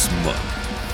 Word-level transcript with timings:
This 0.00 0.24
month, 0.24 0.38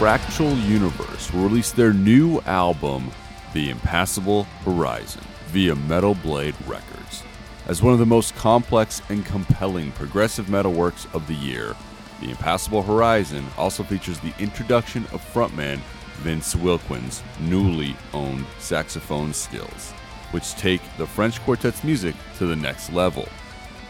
Fractal 0.01 0.61
Universe 0.67 1.33
will 1.33 1.45
release 1.45 1.71
their 1.71 1.93
new 1.93 2.41
album, 2.41 3.13
The 3.55 3.71
Impassable 3.71 4.43
Horizon, 4.65 5.23
via 5.47 5.77
Metal 5.77 6.17
Blade 6.17 6.57
Records. 6.67 7.23
As 7.69 7.81
one 7.85 7.93
of 7.93 8.01
the 8.01 8.05
most 8.05 8.35
complex 8.35 9.01
and 9.09 9.25
compelling 9.25 9.93
progressive 9.93 10.49
metal 10.49 10.73
works 10.73 11.07
of 11.15 11.25
the 11.29 11.37
year, 11.37 11.77
The 12.21 12.31
Impassable 12.31 12.83
Horizon 12.83 13.47
also 13.57 13.85
features 13.85 14.19
the 14.19 14.35
introduction 14.41 15.05
of 15.13 15.25
frontman 15.33 15.79
Vince 16.17 16.57
Wilquin's 16.57 17.23
newly 17.39 17.95
owned 18.13 18.45
saxophone 18.59 19.33
skills, 19.33 19.93
which 20.33 20.57
take 20.57 20.81
the 20.99 21.07
French 21.07 21.41
quartet's 21.43 21.85
music 21.85 22.17
to 22.39 22.47
the 22.47 22.57
next 22.57 22.93
level. 22.93 23.29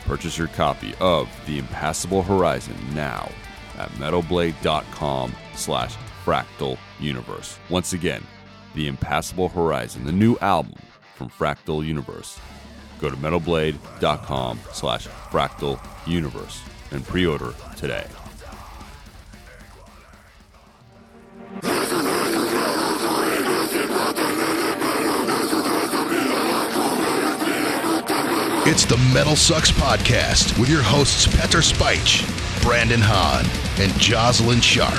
Purchase 0.05 0.37
your 0.37 0.49
copy 0.49 0.93
of 1.01 1.27
The 1.47 1.59
Impassable 1.59 2.23
Horizon 2.23 2.77
now 2.95 3.31
at 3.77 3.91
metalblade.com 3.93 5.35
slash 5.55 5.97
fractal 6.25 6.79
universe. 6.99 7.59
Once 7.69 7.93
again, 7.93 8.23
The 8.75 8.89
Impassable 8.89 9.49
Horizon, 9.49 10.05
the 10.05 10.13
new 10.13 10.37
album 10.39 10.75
from 11.15 11.29
Fractal 11.31 11.85
Universe. 11.85 12.39
Go 12.99 13.11
to 13.11 13.17
metalblade.com 13.17 14.61
slash 14.73 15.07
fractal 15.31 15.79
universe 16.07 16.63
and 16.91 17.05
pre-order 17.05 17.55
today. 17.77 18.07
It's 28.69 28.85
the 28.85 28.97
Metal 29.15 29.37
Sucks 29.37 29.71
Podcast 29.71 30.59
with 30.59 30.69
your 30.69 30.83
hosts 30.83 31.27
Petar 31.29 31.61
Speich, 31.61 32.27
Brandon 32.67 32.99
Hahn, 33.01 33.45
and 33.81 33.93
Jozalyn 33.93 34.61
Sharp. 34.61 34.91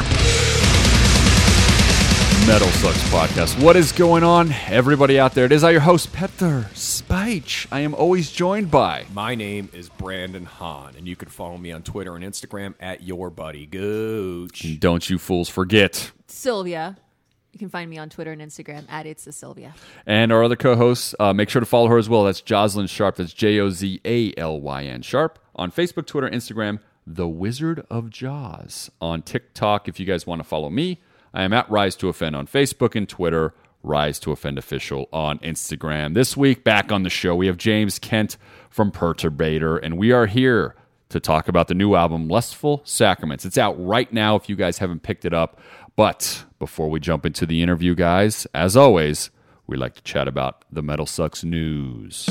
Metal 2.48 2.70
Sucks 2.70 3.04
Podcast. 3.10 3.62
What 3.62 3.76
is 3.76 3.92
going 3.92 4.24
on, 4.24 4.54
everybody 4.70 5.20
out 5.20 5.34
there? 5.34 5.44
It 5.44 5.52
is 5.52 5.66
I, 5.66 5.72
your 5.72 5.82
host, 5.82 6.14
Petar 6.14 6.70
Speich. 6.74 7.68
I 7.70 7.82
am 7.82 7.94
always 7.94 8.32
joined 8.32 8.72
by 8.72 9.04
My 9.14 9.36
name 9.36 9.68
is 9.74 9.90
Brandon 9.90 10.46
Hahn, 10.46 10.96
and 10.98 11.10
you 11.10 11.18
can 11.18 11.28
follow 11.28 11.58
me 11.58 11.74
on 11.74 11.84
Twitter 11.84 12.16
and 12.16 12.24
Instagram 12.24 12.74
at 12.80 13.04
your 13.04 13.30
buddy 13.30 13.66
Gooch. 13.66 14.80
Don't 14.80 15.10
You 15.10 15.18
Fools 15.18 15.50
Forget. 15.50 16.14
Sylvia. 16.28 16.96
You 17.52 17.60
can 17.60 17.68
find 17.68 17.90
me 17.90 17.98
on 17.98 18.10
Twitter 18.10 18.32
and 18.32 18.42
Instagram 18.42 18.86
at 18.90 19.06
It's 19.06 19.28
a 19.28 19.34
Sylvia. 19.34 19.76
And 20.06 20.32
our 20.32 20.42
other 20.42 20.56
co 20.56 20.78
hosts, 20.78 21.14
uh, 21.20 21.34
make 21.34 21.50
sure 21.50 21.60
to 21.60 21.66
follow 21.66 21.90
her 21.90 21.98
as 21.98 22.08
well. 22.08 22.24
That's 22.24 22.42
Jozalyn 22.42 22.88
Sharp. 22.88 23.18
That's 23.18 23.34
J 23.34 23.60
O 23.60 23.70
Z 23.72 24.00
A 24.06 24.34
L 24.38 24.62
Y 24.62 24.86
N 24.86 25.02
Sharp. 25.02 25.38
On 25.54 25.70
Facebook, 25.70 26.06
Twitter, 26.06 26.30
Instagram, 26.30 26.80
The 27.10 27.28
Wizard 27.28 27.86
of 27.90 28.10
Jaws. 28.10 28.92
On 29.00 29.22
TikTok, 29.22 29.88
if 29.88 29.98
you 29.98 30.06
guys 30.06 30.28
want 30.28 30.42
to 30.42 30.48
follow 30.48 30.70
me, 30.70 31.00
I 31.34 31.44
am 31.44 31.54
at 31.54 31.70
Rise 31.72 31.96
to 31.98 32.10
Offend 32.10 32.36
on 32.36 32.48
Facebook 32.48 32.96
and 32.96 33.08
Twitter, 33.08 33.54
Rise 33.82 34.20
to 34.20 34.34
Offend 34.34 34.58
Official 34.58 35.08
on 35.14 35.40
Instagram. 35.40 36.16
This 36.16 36.36
week, 36.36 36.66
back 36.66 36.92
on 36.92 37.04
the 37.04 37.10
show, 37.10 37.34
we 37.34 37.48
have 37.48 37.58
James 37.58 37.98
Kent 37.98 38.36
from 38.70 38.92
Perturbator, 38.92 39.80
and 39.82 39.98
we 39.98 40.12
are 40.12 40.26
here 40.26 40.76
to 41.08 41.22
talk 41.22 41.48
about 41.48 41.70
the 41.70 41.74
new 41.74 41.96
album, 41.96 42.28
Lustful 42.28 42.82
Sacraments. 42.84 43.46
It's 43.46 43.58
out 43.58 43.82
right 43.82 44.12
now 44.12 44.36
if 44.36 44.50
you 44.50 44.58
guys 44.58 44.80
haven't 44.80 45.04
picked 45.04 45.24
it 45.24 45.34
up. 45.34 45.62
But 45.96 46.44
before 46.60 46.90
we 46.90 47.00
jump 47.00 47.26
into 47.26 47.46
the 47.46 47.64
interview, 47.64 47.96
guys, 47.96 48.46
as 48.54 48.76
always, 48.76 49.30
we 49.66 49.78
like 49.78 49.96
to 49.96 50.04
chat 50.04 50.28
about 50.28 50.66
the 50.70 50.82
Metal 50.82 51.06
Sucks 51.06 51.46
news. 51.46 52.28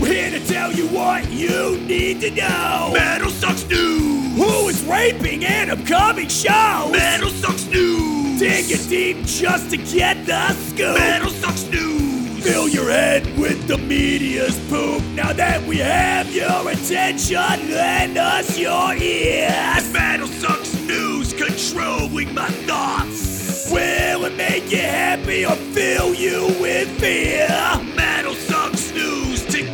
We're 0.00 0.12
here 0.12 0.30
to 0.30 0.46
tell 0.46 0.72
you 0.72 0.86
what 0.88 1.28
you 1.30 1.78
need 1.78 2.20
to 2.20 2.30
know. 2.30 2.90
Metal 2.94 3.30
Sucks 3.30 3.66
News. 3.68 4.36
Who 4.36 4.68
is 4.68 4.84
raping 4.84 5.44
and 5.44 5.70
upcoming 5.70 6.28
shows? 6.28 6.92
Metal 6.92 7.30
Sucks 7.30 7.66
News. 7.66 8.38
Dig 8.38 8.70
it 8.70 8.88
deep 8.88 9.26
just 9.26 9.70
to 9.70 9.76
get 9.76 10.24
the 10.24 10.52
scoop. 10.52 10.94
Metal 10.94 11.30
Sucks 11.30 11.64
News. 11.64 12.44
Fill 12.44 12.68
your 12.68 12.90
head 12.90 13.26
with 13.36 13.66
the 13.66 13.76
media's 13.76 14.56
poop. 14.70 15.02
Now 15.14 15.32
that 15.32 15.60
we 15.64 15.78
have 15.78 16.32
your 16.32 16.70
attention, 16.70 17.36
lend 17.36 18.16
us 18.16 18.56
your 18.56 18.94
ears. 18.94 19.92
Metal 19.92 20.28
Sucks 20.28 20.74
News 20.82 21.32
controlling 21.32 22.32
my 22.34 22.48
thoughts. 22.68 23.68
Will 23.72 24.24
it 24.26 24.36
make 24.36 24.70
you 24.70 24.78
happy 24.78 25.44
or 25.44 25.56
fill 25.56 26.14
you 26.14 26.46
with 26.60 26.88
fear? 27.00 27.48
Metal 27.96 28.34
Sucks 28.34 28.77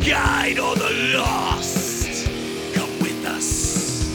guide 0.05 0.59
all 0.59 0.75
the 0.75 0.89
lost. 1.17 2.27
Come 2.75 2.99
with 2.99 3.25
us. 3.25 4.05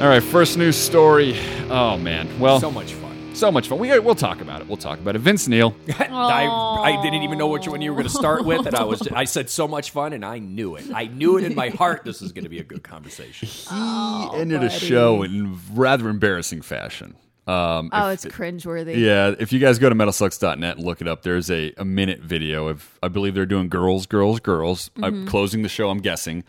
All 0.00 0.08
right, 0.08 0.22
first 0.22 0.56
news 0.56 0.76
story. 0.76 1.38
Oh, 1.68 1.98
man. 1.98 2.26
Well, 2.40 2.58
So 2.58 2.70
much 2.70 2.94
fun. 2.94 3.34
so 3.34 3.52
much 3.52 3.68
fun. 3.68 3.78
We, 3.78 3.98
we'll 3.98 4.14
talk 4.14 4.40
about 4.40 4.62
it. 4.62 4.66
We'll 4.66 4.78
talk 4.78 4.98
about 4.98 5.16
it. 5.16 5.18
Vince 5.18 5.46
Neil. 5.46 5.76
I, 5.98 6.46
I 6.46 7.02
didn't 7.02 7.22
even 7.22 7.36
know 7.36 7.48
which 7.48 7.68
one 7.68 7.82
you 7.82 7.90
were 7.90 7.96
going 7.96 8.08
to 8.08 8.14
start 8.14 8.46
with, 8.46 8.66
and 8.66 8.74
I 8.74 8.84
was 8.84 9.06
I 9.08 9.24
said 9.24 9.50
so 9.50 9.68
much 9.68 9.90
fun, 9.90 10.14
and 10.14 10.24
I 10.24 10.38
knew 10.38 10.76
it. 10.76 10.86
I 10.94 11.04
knew 11.06 11.36
it 11.36 11.44
in 11.44 11.54
my 11.54 11.68
heart. 11.68 12.02
This 12.04 12.22
was 12.22 12.32
going 12.32 12.44
to 12.44 12.50
be 12.50 12.58
a 12.58 12.64
good 12.64 12.82
conversation. 12.82 13.46
He 13.46 13.66
oh, 13.70 14.32
ended 14.34 14.62
a 14.62 14.70
show 14.70 15.22
in 15.22 15.58
rather 15.74 16.08
embarrassing 16.08 16.62
fashion. 16.62 17.14
Um, 17.46 17.90
Oh, 17.92 18.08
if- 18.10 18.24
it's 18.24 18.34
cringeworthy. 18.34 18.96
Yeah, 18.98 19.34
if 19.38 19.52
you 19.52 19.58
guys 19.58 19.78
go 19.78 19.88
to 19.88 19.94
metalsucks.net 19.94 20.76
and 20.76 20.84
look 20.86 21.00
it 21.00 21.08
up, 21.08 21.22
there's 21.22 21.50
a, 21.50 21.72
a 21.78 21.84
minute 21.84 22.20
video 22.20 22.68
of 22.68 22.98
I 23.02 23.08
believe 23.08 23.34
they're 23.34 23.46
doing 23.46 23.68
girls, 23.68 24.06
girls, 24.06 24.40
girls. 24.40 24.90
I'm 25.02 25.26
closing 25.26 25.62
the 25.62 25.68
show, 25.68 25.90
I'm 25.90 26.00
guessing. 26.00 26.44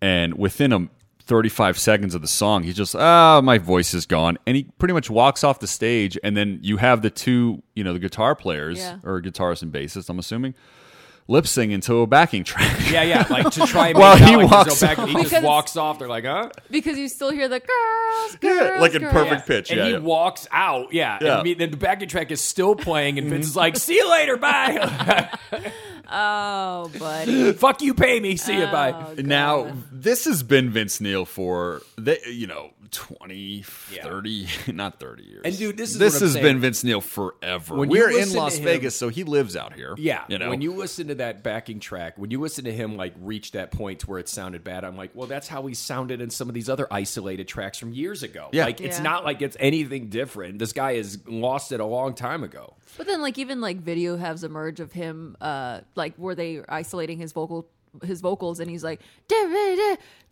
And 0.00 0.38
within 0.38 0.72
a 0.72 0.88
35 1.24 1.78
seconds 1.78 2.14
of 2.14 2.22
the 2.22 2.28
song, 2.28 2.62
he's 2.62 2.74
just, 2.76 2.96
ah, 2.96 3.40
my 3.42 3.58
voice 3.58 3.92
is 3.94 4.06
gone. 4.06 4.38
And 4.46 4.56
he 4.56 4.64
pretty 4.78 4.94
much 4.94 5.10
walks 5.10 5.44
off 5.44 5.60
the 5.60 5.66
stage. 5.66 6.18
And 6.24 6.36
then 6.36 6.58
you 6.62 6.78
have 6.78 7.02
the 7.02 7.10
two, 7.10 7.62
you 7.74 7.84
know, 7.84 7.92
the 7.92 7.98
guitar 7.98 8.34
players 8.34 8.78
Yeah. 8.78 8.98
or 9.04 9.20
guitarist 9.20 9.62
and 9.62 9.72
bassist, 9.72 10.08
I'm 10.08 10.18
assuming, 10.18 10.54
lip 11.30 11.46
singing 11.46 11.80
to 11.82 12.00
a 12.00 12.06
backing 12.06 12.44
track. 12.44 12.78
Yeah, 12.90 13.04
yeah, 13.04 13.24
like 13.30 13.50
to 13.50 13.66
try 13.66 13.88
and 13.88 13.98
While 13.98 14.14
make 14.18 14.22
it 14.24 14.28
he 14.30 14.36
like 14.36 14.50
walks 14.50 14.80
there's 14.80 14.96
back, 14.96 15.06
he 15.06 15.14
just 15.14 15.24
Because- 15.26 15.44
walks 15.44 15.76
off. 15.76 16.00
They're 16.00 16.08
like, 16.08 16.24
huh? 16.24 16.50
Because 16.70 16.98
you 16.98 17.08
still 17.08 17.30
hear 17.30 17.48
the 17.48 17.60
girls, 17.60 18.38
Yeah, 18.42 18.68
girls, 18.68 18.80
like 18.80 18.94
in 18.94 19.02
girls. 19.02 19.12
perfect 19.12 19.46
pitch. 19.46 19.70
And 19.70 19.78
yeah, 19.78 19.86
he 19.86 19.92
yeah. 19.92 19.98
walks 19.98 20.48
out. 20.50 20.92
Yeah. 20.92 21.18
Yeah. 21.20 21.26
And 21.28 21.40
I 21.40 21.42
mean, 21.44 21.58
then 21.58 21.70
the 21.70 21.76
backing 21.76 22.08
track 22.08 22.32
is 22.32 22.40
still 22.40 22.74
playing, 22.74 23.18
and 23.18 23.30
Vince 23.30 23.46
is 23.46 23.50
mm-hmm. 23.52 23.58
like, 23.60 23.76
"See 23.76 23.94
you 23.94 24.10
later, 24.10 24.36
bye. 24.36 25.30
Oh, 26.12 26.90
buddy. 26.98 27.52
Fuck 27.52 27.82
you, 27.82 27.94
pay 27.94 28.18
me. 28.18 28.36
See 28.36 28.58
you, 28.58 28.66
bye." 28.66 28.92
Oh, 28.92 29.14
Now, 29.22 29.72
this 29.92 30.24
has 30.24 30.42
been 30.42 30.70
Vince 30.70 31.00
Neil 31.00 31.24
for, 31.24 31.82
the, 31.96 32.18
you 32.26 32.48
know, 32.48 32.70
20, 32.90 33.64
Yeah. 33.92 34.02
30, 34.04 34.46
not 34.72 34.98
30 35.00 35.22
years. 35.24 35.42
And, 35.44 35.56
dude, 35.58 35.76
this 35.76 35.90
is 35.92 35.98
This 35.98 36.14
what 36.14 36.18
I'm 36.22 36.24
has 36.26 36.32
saying. 36.34 36.44
been 36.44 36.58
Vince 36.60 36.84
Neil 36.84 37.00
forever. 37.00 37.74
When 37.76 37.88
We're 37.88 38.10
in 38.10 38.32
Las 38.34 38.56
him- 38.56 38.64
Vegas, 38.64 38.96
so 38.96 39.08
he 39.08 39.24
lives 39.24 39.56
out 39.56 39.74
here. 39.74 39.94
Yeah, 39.98 40.24
You 40.28 40.38
know? 40.38 40.50
when 40.50 40.60
you 40.60 40.72
listen 40.74 41.08
to 41.08 41.14
that 41.16 41.42
backing 41.42 41.80
track, 41.80 42.18
when 42.18 42.30
you 42.30 42.40
listen 42.40 42.64
to 42.64 42.72
him 42.72 42.96
like 42.96 43.14
reach 43.20 43.52
that 43.52 43.70
point 43.70 44.06
where 44.08 44.18
it 44.18 44.28
sounded 44.28 44.64
bad, 44.64 44.84
I'm 44.84 44.96
like, 44.96 45.10
well, 45.14 45.26
that's 45.26 45.48
how 45.48 45.66
he 45.66 45.74
sounded 45.74 46.20
in 46.20 46.30
some 46.30 46.48
of 46.48 46.54
these 46.54 46.68
other 46.68 46.86
isolated 46.90 47.48
tracks 47.48 47.78
from 47.78 47.92
years 47.92 48.22
ago. 48.22 48.48
Yeah. 48.52 48.64
like 48.64 48.80
it's 48.80 49.00
not 49.00 49.24
like 49.24 49.42
it's 49.42 49.56
anything 49.60 50.08
different. 50.08 50.58
This 50.58 50.72
guy 50.72 50.96
has 50.96 51.18
lost 51.26 51.72
it 51.72 51.80
a 51.80 51.84
long 51.86 52.14
time 52.14 52.42
ago. 52.44 52.74
But 52.96 53.06
then, 53.06 53.22
like, 53.22 53.38
even 53.38 53.60
like 53.60 53.78
video 53.78 54.16
has 54.16 54.42
emerged 54.44 54.80
of 54.80 54.92
him, 54.92 55.36
uh, 55.40 55.80
like 55.94 56.14
where 56.16 56.34
they 56.34 56.62
isolating 56.68 57.18
his 57.18 57.32
vocal, 57.32 57.68
his 58.04 58.20
vocals, 58.20 58.60
and 58.60 58.70
he's 58.70 58.84
like, 58.84 59.00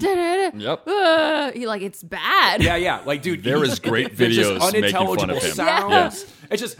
Yep. 0.00 0.82
uh, 0.86 1.52
he 1.52 1.66
like 1.66 1.82
it's 1.82 2.02
bad. 2.02 2.62
Yeah, 2.62 2.76
yeah, 2.76 3.00
like 3.04 3.22
dude, 3.22 3.42
There 3.42 3.62
he- 3.64 3.70
is 3.70 3.78
great 3.80 4.16
there's 4.16 4.36
just 4.36 4.50
videos 4.50 4.72
making 4.72 4.92
fun 4.92 5.08
of 5.08 5.20
unintelligible 5.20 5.40
him. 5.40 5.52
sounds. 5.54 5.90
Yes. 5.92 6.24
It's 6.50 6.62
just 6.62 6.76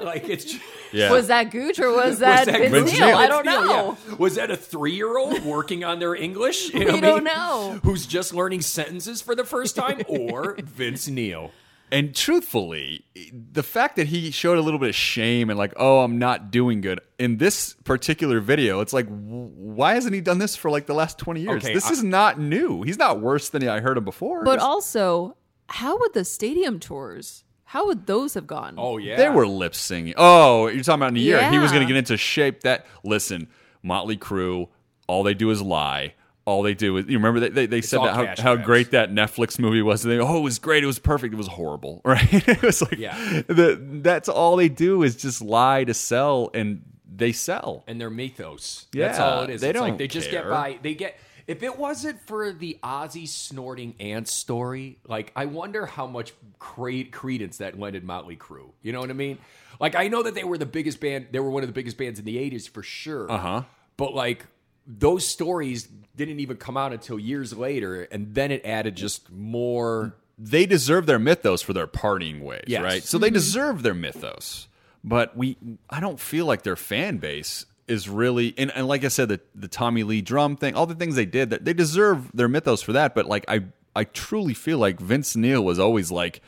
like 0.00 0.28
it's. 0.28 0.44
just- 0.44 0.62
yeah. 0.92 1.10
Was 1.12 1.26
that 1.28 1.50
Gooch 1.50 1.78
or 1.78 1.90
was 1.94 2.18
that, 2.20 2.46
that 2.46 2.58
Vince, 2.58 2.72
Vince 2.72 2.92
Neil? 2.92 3.06
Neil? 3.08 3.16
I 3.18 3.26
don't 3.26 3.44
know. 3.44 3.96
yeah. 4.08 4.14
Was 4.16 4.36
that 4.36 4.50
a 4.50 4.56
three-year-old 4.56 5.42
working 5.44 5.84
on 5.84 5.98
their 5.98 6.14
English? 6.14 6.72
You 6.76 6.80
We 6.86 6.92
what 6.92 7.00
don't 7.00 7.24
mean? 7.24 7.34
know. 7.34 7.80
Who's 7.82 8.06
just 8.06 8.34
learning 8.34 8.62
sentences 8.62 9.20
for 9.22 9.34
the 9.34 9.44
first 9.44 9.76
time, 9.76 10.02
or 10.08 10.56
Vince 10.62 11.08
Neil? 11.08 11.50
And 11.92 12.14
truthfully, 12.14 13.04
the 13.52 13.62
fact 13.62 13.96
that 13.96 14.06
he 14.08 14.30
showed 14.30 14.58
a 14.58 14.60
little 14.60 14.78
bit 14.80 14.88
of 14.90 14.94
shame 14.94 15.50
and 15.50 15.58
like, 15.58 15.72
oh, 15.76 16.00
I'm 16.00 16.18
not 16.18 16.50
doing 16.50 16.80
good 16.80 17.00
in 17.18 17.36
this 17.38 17.74
particular 17.84 18.40
video, 18.40 18.80
it's 18.80 18.92
like, 18.92 19.06
why 19.08 19.94
hasn't 19.94 20.14
he 20.14 20.20
done 20.20 20.38
this 20.38 20.56
for 20.56 20.70
like 20.70 20.86
the 20.86 20.94
last 20.94 21.18
20 21.18 21.40
years? 21.40 21.64
Okay, 21.64 21.72
this 21.74 21.86
I- 21.86 21.92
is 21.92 22.02
not 22.02 22.38
new. 22.40 22.82
He's 22.82 22.98
not 22.98 23.20
worse 23.20 23.48
than 23.48 23.66
I 23.68 23.80
heard 23.80 23.96
him 23.96 24.04
before. 24.04 24.44
But 24.44 24.54
It's- 24.54 24.64
also, 24.64 25.36
how 25.68 25.98
would 25.98 26.12
the 26.12 26.24
stadium 26.24 26.78
tours? 26.80 27.44
How 27.70 27.86
would 27.86 28.06
those 28.06 28.34
have 28.34 28.46
gone? 28.46 28.76
Oh 28.78 28.96
yeah, 28.96 29.16
They 29.16 29.28
were 29.28 29.46
lip 29.46 29.74
singing. 29.74 30.14
Oh, 30.16 30.68
you're 30.68 30.84
talking 30.84 31.00
about 31.00 31.08
in 31.10 31.16
a 31.16 31.20
year. 31.20 31.50
He 31.50 31.58
was 31.58 31.72
going 31.72 31.82
to 31.82 31.86
get 31.92 31.96
into 31.96 32.16
shape. 32.16 32.60
That 32.60 32.86
listen, 33.02 33.48
Motley 33.82 34.16
Crue. 34.16 34.68
All 35.08 35.22
they 35.24 35.34
do 35.34 35.50
is 35.50 35.60
lie. 35.62 36.14
All 36.46 36.62
they 36.62 36.74
do 36.74 36.96
is 36.96 37.06
you 37.06 37.18
remember 37.18 37.40
they 37.40 37.48
they, 37.48 37.66
they 37.66 37.80
said 37.82 38.00
that 38.00 38.38
how, 38.38 38.42
how 38.42 38.56
great 38.56 38.92
that 38.92 39.10
Netflix 39.10 39.58
movie 39.58 39.82
was. 39.82 40.04
And 40.04 40.12
They 40.12 40.18
oh 40.20 40.38
it 40.38 40.42
was 40.42 40.58
great. 40.58 40.82
It 40.82 40.86
was 40.86 40.98
perfect. 41.00 41.34
It 41.34 41.36
was 41.36 41.48
horrible. 41.48 42.00
Right? 42.04 42.48
it 42.48 42.62
was 42.62 42.80
like 42.82 42.96
Yeah. 42.98 43.16
the 43.48 43.78
that's 44.02 44.28
all 44.28 44.56
they 44.56 44.68
do 44.68 45.02
is 45.02 45.16
just 45.16 45.42
lie 45.42 45.82
to 45.84 45.92
sell 45.92 46.50
and 46.54 46.82
they 47.12 47.32
sell. 47.32 47.82
and 47.88 48.00
their 48.00 48.10
mythos. 48.10 48.86
yeah, 48.92 49.08
That's 49.08 49.18
all 49.18 49.42
it 49.42 49.50
is. 49.50 49.60
they 49.60 49.70
it's 49.70 49.78
don't 49.78 49.98
they 49.98 50.06
just 50.06 50.30
get 50.30 50.48
by. 50.48 50.78
They 50.82 50.94
get. 50.94 51.18
If 51.48 51.62
it 51.62 51.78
wasn't 51.78 52.20
for 52.26 52.52
the 52.52 52.78
Ozzy 52.82 53.26
snorting 53.28 53.94
ants 54.00 54.32
story, 54.32 54.98
like 55.06 55.32
I 55.36 55.46
wonder 55.46 55.86
how 55.86 56.06
much 56.06 56.32
cre- 56.58 57.08
credence 57.10 57.58
that 57.58 57.78
lended 57.78 58.02
Motley 58.04 58.36
Crue. 58.36 58.70
You 58.82 58.92
know 58.92 59.00
what 59.00 59.10
I 59.10 59.14
mean? 59.14 59.38
Like 59.80 59.94
I 59.94 60.08
know 60.08 60.22
that 60.24 60.34
they 60.34 60.44
were 60.44 60.58
the 60.58 60.66
biggest 60.66 61.00
band. 61.00 61.28
They 61.32 61.38
were 61.40 61.50
one 61.50 61.62
of 61.62 61.68
the 61.68 61.72
biggest 61.72 61.96
bands 61.98 62.18
in 62.18 62.24
the 62.24 62.36
'80s 62.36 62.68
for 62.68 62.82
sure. 62.82 63.30
Uh 63.30 63.34
Uh-huh. 63.34 63.62
But 63.96 64.12
like 64.14 64.44
those 64.86 65.26
stories 65.26 65.88
didn't 66.16 66.40
even 66.40 66.56
come 66.56 66.76
out 66.76 66.92
until 66.92 67.18
years 67.18 67.52
later, 67.56 68.02
and 68.04 68.34
then 68.34 68.50
it 68.50 68.64
added 68.64 68.96
just 68.96 69.30
more. 69.30 70.14
they 70.38 70.66
deserve 70.66 71.06
their 71.06 71.18
mythos 71.18 71.62
for 71.62 71.72
their 71.72 71.86
partying 71.86 72.40
ways, 72.42 72.64
Yes. 72.66 72.82
right? 72.82 73.02
So 73.02 73.18
they 73.18 73.28
mm-hmm. 73.28 73.34
deserve 73.34 73.82
their 73.82 73.94
mythos. 73.94 74.68
But 75.04 75.36
we 75.36 75.56
I 75.90 76.00
don't 76.00 76.18
feel 76.18 76.46
like 76.46 76.62
their 76.62 76.76
fan 76.76 77.18
base 77.18 77.66
is 77.86 78.08
really 78.08 78.52
and, 78.58 78.72
and 78.74 78.88
like 78.88 79.04
I 79.04 79.08
said, 79.08 79.28
the 79.28 79.40
the 79.54 79.68
Tommy 79.68 80.02
Lee 80.02 80.20
drum 80.22 80.56
thing, 80.56 80.74
all 80.74 80.86
the 80.86 80.94
things 80.96 81.14
they 81.14 81.26
did, 81.26 81.50
that 81.50 81.64
they 81.64 81.72
deserve 81.74 82.30
their 82.34 82.48
mythos 82.48 82.82
for 82.82 82.92
that. 82.94 83.14
But 83.14 83.26
like 83.26 83.44
I 83.48 83.64
I 83.94 84.04
truly 84.04 84.54
feel 84.54 84.78
like 84.78 84.98
Vince 85.00 85.36
Neil 85.36 85.62
was 85.64 85.78
always 85.78 86.10
like 86.10 86.40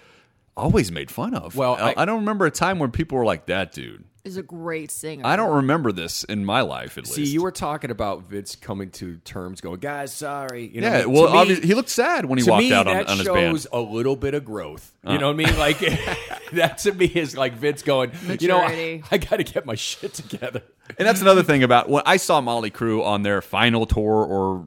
always 0.56 0.90
made 0.90 1.11
fun 1.11 1.35
of. 1.35 1.55
Well, 1.55 1.76
I, 1.76 1.90
I- 1.93 2.02
I 2.02 2.05
don't 2.05 2.20
remember 2.20 2.46
a 2.46 2.50
time 2.50 2.79
when 2.81 2.90
people 2.90 3.17
were 3.19 3.25
like 3.25 3.46
that 3.46 3.73
dude. 3.73 4.05
Is 4.29 4.37
a 4.37 4.43
great 4.43 4.91
singer. 4.91 5.27
I 5.27 5.37
don't 5.37 5.57
remember 5.57 5.91
this 5.91 6.23
in 6.25 6.45
my 6.45 6.61
life 6.61 6.99
at 6.99 7.05
least. 7.05 7.15
See, 7.15 7.21
least. 7.23 7.33
you 7.33 7.43
were 7.43 7.51
talking 7.51 7.91
about 7.91 8.25
Vince 8.25 8.55
coming 8.57 8.91
to 8.91 9.17
terms, 9.19 9.61
going, 9.63 9.81
"Guys, 9.81 10.13
sorry." 10.13 10.67
You 10.67 10.83
know, 10.83 10.89
yeah, 10.89 11.01
to 11.03 11.09
well, 11.09 11.33
me- 11.33 11.39
obviously, 11.39 11.67
he 11.67 11.75
looked 11.75 11.89
sad 11.89 12.27
when 12.27 12.39
he 12.39 12.45
to 12.45 12.51
walked 12.51 12.65
me, 12.65 12.73
out 12.73 12.87
on, 12.87 12.97
that 12.97 13.09
on 13.09 13.17
his 13.17 13.27
shows 13.27 13.67
band. 13.67 13.75
Uh. 13.75 13.79
a 13.79 13.83
little 13.91 14.17
bit 14.17 14.35
of 14.35 14.45
growth. 14.45 14.93
You 15.07 15.19
know 15.19 15.33
what 15.33 15.41
I 15.41 15.45
mean? 15.47 15.49
Like 15.59 15.79
that 16.53 16.79
to 16.79 16.93
me 16.93 17.07
is 17.07 17.37
like 17.37 17.55
Vince 17.55 17.83
going, 17.83 18.13
you 18.39 18.49
know, 18.49 18.59
I, 18.59 18.69
Maturity. 18.69 19.05
I 19.11 19.19
got 19.19 19.37
to 19.37 19.45
get 19.45 19.65
my 19.65 19.75
shit 19.75 20.13
together. 20.15 20.63
And 20.99 21.07
that's 21.09 21.21
another 21.23 21.43
thing 21.43 21.63
about 21.63 21.89
when 21.89 22.03
I 22.07 22.17
saw 22.19 22.41
Motley 22.41 22.71
Crue 22.71 23.03
on 23.05 23.23
their 23.23 23.41
final 23.43 23.87
tour 23.87 24.25
or 24.25 24.67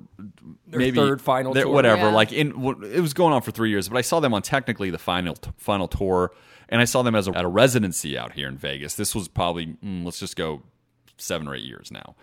maybe 0.68 0.98
third 0.98 1.22
final 1.22 1.54
their- 1.54 1.66
tour. 1.66 1.74
whatever. 1.74 2.04
Yeah. 2.08 2.14
Like 2.14 2.32
in 2.32 2.50
it 2.84 3.00
was 3.00 3.14
going 3.14 3.34
on 3.34 3.42
for 3.42 3.52
three 3.52 3.70
years, 3.70 3.90
but 3.90 3.98
I 3.98 4.02
saw 4.02 4.20
them 4.20 4.34
on 4.34 4.42
technically 4.42 4.90
the 4.90 4.98
final 4.98 5.36
final 5.58 5.88
tour, 5.88 6.32
and 6.72 6.82
I 6.82 6.86
saw 6.86 7.04
them 7.04 7.14
as 7.14 7.28
a, 7.28 7.38
at 7.38 7.46
a 7.46 7.48
residency 7.48 8.18
out 8.18 8.34
here 8.34 8.48
in 8.48 8.58
Vegas. 8.58 8.96
This 8.96 9.14
was 9.14 9.28
probably 9.28 9.68
mm, 9.84 10.04
let's 10.04 10.20
just 10.20 10.36
go 10.36 10.64
seven 11.18 11.48
or 11.48 11.54
eight 11.56 11.64
years 11.64 11.92
now, 11.92 12.16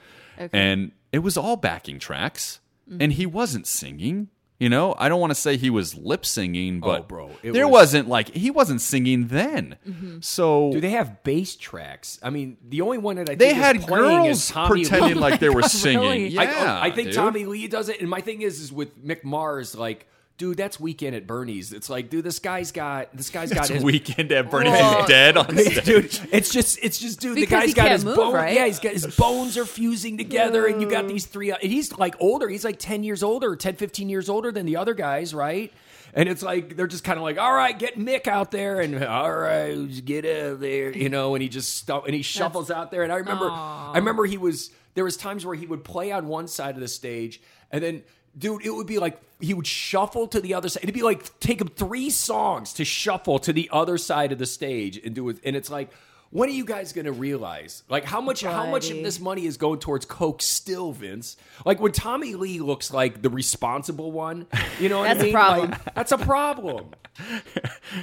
and 0.53 0.91
it 1.13 1.21
was 1.21 1.37
all 1.37 1.57
backing 1.57 1.99
tracks, 1.99 2.61
Mm-hmm. 2.91 3.03
and 3.03 3.13
he 3.13 3.27
wasn't 3.27 3.67
singing. 3.67 4.29
You 4.59 4.69
know, 4.71 4.95
I 4.99 5.09
don't 5.11 5.21
want 5.21 5.31
to 5.31 5.35
say 5.37 5.57
he 5.59 5.69
was 5.71 5.95
lip 5.95 6.25
singing, 6.27 6.81
but 6.81 7.01
Oh, 7.03 7.05
bro, 7.05 7.31
there 7.43 7.69
was- 7.69 7.93
was, 7.93 7.95
not 7.95 8.09
like 8.09 8.31
he 8.35 8.51
wasn't 8.51 8.81
singing 8.81 9.29
then. 9.29 9.77
Mm-hmm. 9.87 10.19
So 10.23 10.71
Do 10.73 10.81
they 10.81 10.91
have 10.91 11.23
bass 11.23 11.55
tracks? 11.55 12.19
I 12.23 12.31
mean, 12.31 12.57
the 12.67 12.81
only 12.81 12.97
one 12.99 13.17
that 13.17 13.29
I 13.31 13.35
they 13.37 13.49
think 13.51 13.59
had 13.59 13.77
is 13.77 13.85
playing 13.85 14.25
is 14.25 14.39
girls 14.39 14.51
Tommy 14.51 14.69
pretending 14.85 15.15
Lee. 15.17 15.21
like 15.21 15.39
they 15.39 15.51
were 15.51 15.61
God, 15.61 15.71
singing. 15.71 16.01
really? 16.01 16.29
Yeah, 16.29 16.79
I, 16.81 16.87
I 16.87 16.91
think 16.91 17.09
dude. 17.09 17.15
Tommy 17.17 17.45
Lee 17.45 17.69
does 17.69 17.89
it, 17.91 18.01
and 18.01 18.09
my 18.09 18.21
thing 18.23 18.41
is, 18.43 18.59
is 18.59 18.73
with 18.73 18.99
Mick 19.07 19.23
Mars, 19.23 19.77
like, 19.77 20.09
dude, 20.39 20.57
that's 20.57 20.81
Weekend 20.81 21.15
at 21.17 21.27
Bernie's. 21.27 21.73
It's 21.73 21.91
like, 21.91 22.09
dude, 22.09 22.25
this 22.25 22.39
guy's 22.39 22.73
got 22.73 23.15
this 23.15 23.29
guy's 23.29 23.53
got 23.53 23.69
his 23.69 23.83
weekend 23.83 24.33
at 24.33 24.51
Bernie's 24.51 24.73
Whoa. 24.73 25.05
dead 25.07 25.37
on 25.37 25.47
stage. 25.59 25.85
dude. 25.85 26.21
It's 26.33 26.51
just, 26.51 26.79
it's 26.81 26.99
just, 26.99 27.21
dude. 27.21 27.35
Because 27.35 27.49
the 27.51 27.57
guy's 27.57 27.69
he 27.69 27.75
got 27.75 27.83
can't 27.83 27.93
his 27.93 28.05
move, 28.05 28.17
bones. 28.17 28.35
right? 28.35 28.55
Yeah, 28.55 28.67
he's 28.67 28.79
got 28.79 28.93
his 28.93 29.07
bones 29.17 29.59
are 29.59 29.67
fusing 29.67 30.17
together, 30.17 30.67
and 30.67 30.81
you 30.81 30.89
got 30.89 31.09
these 31.09 31.27
three. 31.27 31.51
And 31.51 31.61
he's 31.61 31.93
like 31.99 32.15
older. 32.21 32.49
He's 32.49 32.65
like 32.65 32.79
ten 32.79 33.05
years 33.05 33.23
older, 33.23 33.55
10, 33.57 33.75
15 33.77 34.09
years 34.09 34.29
older 34.29 34.51
than 34.51 34.65
the 34.65 34.77
other 34.77 34.95
guys, 34.95 35.35
right? 35.35 35.73
And 36.15 36.29
it's 36.29 36.43
like 36.43 36.75
they're 36.77 36.87
just 36.87 37.05
kind 37.05 37.19
of 37.19 37.23
like, 37.23 37.37
all 37.39 37.53
right, 37.53 37.79
get 37.79 37.99
Mick 37.99 38.27
out 38.27 38.51
there, 38.51 38.81
and 38.81 39.05
all 39.05 39.31
right, 39.31 39.87
get 40.05 40.25
out 40.25 40.61
there, 40.61 40.91
you 40.97 41.09
know. 41.11 41.35
And 41.35 41.43
he 41.43 41.49
just 41.49 41.77
stop 41.77 42.07
and 42.07 42.15
he 42.15 42.23
shuffles 42.23 42.71
out 42.71 42.91
there. 42.91 43.03
And 43.03 43.13
I 43.13 43.17
remember, 43.17 43.51
I 43.51 43.93
remember 43.97 44.25
he 44.25 44.39
was 44.39 44.71
there 44.95 45.05
was 45.05 45.17
times 45.17 45.45
where 45.45 45.55
he 45.55 45.67
would 45.67 45.85
play 45.85 46.11
on 46.11 46.27
one 46.27 46.49
side 46.49 46.75
of 46.77 46.81
the 46.81 46.89
stage, 46.89 47.43
and 47.71 47.83
then 47.85 48.03
dude, 48.37 48.65
it 48.65 48.71
would 48.71 48.87
be 48.87 48.99
like 48.99 49.21
he 49.41 49.55
would 49.55 49.67
shuffle 49.67 50.27
to 50.29 50.41
the 50.41 50.55
other 50.55 50.69
side. 50.69 50.83
It'd 50.83 50.95
be 50.95 51.03
like 51.03 51.39
take 51.41 51.61
him 51.61 51.69
three 51.69 52.11
songs 52.11 52.73
to 52.75 52.85
shuffle 52.85 53.39
to 53.41 53.53
the 53.53 53.69
other 53.73 53.99
side 53.99 54.33
of 54.33 54.39
the 54.39 54.47
stage 54.47 54.99
and 55.05 55.15
do 55.15 55.29
it. 55.29 55.39
And 55.45 55.55
it's 55.55 55.71
like, 55.71 55.91
when 56.31 56.49
are 56.49 56.53
you 56.53 56.65
guys 56.65 56.93
going 56.93 57.07
to 57.07 57.13
realize, 57.13 57.83
like, 57.89 58.05
how 58.05 58.21
much 58.21 58.43
how 58.43 58.67
much 58.67 58.91
of 58.91 58.97
this 59.03 59.19
money 59.21 59.47
is 59.47 59.57
going 59.57 59.79
towards 59.81 60.05
coke 60.05 60.43
still, 60.43 60.93
Vince? 60.93 61.37
Like 61.65 61.81
when 61.81 61.93
Tommy 61.93 62.35
Lee 62.35 62.61
looks 62.61 62.93
like 62.93 63.23
the 63.23 63.31
responsible 63.31 64.13
one, 64.13 64.47
you 64.79 64.89
know 64.89 64.99
what 65.01 65.19
That's 65.19 65.21
I 65.21 65.23
a 65.23 65.25
mean? 65.27 65.35
A 65.35 65.39
problem. 65.39 65.71
Like, 65.71 65.95
that's 65.95 66.13
a 66.13 66.19
problem. 66.19 66.87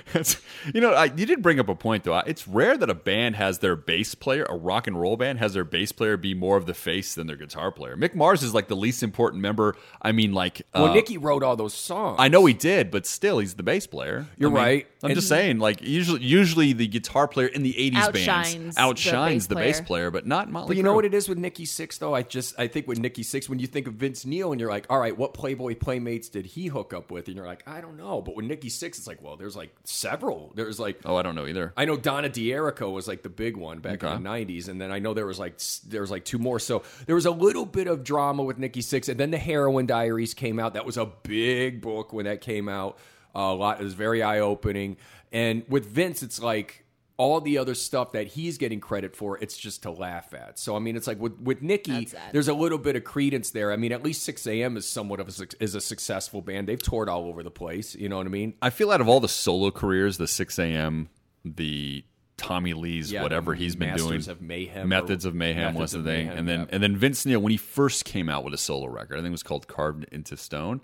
It's- 0.10 0.42
you 0.74 0.82
know, 0.82 0.94
I, 0.94 1.06
you 1.06 1.26
did 1.26 1.42
bring 1.42 1.60
up 1.60 1.70
a 1.70 1.76
point 1.76 2.04
though. 2.04 2.18
It's 2.20 2.48
rare 2.48 2.76
that 2.78 2.90
a 2.90 2.94
band 2.96 3.36
has 3.36 3.60
their 3.60 3.76
bass 3.76 4.16
player, 4.16 4.46
a 4.50 4.56
rock 4.56 4.88
and 4.88 5.00
roll 5.00 5.16
band, 5.16 5.40
has 5.40 5.54
their 5.54 5.64
bass 5.64 5.92
player 5.92 6.18
be 6.18 6.34
more 6.34 6.58
of 6.58 6.66
the 6.66 6.74
face 6.74 7.14
than 7.16 7.28
their 7.28 7.36
guitar 7.36 7.72
player. 7.72 7.96
Mick 7.96 8.16
Mars 8.16 8.42
is 8.44 8.54
like 8.54 8.68
the 8.68 8.76
least 8.76 9.04
important 9.04 9.42
member. 9.42 9.76
I 10.02 10.12
mean, 10.12 10.34
like, 10.34 10.64
Well, 10.74 10.86
uh, 10.86 10.94
Nikki 10.94 11.18
wrote 11.18 11.44
all 11.44 11.56
those 11.56 11.74
songs. 11.74 12.18
I 12.20 12.28
know 12.30 12.46
he 12.46 12.54
did, 12.54 12.90
but 12.92 13.06
still, 13.06 13.40
he's 13.40 13.54
the 13.54 13.64
bass 13.64 13.86
player. 13.88 14.26
You're 14.38 14.50
I 14.50 14.54
mean, 14.54 14.64
right. 14.64 14.88
I'm 15.06 15.12
And- 15.12 15.16
just 15.18 15.30
saying, 15.30 15.60
like, 15.60 15.82
usually, 15.82 16.22
usually 16.24 16.74
the 16.74 16.88
guitar 16.88 17.28
player 17.28 17.48
in 17.48 17.64
the 17.64 17.74
'80s 17.74 18.12
bands 18.12 18.28
Outshines 18.28 18.76
the 18.76 18.82
outshines 18.82 19.48
the 19.48 19.56
bass 19.56 19.64
bass, 19.66 19.76
player. 19.78 19.86
player, 19.86 20.12
but 20.12 20.26
not 20.28 20.52
Motley. 20.52 20.70
But 20.70 20.78
you 20.78 20.84
know 20.84 20.94
what 20.94 21.06
it 21.06 21.14
is 21.14 21.30
with 21.30 21.38
Nikki 21.38 21.66
Sixx 21.66 22.00
though? 22.00 22.14
I 22.14 22.24
just 22.24 22.60
I 22.60 22.68
think 22.68 22.88
with 22.88 23.00
Nikki 23.00 23.24
Sixx, 23.24 23.48
when 23.48 23.60
you 23.60 23.68
think 23.68 23.88
of 23.88 23.94
Vince 23.94 24.26
Neil 24.26 24.52
and 24.52 24.60
you're 24.60 24.70
like, 24.70 24.86
all 24.90 25.00
right, 25.00 25.18
what 25.18 25.34
Playboy 25.34 25.76
playmates 25.76 26.28
did 26.30 26.46
he 26.46 26.68
hook 26.68 26.94
up 26.94 27.12
with? 27.12 27.28
And 27.28 27.36
you're 27.38 27.46
like, 27.46 27.64
I 27.68 27.82
don't 27.82 27.98
know. 27.98 28.22
But 28.22 28.36
with 28.36 28.46
Nikki 28.46 28.70
Sixx, 28.70 28.98
it's 28.98 29.08
like, 29.08 29.22
well, 29.22 29.38
there's 29.38 29.56
like 29.56 29.72
several. 29.84 30.52
There's 30.56 30.80
like 30.80 31.00
Oh, 31.06 31.16
I 31.16 31.22
don't 31.22 31.36
know 31.36 31.48
either. 31.48 31.74
I 31.78 31.86
know 31.86 31.98
Donna 31.98 32.30
D'Errico 32.30 32.90
was 32.90 33.08
like 33.08 33.22
the 33.24 33.30
big 33.30 33.58
one 33.58 33.80
back 33.80 34.04
Okay. 34.04 34.14
in 34.14 34.24
the 34.24 34.30
'90s, 34.30 34.68
and 34.68 34.82
then 34.82 34.92
I 34.92 35.00
know 35.00 35.14
there 35.14 35.26
was 35.28 35.40
like 35.40 35.60
there 35.88 36.02
was 36.02 36.12
like 36.12 36.26
two 36.26 36.38
more. 36.40 36.60
So 36.60 36.84
there 37.06 37.16
was 37.16 37.26
a 37.26 37.32
little 37.32 37.66
bit 37.66 37.88
of 37.88 38.04
drama 38.04 38.44
with 38.44 38.58
Nikki 38.58 38.82
Sixx, 38.82 39.10
and 39.10 39.20
then 39.20 39.32
the 39.32 39.38
Heroin 39.38 39.86
Diaries 39.86 40.34
came 40.34 40.60
out. 40.60 40.74
That 40.74 40.86
was 40.86 40.98
a 40.98 41.06
big 41.24 41.82
book 41.82 42.14
when 42.14 42.26
that 42.26 42.42
came 42.42 42.68
out. 42.70 42.98
A 43.36 43.54
lot 43.54 43.80
it 43.80 43.84
was 43.84 43.94
very 43.94 44.24
eye 44.24 44.40
opening, 44.40 44.98
and 45.32 45.64
with 45.68 45.86
Vince, 45.86 46.24
it's 46.24 46.42
like 46.42 46.86
all 47.18 47.40
the 47.40 47.58
other 47.58 47.76
stuff 47.76 48.12
that 48.12 48.28
he's 48.28 48.58
getting 48.58 48.80
credit 48.80 49.16
for, 49.16 49.38
it's 49.38 49.58
just 49.58 49.84
to 49.84 49.92
laugh 49.92 50.34
at. 50.34 50.60
So 50.60 50.76
I 50.76 50.80
mean, 50.80 50.96
it's 50.96 51.08
like 51.08 51.20
with 51.20 51.40
with 51.40 51.62
Nikki, 51.62 52.10
there's 52.32 52.48
a 52.48 52.54
little 52.54 52.78
bit 52.78 52.96
of 52.96 53.04
credence 53.04 53.52
there. 53.52 53.72
I 53.72 53.78
mean, 53.78 53.92
at 53.92 54.04
least 54.04 54.28
Sixx:A.M. 54.28 54.78
is 54.78 54.86
somewhat 54.88 55.20
of 55.20 55.28
a 55.28 55.48
is 55.60 55.76
a 55.76 55.82
successful 55.82 56.42
band. 56.42 56.68
They've 56.68 56.82
toured 56.82 57.10
all 57.10 57.26
over 57.26 57.44
the 57.44 57.52
place. 57.52 57.96
You 57.96 58.10
know 58.10 58.18
what 58.18 58.26
I 58.26 58.30
mean? 58.30 58.56
I 58.62 58.70
feel 58.70 58.92
out 58.92 59.02
of 59.02 59.08
all 59.08 59.20
the 59.20 59.30
solo 59.30 59.72
careers, 59.72 60.18
the 60.18 60.26
Sixx:A.M., 60.26 61.10
the 61.44 62.04
Tommy 62.38 62.74
Lee's, 62.74 63.12
Yeah, 63.12 63.24
whatever 63.24 63.54
he's 63.54 63.76
been 63.76 63.92
Masters 63.92 64.26
doing, 64.26 64.30
of 64.30 64.42
Mayhem 64.42 64.90
Methods 64.90 65.24
of 65.24 65.34
Mayhem 65.34 65.74
Methods 65.74 65.80
was 65.80 65.92
the 65.94 66.04
thing, 66.04 66.28
Mayhem, 66.28 66.38
and 66.38 66.50
then 66.50 66.60
yeah. 66.62 66.66
and 66.72 66.84
then 66.84 66.98
Vince 66.98 67.26
Neil 67.26 67.40
when 67.40 67.52
he 67.52 67.58
first 67.58 68.04
came 68.04 68.28
out 68.28 68.44
with 68.44 68.54
a 68.54 68.58
solo 68.58 68.88
record, 68.88 69.16
I 69.16 69.20
think 69.20 69.28
it 69.28 69.32
was 69.32 69.44
called 69.44 69.68
Carved 69.68 70.06
into 70.12 70.36
Stone. 70.36 70.82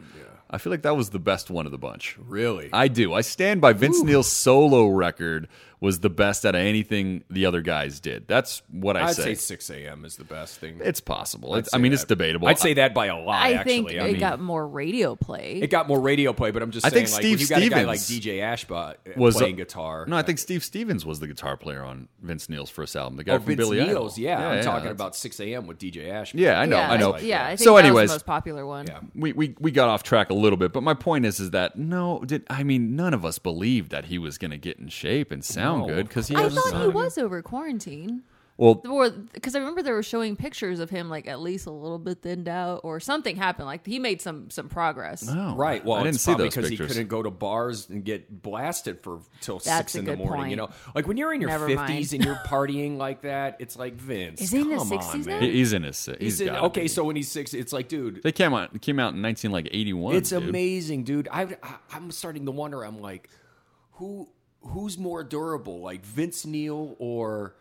I 0.53 0.57
feel 0.57 0.71
like 0.71 0.81
that 0.81 0.97
was 0.97 1.11
the 1.11 1.19
best 1.19 1.49
one 1.49 1.65
of 1.65 1.71
the 1.71 1.77
bunch. 1.77 2.17
Really? 2.19 2.69
I 2.73 2.89
do. 2.89 3.13
I 3.13 3.21
stand 3.21 3.61
by 3.61 3.71
Vince 3.71 4.03
Neil's 4.03 4.29
solo 4.29 4.87
record 4.87 5.47
was 5.81 5.99
the 5.99 6.11
best 6.11 6.45
out 6.45 6.53
of 6.53 6.61
anything 6.61 7.23
the 7.31 7.47
other 7.47 7.61
guys 7.61 7.99
did. 7.99 8.27
That's 8.27 8.61
what 8.69 8.95
I 8.95 9.07
I'd 9.07 9.15
say. 9.15 9.33
say 9.33 9.55
Sixx:A.M. 9.55 10.05
is 10.05 10.15
the 10.15 10.23
best 10.23 10.59
thing. 10.59 10.79
It's 10.79 10.99
possible. 11.01 11.55
I'd 11.55 11.59
It's, 11.65 11.73
I 11.73 11.79
mean, 11.79 11.91
that. 11.91 11.95
it's 11.95 12.05
debatable. 12.05 12.47
I'd 12.47 12.59
say 12.59 12.75
that 12.75 12.93
by 12.93 13.07
a 13.07 13.17
lot. 13.17 13.41
I 13.41 13.53
actually. 13.53 13.71
think 13.87 13.89
I 13.99 14.05
it 14.05 14.11
mean, 14.11 14.19
got 14.19 14.39
more 14.39 14.65
radio 14.67 15.15
play. 15.15 15.59
it 15.61 15.71
got 15.71 15.87
more 15.87 15.99
radio 15.99 16.33
play, 16.33 16.51
but 16.51 16.61
I'm 16.61 16.69
just 16.69 16.85
I 16.85 16.89
saying, 16.89 17.07
think 17.07 17.15
like, 17.15 17.21
Steve 17.23 17.49
when 17.49 17.61
you 17.61 17.69
got 17.69 17.79
a 17.79 17.81
guy 17.81 17.87
like 17.89 17.99
Stevens 17.99 18.25
DJ 18.25 18.37
Ashba 18.41 19.17
was 19.17 19.35
playing 19.35 19.55
uh, 19.55 19.57
guitar. 19.57 20.05
No, 20.07 20.15
I 20.15 20.21
think 20.21 20.37
Steve 20.37 20.63
Stevens 20.63 21.03
was 21.03 21.19
the 21.19 21.27
guitar 21.27 21.57
player 21.57 21.83
on 21.83 22.07
Vince 22.21 22.47
Neil's 22.47 22.69
first 22.69 22.95
album. 22.95 23.17
The 23.17 23.23
guy 23.23 23.33
oh, 23.33 23.37
from 23.37 23.47
Vince 23.47 23.57
Billy 23.57 23.77
Neil's, 23.79 24.19
Idol. 24.19 24.23
yeah, 24.23 24.47
I'm 24.49 24.63
talking 24.63 24.83
that's- 24.83 24.91
about 24.91 25.13
Sixx:A.M. 25.13 25.65
with 25.65 25.79
DJ 25.79 26.11
Ashba. 26.11 26.33
Yeah, 26.35 26.59
I 26.59 26.67
know, 26.67 26.77
yeah, 26.77 26.91
I 26.91 26.97
know. 26.97 27.17
Yeah, 27.17 27.43
I 27.43 27.47
think 27.55 27.61
so, 27.61 27.75
that 27.75 27.85
anyways, 27.85 28.03
was 28.03 28.11
the 28.11 28.15
most 28.15 28.25
popular 28.27 28.67
one. 28.67 28.85
Yeah. 28.87 28.99
we, 29.15 29.33
we 29.33 29.55
we 29.59 29.71
got 29.71 29.89
off 29.89 30.03
track 30.03 30.29
a 30.29 30.35
little 30.35 30.57
bit, 30.57 30.73
but 30.73 30.83
my 30.83 30.93
point 30.93 31.25
is 31.25 31.39
is 31.39 31.49
that 31.51 31.75
no, 31.75 32.21
did 32.23 32.43
I 32.51 32.61
mean 32.61 32.95
none 32.95 33.15
of 33.15 33.25
us 33.25 33.39
believed 33.39 33.89
that 33.89 34.05
he 34.05 34.19
was 34.19 34.37
going 34.37 34.51
to 34.51 34.59
get 34.59 34.77
in 34.77 34.87
shape 34.89 35.31
and 35.31 35.43
sound 35.43 35.70
No. 35.79 35.87
good 35.87 36.07
because 36.07 36.27
he 36.27 36.35
I 36.35 36.45
was 36.45 36.53
thought 36.55 36.81
he 36.81 36.87
was 36.89 37.17
over 37.17 37.41
quarantine. 37.41 38.23
well. 38.57 38.75
Because 39.33 39.55
I 39.55 39.59
remember 39.59 39.81
they 39.81 39.91
were 39.91 40.03
showing 40.03 40.35
pictures 40.35 40.79
of 40.79 40.91
him 40.91 41.09
like 41.09 41.27
at 41.27 41.39
least 41.39 41.65
a 41.65 41.71
little 41.71 41.97
bit 41.97 42.21
thinned 42.21 42.47
out, 42.47 42.81
or 42.83 42.99
something 42.99 43.35
happened. 43.35 43.65
Like 43.65 43.83
he 43.87 43.97
made 43.97 44.21
some 44.21 44.51
some 44.51 44.69
progress. 44.69 45.23
No, 45.25 45.55
Right. 45.55 45.83
Well, 45.83 45.97
I 45.97 46.03
didn't 46.03 46.15
it's 46.15 46.23
see 46.23 46.31
probably 46.31 46.45
those 46.47 46.55
because 46.55 46.69
pictures. 46.69 46.87
he 46.89 46.93
couldn't 46.95 47.07
go 47.07 47.23
to 47.23 47.31
bars 47.31 47.89
and 47.89 48.03
get 48.05 48.43
blasted 48.43 49.01
for 49.01 49.21
till 49.39 49.57
That's 49.59 49.93
six 49.93 49.95
a 49.95 49.99
in 49.99 50.05
the 50.05 50.11
good 50.11 50.19
morning. 50.19 50.51
You 50.51 50.57
know, 50.57 50.67
point. 50.67 50.95
like 50.95 51.07
when 51.07 51.17
you're 51.17 51.33
in 51.33 51.41
your 51.41 51.49
Never 51.49 51.67
fifties 51.67 52.13
and 52.13 52.23
you're 52.23 52.35
partying 52.45 52.97
like 52.97 53.21
that, 53.21 53.55
it's 53.59 53.77
like 53.77 53.95
Vince. 53.95 54.41
Is 54.41 54.51
he 54.51 54.61
in 54.61 54.69
his 54.69 54.83
come 54.83 54.91
on, 54.93 54.99
60s 54.99 55.25
now? 55.25 55.31
man. 55.33 55.41
He- 55.41 55.51
he's 55.53 55.73
in 55.73 55.83
his. 55.83 56.05
He's, 56.05 56.17
He's 56.19 56.41
in, 56.41 56.47
gotta 56.47 56.65
okay. 56.67 56.81
be. 56.83 56.87
So 56.87 57.03
when 57.05 57.15
he's 57.15 57.31
six, 57.31 57.55
it's 57.55 57.73
like, 57.73 57.87
dude, 57.87 58.21
they 58.21 58.31
came 58.31 58.53
out 58.53 58.79
came 58.81 58.99
out 58.99 59.13
in 59.15 59.21
nineteen 59.23 59.51
like 59.51 59.69
eighty 59.71 59.93
one. 59.93 60.15
It's 60.15 60.33
amazing, 60.33 61.03
dude. 61.05 61.27
I, 61.31 61.43
I 61.63 61.75
I'm 61.93 62.11
starting 62.11 62.45
to 62.45 62.51
wonder. 62.51 62.83
I'm 62.85 62.99
like, 62.99 63.27
who 63.93 64.29
who's 64.61 64.97
more 64.97 65.23
durable, 65.23 65.81
like 65.81 66.05
Vince 66.05 66.45
Neil 66.45 66.95
or 66.99 67.55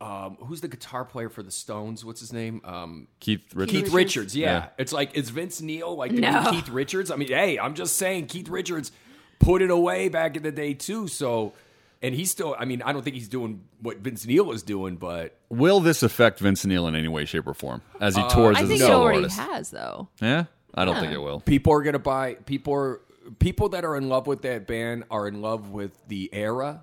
um, 0.00 0.36
who's 0.40 0.60
the 0.60 0.68
guitar 0.68 1.04
player 1.04 1.28
for 1.28 1.42
the 1.42 1.50
Stones? 1.50 2.04
What's 2.04 2.20
his 2.20 2.32
name? 2.32 2.60
Um, 2.64 3.08
Keith 3.20 3.42
Richards. 3.54 3.72
Keith 3.72 3.82
Richards. 3.84 3.94
Richards. 3.94 4.36
Yeah. 4.36 4.46
Yeah. 4.52 4.68
it's 4.78 4.92
like 4.92 5.10
it's 5.14 5.28
Vince 5.30 5.60
Neil 5.60 5.96
like 5.96 6.12
the 6.14 6.20
No. 6.20 6.42
new 6.44 6.50
Keith 6.52 6.68
Richards? 6.68 7.10
I 7.10 7.16
mean, 7.16 7.28
hey, 7.28 7.58
I'm 7.58 7.74
just 7.74 7.96
saying, 7.96 8.26
Keith 8.26 8.48
Richards 8.48 8.92
put 9.40 9.60
it 9.62 9.70
away 9.70 10.08
back 10.08 10.36
in 10.36 10.42
the 10.42 10.52
day 10.52 10.74
too. 10.74 11.08
So. 11.08 11.52
and 12.00 12.14
he's 12.14 12.30
still. 12.30 12.54
I 12.56 12.64
mean, 12.64 12.80
I 12.82 12.92
don't 12.92 13.02
think 13.02 13.16
he's 13.16 13.28
doing 13.28 13.64
what 13.82 13.98
Vince 13.98 14.24
Neil 14.24 14.52
is 14.52 14.62
doing, 14.62 14.96
but 14.96 15.36
Will 15.48 15.80
this 15.80 16.04
affect 16.04 16.38
Vince 16.38 16.64
Neil 16.64 16.86
in 16.86 16.94
any 16.94 17.08
way, 17.08 17.24
shape, 17.24 17.48
or 17.48 17.54
form 17.54 17.82
as 18.00 18.14
he 18.14 18.22
tours 18.28 18.56
I 18.56 18.60
as 18.62 18.64
a 18.66 18.68
think 18.68 18.82
it 18.82 18.90
already 18.90 19.18
artist? 19.18 19.38
has 19.40 19.70
though. 19.70 20.08
Yeah, 20.22 20.44
I 20.76 20.84
don't 20.84 20.94
think 21.00 21.12
it 21.12 21.18
will. 21.18 21.40
people 21.40 21.72
are 21.72 21.82
gonna 21.82 21.98
buy. 21.98 22.34
People 22.34 22.72
are 22.74 23.00
people 23.38 23.70
that 23.70 23.84
are 23.84 23.96
in 23.96 24.08
love 24.08 24.26
with 24.26 24.42
that 24.42 24.66
band 24.66 25.04
are 25.10 25.26
in 25.28 25.40
love 25.40 25.70
with 25.70 25.92
the 26.08 26.30
era. 26.32 26.82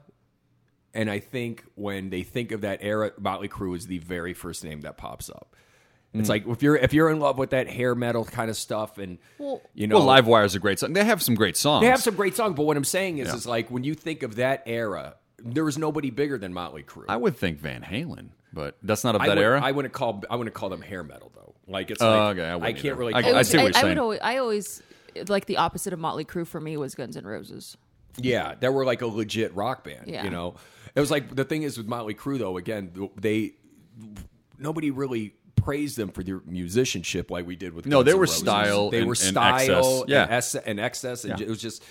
And 0.93 1.09
I 1.09 1.19
think 1.19 1.65
when 1.75 2.09
they 2.09 2.23
think 2.23 2.51
of 2.51 2.61
that 2.61 2.79
era, 2.81 3.11
Motley 3.19 3.49
Crue 3.49 3.75
is 3.75 3.87
the 3.87 3.97
very 3.99 4.33
first 4.33 4.63
name 4.63 4.81
that 4.81 4.97
pops 4.97 5.29
up. 5.29 5.53
Mm. 6.15 6.21
It's 6.21 6.29
like 6.29 6.47
if 6.47 6.63
you're 6.63 6.77
if 6.77 6.93
you're 6.93 7.09
in 7.09 7.19
love 7.19 7.37
with 7.37 7.49
that 7.49 7.67
hair 7.67 7.95
metal 7.95 8.23
kind 8.23 8.49
of 8.49 8.55
stuff, 8.55 8.97
and 8.97 9.17
Well- 9.37 9.61
you 9.73 9.87
know, 9.87 9.97
Well, 9.97 10.07
Livewire 10.07 10.45
is 10.45 10.55
a 10.55 10.59
great 10.59 10.79
song. 10.79 10.93
They 10.93 11.03
have 11.03 11.21
some 11.21 11.35
great 11.35 11.57
songs. 11.57 11.81
They 11.83 11.89
have 11.89 12.01
some 12.01 12.15
great 12.15 12.35
songs, 12.37 12.55
but 12.55 12.63
what 12.65 12.77
I'm 12.77 12.85
saying 12.85 13.17
is, 13.17 13.27
Yeah. 13.27 13.35
is 13.35 13.45
like 13.45 13.69
when 13.69 13.83
you 13.83 13.93
think 13.93 14.23
of 14.23 14.35
that 14.37 14.63
era, 14.65 15.15
there 15.39 15.65
was 15.65 15.77
nobody 15.77 16.11
bigger 16.11 16.37
than 16.37 16.53
Motley 16.53 16.83
Crue. 16.83 17.05
I 17.09 17.17
would 17.17 17.35
think 17.35 17.59
Van 17.59 17.81
Halen, 17.81 18.29
but 18.53 18.77
that's 18.81 19.03
not 19.03 19.15
of 19.15 19.21
I 19.21 19.27
that 19.27 19.35
would, 19.35 19.43
era. 19.43 19.61
I 19.61 19.71
wouldn't 19.71 19.93
call 19.93 20.23
I 20.29 20.37
wouldn't 20.37 20.53
call 20.55 20.69
them 20.69 20.81
hair 20.81 21.03
metal 21.03 21.29
though. 21.35 21.55
Like 21.67 21.91
it's 21.91 22.01
Oh, 22.01 22.09
like, 22.09 22.37
okay, 22.37 22.47
I 22.47 22.55
I, 22.55 22.71
can't 22.71 22.85
either. 22.85 22.95
really. 22.95 23.13
I- 23.13 23.21
Call 23.21 23.35
I 23.35 23.39
it- 23.41 23.43
see 23.43 23.57
what 23.57 23.63
you're 23.63 23.69
I, 23.75 23.81
saying. 23.81 23.89
would 23.89 23.97
always, 23.97 24.19
I 24.23 24.37
always 24.37 24.81
like 25.27 25.45
the 25.45 25.57
opposite 25.57 25.93
of 25.93 25.99
Motley 25.99 26.25
Crue 26.25 26.45
for 26.47 26.59
me 26.59 26.77
was 26.77 26.95
Guns 26.95 27.15
N' 27.17 27.25
Roses. 27.25 27.77
Yeah, 28.17 28.55
they 28.59 28.69
were 28.69 28.85
like 28.85 29.01
a 29.01 29.07
legit 29.07 29.53
rock 29.55 29.83
band. 29.83 30.07
Yeah. 30.07 30.23
You 30.23 30.29
know, 30.29 30.55
it 30.95 30.99
was 30.99 31.11
like 31.11 31.35
the 31.35 31.43
thing 31.43 31.63
is 31.63 31.77
with 31.77 31.87
Motley 31.87 32.13
Crue 32.13 32.39
though. 32.39 32.57
Again, 32.57 33.09
they 33.19 33.53
nobody 34.57 34.91
really 34.91 35.33
praised 35.55 35.97
them 35.97 36.09
for 36.09 36.23
their 36.23 36.41
musicianship 36.45 37.31
like 37.31 37.45
we 37.47 37.55
did 37.55 37.73
with. 37.73 37.85
No, 37.85 37.97
Guns 37.97 38.05
they 38.05 38.13
were 38.13 38.19
Roses. 38.21 38.37
style 38.37 38.89
They 38.89 38.99
and- 38.99 39.07
were 39.07 39.13
and 39.13 39.17
style 39.17 39.55
excess. 39.55 40.01
and, 40.01 40.09
Yeah. 40.09 40.27
ess- 40.29 40.55
and 40.55 40.79
excess, 40.79 41.23
and 41.25 41.39
Yeah. 41.39 41.45
it 41.45 41.49
was 41.49 41.61
just. 41.61 41.83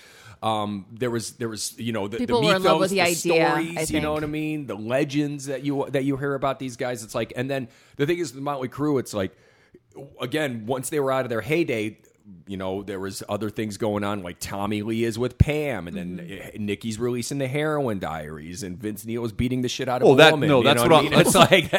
Um, 0.43 0.85
there 0.91 1.09
was 1.09 1.31
there 1.33 1.47
was 1.47 1.77
you 1.79 1.93
know 1.93 2.07
the, 2.09 2.17
People 2.17 2.41
the 2.41 2.47
were 2.47 2.55
in 2.57 2.63
love 2.63 2.79
with 2.79 2.91
mythos, 2.91 3.23
the 3.23 3.31
idea, 3.31 3.49
stories, 3.73 3.89
you 3.91 4.01
know 4.01 4.11
what 4.11 4.23
I 4.23 4.27
mean, 4.27 4.67
the 4.67 4.75
legends 4.75 5.45
that 5.45 5.63
you 5.63 5.87
that 5.91 6.03
you 6.03 6.17
hear 6.17 6.35
about 6.35 6.59
these 6.59 6.75
guys. 6.75 7.03
It's 7.03 7.15
like, 7.15 7.31
and 7.37 7.49
then 7.49 7.69
the 7.95 8.05
thing 8.05 8.19
is, 8.19 8.33
with 8.33 8.43
Motley 8.43 8.67
Crue, 8.67 8.99
it's 8.99 9.13
like 9.13 9.31
again, 10.19 10.65
once 10.65 10.89
they 10.89 10.99
were 10.99 11.11
out 11.11 11.23
of 11.25 11.29
their 11.29 11.39
heyday, 11.41 11.99
you 12.47 12.57
know, 12.57 12.81
there 12.81 12.99
was 12.99 13.21
other 13.29 13.49
things 13.49 13.77
going 13.77 14.03
on, 14.03 14.23
like 14.23 14.37
Tommy 14.39 14.81
Lee 14.81 15.03
is 15.03 15.17
with 15.19 15.37
Pam, 15.37 15.87
and 15.87 15.95
then 15.95 16.17
Mm-hmm. 16.17 16.65
Nikki's 16.65 16.99
releasing 16.99 17.37
the 17.37 17.47
Heroin 17.47 17.99
Diaries, 17.99 18.63
and 18.63 18.77
Vince 18.77 19.05
Neil 19.05 19.21
was 19.21 19.31
beating 19.31 19.61
the 19.61 19.67
shit 19.67 19.87
out 19.87 20.01
of 20.01 20.07
Well, 20.07 20.15
that- 20.17 20.31
woman. 20.31 20.49
no, 20.49 20.57
you 20.59 20.63
that's 20.63 20.77
know 20.77 20.83
what 20.83 20.91
I 20.93 20.95
I'm- 20.95 21.05
mean? 21.05 21.19
It's 21.19 21.35
like, 21.35 21.71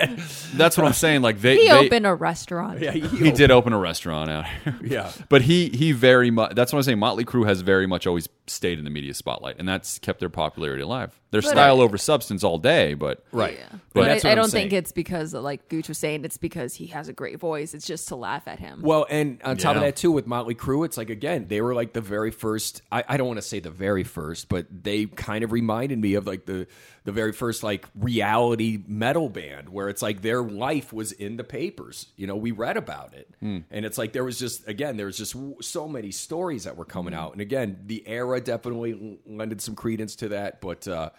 That's 0.57 0.77
what 0.77 0.87
I'm 0.87 0.93
saying. 0.93 1.23
Like 1.23 1.41
they, 1.41 1.57
He 1.57 1.69
they 1.69 1.73
opened 1.73 2.07
a 2.07 2.15
restaurant. 2.15 2.81
yeah, 2.81 2.93
he 2.93 3.31
did 3.33 3.51
open 3.51 3.73
a 3.73 3.79
restaurant 3.79 4.31
out 4.31 4.47
here. 4.47 4.79
Yeah. 4.85 5.11
but 5.29 5.43
he 5.43 5.69
he 5.71 5.93
very 5.93 6.31
much. 6.31 6.55
That's 6.55 6.73
what 6.73 6.79
I'm 6.79 6.83
saying. 6.85 6.99
Motley 6.99 7.25
Crue 7.25 7.47
has 7.47 7.61
very 7.63 7.87
much 7.87 8.07
always 8.07 8.29
stayed 8.47 8.79
in 8.79 8.85
the 8.85 8.91
media 8.91 9.15
spotlight, 9.15 9.57
and 9.59 9.69
that's 9.69 9.99
kept 9.99 10.21
their 10.21 10.29
popularity 10.31 10.83
alive. 10.83 11.19
Their 11.37 11.43
But 11.43 11.51
style 11.51 11.81
I- 11.81 11.85
over 11.85 11.99
substance 11.99 12.43
all 12.43 12.57
day, 12.59 12.95
but 12.95 13.23
Right. 13.31 13.59
Yeah. 13.59 13.67
But 13.93 14.03
But 14.03 14.05
that's 14.09 14.25
I, 14.25 14.29
what 14.29 14.33
I 14.33 14.35
don't 14.37 14.51
think 14.51 14.73
it's 14.73 14.93
because, 14.93 15.33
like 15.35 15.69
Gooch 15.69 15.89
was 15.89 15.97
saying, 15.99 16.25
it's 16.25 16.37
because 16.39 16.75
he 16.75 16.87
has 16.89 17.09
a 17.09 17.13
great 17.15 17.39
voice. 17.39 17.73
It's 17.75 17.87
just 17.87 18.09
to 18.09 18.17
laugh 18.17 18.47
at 18.47 18.59
him. 18.59 18.81
Well, 18.83 19.07
and 19.09 19.41
on 19.43 19.57
top 19.57 19.77
of 19.77 19.83
that 19.83 19.97
too, 19.97 20.13
with 20.13 20.27
Motley 20.27 20.55
Crue, 20.55 20.85
it's 20.85 20.97
like 20.97 21.09
again, 21.11 21.47
they 21.49 21.61
were 21.63 21.75
like 21.75 21.93
the 21.93 22.01
very 22.03 22.31
first. 22.31 22.83
I, 22.93 23.05
I 23.09 23.17
don't 23.17 23.27
want 23.27 23.39
to 23.39 23.43
say 23.43 23.61
the 23.61 23.71
very 23.71 24.05
first, 24.05 24.49
but 24.49 24.67
they 24.71 25.07
kind 25.07 25.45
of 25.45 25.53
reminded 25.53 25.99
me 25.99 26.15
of 26.15 26.27
like 26.27 26.45
the 26.47 26.67
the 27.05 27.13
very 27.13 27.33
first 27.33 27.63
like 27.63 27.87
reality 27.95 28.83
metal 28.87 29.29
band, 29.31 29.69
where 29.69 29.89
it's 29.89 30.03
like 30.03 30.23
their 30.23 30.43
life 30.43 30.93
was 30.93 31.13
in 31.13 31.37
the 31.37 31.45
papers. 31.45 32.09
You 32.17 32.27
know, 32.27 32.37
we 32.37 32.51
read 32.51 32.77
about 32.77 33.15
it, 33.15 33.29
and 33.41 33.65
it's 33.71 33.97
like 33.99 34.13
there 34.13 34.25
was 34.25 34.39
just 34.39 34.67
again, 34.69 34.97
there 34.99 35.07
was 35.07 35.17
just 35.17 35.33
w- 35.35 35.57
so 35.63 35.89
many 35.89 36.11
stories 36.11 36.65
that 36.65 36.77
were 36.77 36.85
coming 36.85 37.15
out, 37.15 37.33
and 37.33 37.41
again, 37.41 37.79
the 37.87 38.07
era 38.07 38.41
definitely 38.43 38.93
l- 38.93 39.35
lended 39.37 39.61
some 39.63 39.75
credence 39.75 40.17
to 40.17 40.29
that, 40.31 40.61
but. 40.61 40.87
uh 40.87 41.11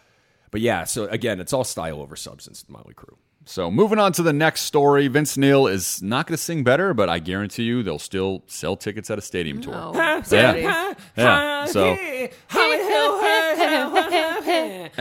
but 0.51 0.62
yeah, 0.62 0.84
so 0.86 1.06
again, 1.06 1.39
it's 1.39 1.54
all 1.54 1.63
style 1.63 2.01
over 2.01 2.16
substance, 2.16 2.66
Motley 2.68 2.94
Crue. 2.94 3.16
So 3.46 3.72
moving 3.72 3.98
on 3.98 4.12
to 4.13 4.24
the 4.24 4.34
next 4.34 4.62
story, 4.63 5.08
Vince 5.08 5.38
Neil 5.38 5.68
is 5.68 6.01
not 6.01 6.27
going 6.27 6.36
to 6.36 6.44
sing 6.44 6.66
better, 6.66 6.94
but 6.94 7.08
I 7.10 7.20
guarantee 7.20 7.63
you 7.63 7.82
they'll 7.82 7.98
still 7.98 8.44
sell 8.48 8.75
tickets 8.75 9.10
at 9.10 9.18
a 9.18 9.22
stadium 9.22 9.62
tour. 9.62 9.74
Oh, 9.75 9.94
Yeah. 10.30 10.94
Yeah. 11.16 11.66
So 11.66 11.94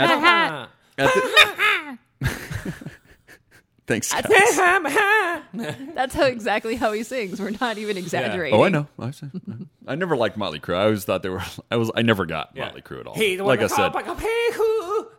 at 0.07 0.15
the- 0.17 0.69
Thanks. 3.87 4.13
guys. 4.13 5.43
That's 5.95 6.13
how 6.15 6.25
exactly 6.25 6.75
how 6.75 6.91
he 6.93 7.05
sings. 7.05 7.41
We're 7.41 7.51
not 7.61 7.79
even 7.79 7.97
exaggerating. 7.97 8.59
Oh, 8.59 8.65
I 8.65 8.69
know. 8.69 8.89
I, 8.99 9.13
I 9.87 9.95
never 9.95 10.17
liked 10.17 10.37
Motley 10.37 10.59
Crue. 10.59 10.75
I 10.77 10.85
always 10.87 11.05
thought 11.05 11.23
they 11.23 11.29
were. 11.29 11.43
I 11.71 11.77
was. 11.77 11.93
I 11.95 12.03
never 12.03 12.27
got 12.27 12.57
Motley 12.57 12.83
Crue 12.83 12.99
at 13.01 13.07
all. 13.07 13.15
like 13.47 13.61
I 13.61 13.69
said, 13.69 13.93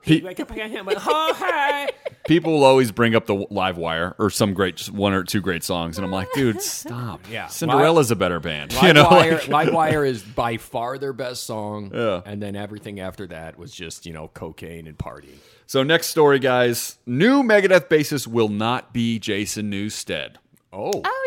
Oh, 0.09 1.87
people 2.27 2.53
will 2.53 2.63
always 2.63 2.91
bring 2.91 3.15
up 3.15 3.25
the 3.25 3.35
live 3.49 3.77
wire 3.77 4.15
or 4.19 4.29
some 4.29 4.53
great, 4.53 4.77
just 4.77 4.91
one 4.91 5.13
or 5.13 5.23
two 5.23 5.41
great 5.41 5.63
songs, 5.63 5.97
and 5.97 6.05
I'm 6.05 6.11
like, 6.11 6.27
dude, 6.33 6.61
stop. 6.61 7.21
Yeah. 7.29 7.47
Cinderella's 7.47 8.11
a 8.11 8.15
better 8.15 8.39
band. 8.39 8.73
you 8.73 8.93
know, 8.93 9.05
Livewire, 9.05 9.47
like- 9.49 9.69
Livewire 9.69 10.07
is 10.09 10.21
by 10.23 10.57
far 10.57 10.97
their 10.97 11.13
best 11.13 11.43
song. 11.43 11.91
Yeah. 11.93 12.21
And 12.25 12.41
then 12.41 12.55
everything 12.55 12.99
after 12.99 13.27
that 13.27 13.57
was 13.57 13.71
just, 13.71 14.05
you 14.05 14.13
know, 14.13 14.29
cocaine 14.33 14.87
and 14.87 14.97
partying. 14.97 15.37
So 15.65 15.83
next 15.83 16.07
story, 16.07 16.39
guys. 16.39 16.97
New 17.05 17.43
Megadeth 17.43 17.87
bassist 17.89 18.27
will 18.27 18.49
not 18.49 18.93
be 18.93 19.19
Jason 19.19 19.69
Newsted. 19.71 20.35
Oh. 20.71 20.91
Oh 21.03 21.26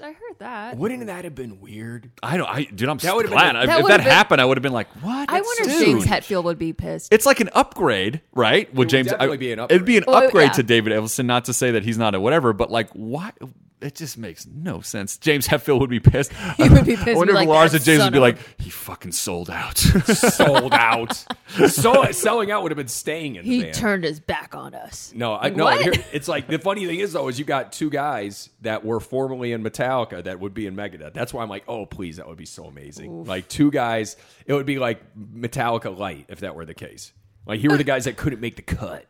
I, 0.00 0.04
I 0.04 0.08
s- 0.08 0.08
I 0.08 0.12
heard 0.12 0.38
that. 0.38 0.76
Wouldn't 0.76 1.06
that 1.06 1.24
have 1.24 1.34
been 1.34 1.60
weird? 1.60 2.10
I 2.22 2.36
don't. 2.36 2.48
I 2.48 2.64
dude, 2.64 2.88
I'm 2.88 2.98
That 2.98 3.16
would've 3.16 3.30
been 3.30 3.38
glad. 3.38 3.56
a- 3.56 3.58
I- 3.60 3.66
that 3.66 3.72
if 3.72 3.76
that 3.76 3.82
would've 3.82 3.96
been- 3.98 4.06
happened, 4.06 4.40
I 4.40 4.44
would 4.44 4.56
have 4.56 4.62
been 4.62 4.72
like, 4.72 4.88
what? 5.02 5.30
I 5.30 5.40
wonder 5.40 5.62
if 5.64 5.78
Dude. 5.78 5.86
James 5.86 6.04
Hetfield 6.06 6.44
would 6.44 6.58
be 6.58 6.72
pissed. 6.72 7.12
It's 7.12 7.26
like 7.26 7.40
an 7.40 7.50
upgrade, 7.54 8.20
right? 8.32 8.68
With 8.70 8.78
would 8.78 8.88
James, 8.90 9.08
definitely 9.08 9.34
I- 9.34 9.38
be 9.38 9.52
an 9.52 9.58
It'd 9.60 9.84
be 9.84 9.96
an 9.96 10.04
oh, 10.06 10.12
upgrade. 10.12 10.20
Well, 10.22 10.26
upgrade 10.28 10.46
yeah. 10.48 10.52
to 10.52 10.62
David 10.62 10.92
Ellefson. 10.92 11.26
Not 11.26 11.44
to 11.46 11.52
say 11.52 11.72
that 11.72 11.84
he's 11.84 11.98
not 11.98 12.14
a 12.14 12.20
whatever, 12.20 12.52
but 12.52 12.70
like, 12.70 12.90
why? 12.92 13.32
It 13.80 13.94
just 13.94 14.18
makes 14.18 14.46
no 14.46 14.80
sense. 14.80 15.18
James 15.18 15.46
Hetfield 15.46 15.80
would 15.80 15.90
be 15.90 16.00
pissed. 16.00 16.32
He 16.56 16.68
would 16.68 16.84
be 16.84 16.96
pissed, 16.96 17.08
I 17.08 17.14
wonder 17.14 17.32
be 17.32 17.38
if 17.38 17.46
like, 17.46 17.48
Lars 17.48 17.74
and 17.74 17.84
James 17.84 18.02
would 18.02 18.12
be 18.12 18.18
like, 18.18 18.38
he 18.60 18.70
fucking 18.70 19.12
sold 19.12 19.48
out. 19.50 19.78
Sold 19.78 20.72
out. 20.72 21.24
so 21.68 22.10
selling 22.10 22.50
out 22.50 22.62
would 22.62 22.72
have 22.72 22.76
been 22.76 22.88
staying 22.88 23.36
in 23.36 23.44
the 23.44 23.50
he 23.50 23.70
turned 23.70 24.02
his 24.02 24.18
back 24.18 24.54
on 24.54 24.74
us. 24.74 25.12
no, 25.14 25.34
I, 25.36 25.50
no. 25.50 25.68
Here, 25.68 25.92
it's 26.12 26.26
like 26.26 26.48
the 26.48 26.58
funny 26.58 26.86
thing 26.86 26.98
is 26.98 27.12
though 27.12 27.28
is 27.28 27.38
you 27.38 27.44
got 27.44 27.72
two 27.72 27.90
guys 27.90 28.50
that 28.62 28.84
were 28.84 28.98
formerly 28.98 29.52
in 29.52 29.62
Metallica 29.62 30.24
that 30.24 30.40
would 30.40 30.54
be 30.54 30.66
in 30.66 30.74
Megadeth. 30.74 31.12
That's 31.12 31.32
why 31.32 31.42
I'm 31.42 31.48
like, 31.48 31.64
oh 31.68 31.86
please, 31.86 32.16
that 32.16 32.26
would 32.26 32.38
be 32.38 32.46
so 32.46 32.64
amazing. 32.64 33.24
Like 33.24 33.48
two 33.48 33.70
guys, 33.70 34.16
it 34.46 34.54
would 34.54 34.66
be 34.66 34.78
like 34.78 35.00
Metallica 35.16 35.96
light 35.96 36.26
if 36.28 36.40
that 36.40 36.56
were 36.56 36.64
the 36.64 36.74
case. 36.74 37.12
Like 37.46 37.60
here 37.60 37.70
were 37.70 37.78
the 37.78 37.84
guys 37.84 38.04
that 38.04 38.16
couldn't 38.16 38.40
make 38.40 38.56
the 38.56 38.62
cut. 38.62 39.06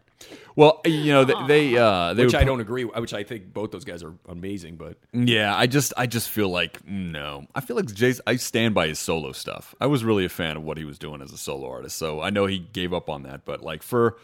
Well, 0.56 0.80
you 0.84 1.12
know, 1.12 1.24
they 1.24 1.34
they, 1.46 1.78
uh, 1.78 2.14
they 2.14 2.24
which 2.24 2.34
I 2.34 2.44
don't 2.44 2.60
agree. 2.60 2.84
Which 2.84 3.14
I 3.14 3.22
think 3.22 3.52
both 3.52 3.70
those 3.70 3.84
guys 3.84 4.02
are 4.02 4.14
amazing, 4.28 4.76
but 4.76 4.98
Yeah, 5.12 5.54
I 5.56 5.66
just 5.66 5.92
I 5.96 6.06
just 6.06 6.28
feel 6.28 6.48
like 6.48 6.86
no. 6.86 7.46
I 7.54 7.60
feel 7.60 7.76
like 7.76 7.86
Jason. 7.92 8.22
I 8.26 8.36
stand 8.36 8.74
by 8.74 8.88
his 8.88 8.98
solo 8.98 9.32
stuff. 9.32 9.74
I 9.80 9.86
was 9.86 10.04
really 10.04 10.24
a 10.24 10.28
fan 10.28 10.56
of 10.56 10.64
what 10.64 10.76
he 10.78 10.84
was 10.84 10.98
doing 10.98 11.22
as 11.22 11.32
a 11.32 11.38
solo 11.38 11.70
artist. 11.70 11.96
So 11.96 12.20
I 12.20 12.30
know 12.30 12.46
he 12.46 12.58
gave 12.58 12.92
up 12.92 13.08
on 13.08 13.22
that, 13.22 13.44
but 13.44 13.62
like 13.62 13.82
for 13.82 14.16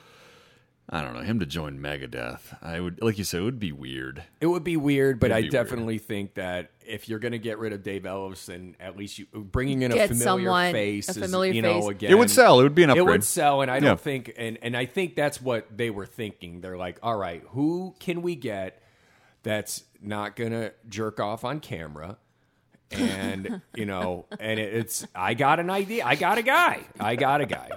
I 0.90 1.00
don't 1.00 1.14
know 1.14 1.20
him 1.22 1.40
to 1.40 1.46
join 1.46 1.78
Megadeth, 1.78 2.40
I 2.62 2.78
would 2.78 3.00
like 3.02 3.16
you 3.16 3.24
said 3.24 3.40
it 3.40 3.44
would 3.44 3.58
be 3.58 3.72
weird. 3.72 4.22
it 4.40 4.46
would 4.46 4.64
be 4.64 4.76
weird. 4.76 5.18
But 5.18 5.30
It'd 5.30 5.36
I 5.36 5.40
be 5.40 5.44
weird. 5.44 5.52
definitely 5.52 5.98
think 5.98 6.34
that 6.34 6.72
if 6.86 7.08
you're 7.08 7.18
going 7.18 7.32
to 7.32 7.38
get 7.38 7.58
rid 7.58 7.72
of 7.72 7.82
Dave 7.82 8.02
Ellefson, 8.02 8.74
at 8.78 8.94
least 8.94 9.18
you 9.18 9.26
bringing 9.32 9.80
in 9.80 9.92
a 9.92 9.94
familiar 10.08 10.16
someone- 10.18 10.72
face, 10.72 11.08
a 11.08 11.12
is, 11.12 11.16
familiar 11.18 11.52
you 11.52 11.62
know, 11.62 11.80
face. 11.80 11.88
again, 11.90 12.10
It 12.10 12.14
would 12.18 12.30
sell. 12.30 12.60
It 12.60 12.64
would 12.64 12.74
be 12.74 12.82
an 12.82 12.90
It 12.90 13.04
would 13.04 13.24
sell, 13.24 13.62
and 13.62 13.70
I 13.70 13.80
don't 13.80 13.90
Yeah. 13.92 13.94
think, 13.96 14.34
and 14.36 14.58
and 14.60 14.76
I 14.76 14.84
think 14.84 15.16
that's 15.16 15.40
what 15.40 15.74
they 15.74 15.88
were 15.88 16.04
thinking. 16.06 16.60
They're 16.60 16.76
like, 16.76 16.98
all 17.02 17.16
right, 17.16 17.42
who 17.48 17.94
can 17.98 18.20
we 18.20 18.34
get 18.36 18.82
that's 19.42 19.84
not 20.02 20.36
gonna 20.36 20.72
jerk 20.88 21.18
off 21.18 21.44
on 21.44 21.60
camera? 21.60 22.18
And 22.90 23.60
you 23.74 23.86
know, 23.86 24.26
and 24.38 24.60
it, 24.60 24.74
it's 24.74 25.06
I 25.14 25.34
got 25.34 25.58
an 25.60 25.70
idea. 25.70 26.04
I 26.04 26.14
got 26.14 26.38
a 26.38 26.42
guy. 26.42 26.82
I 27.00 27.16
got 27.16 27.40
a 27.40 27.46
guy. 27.46 27.70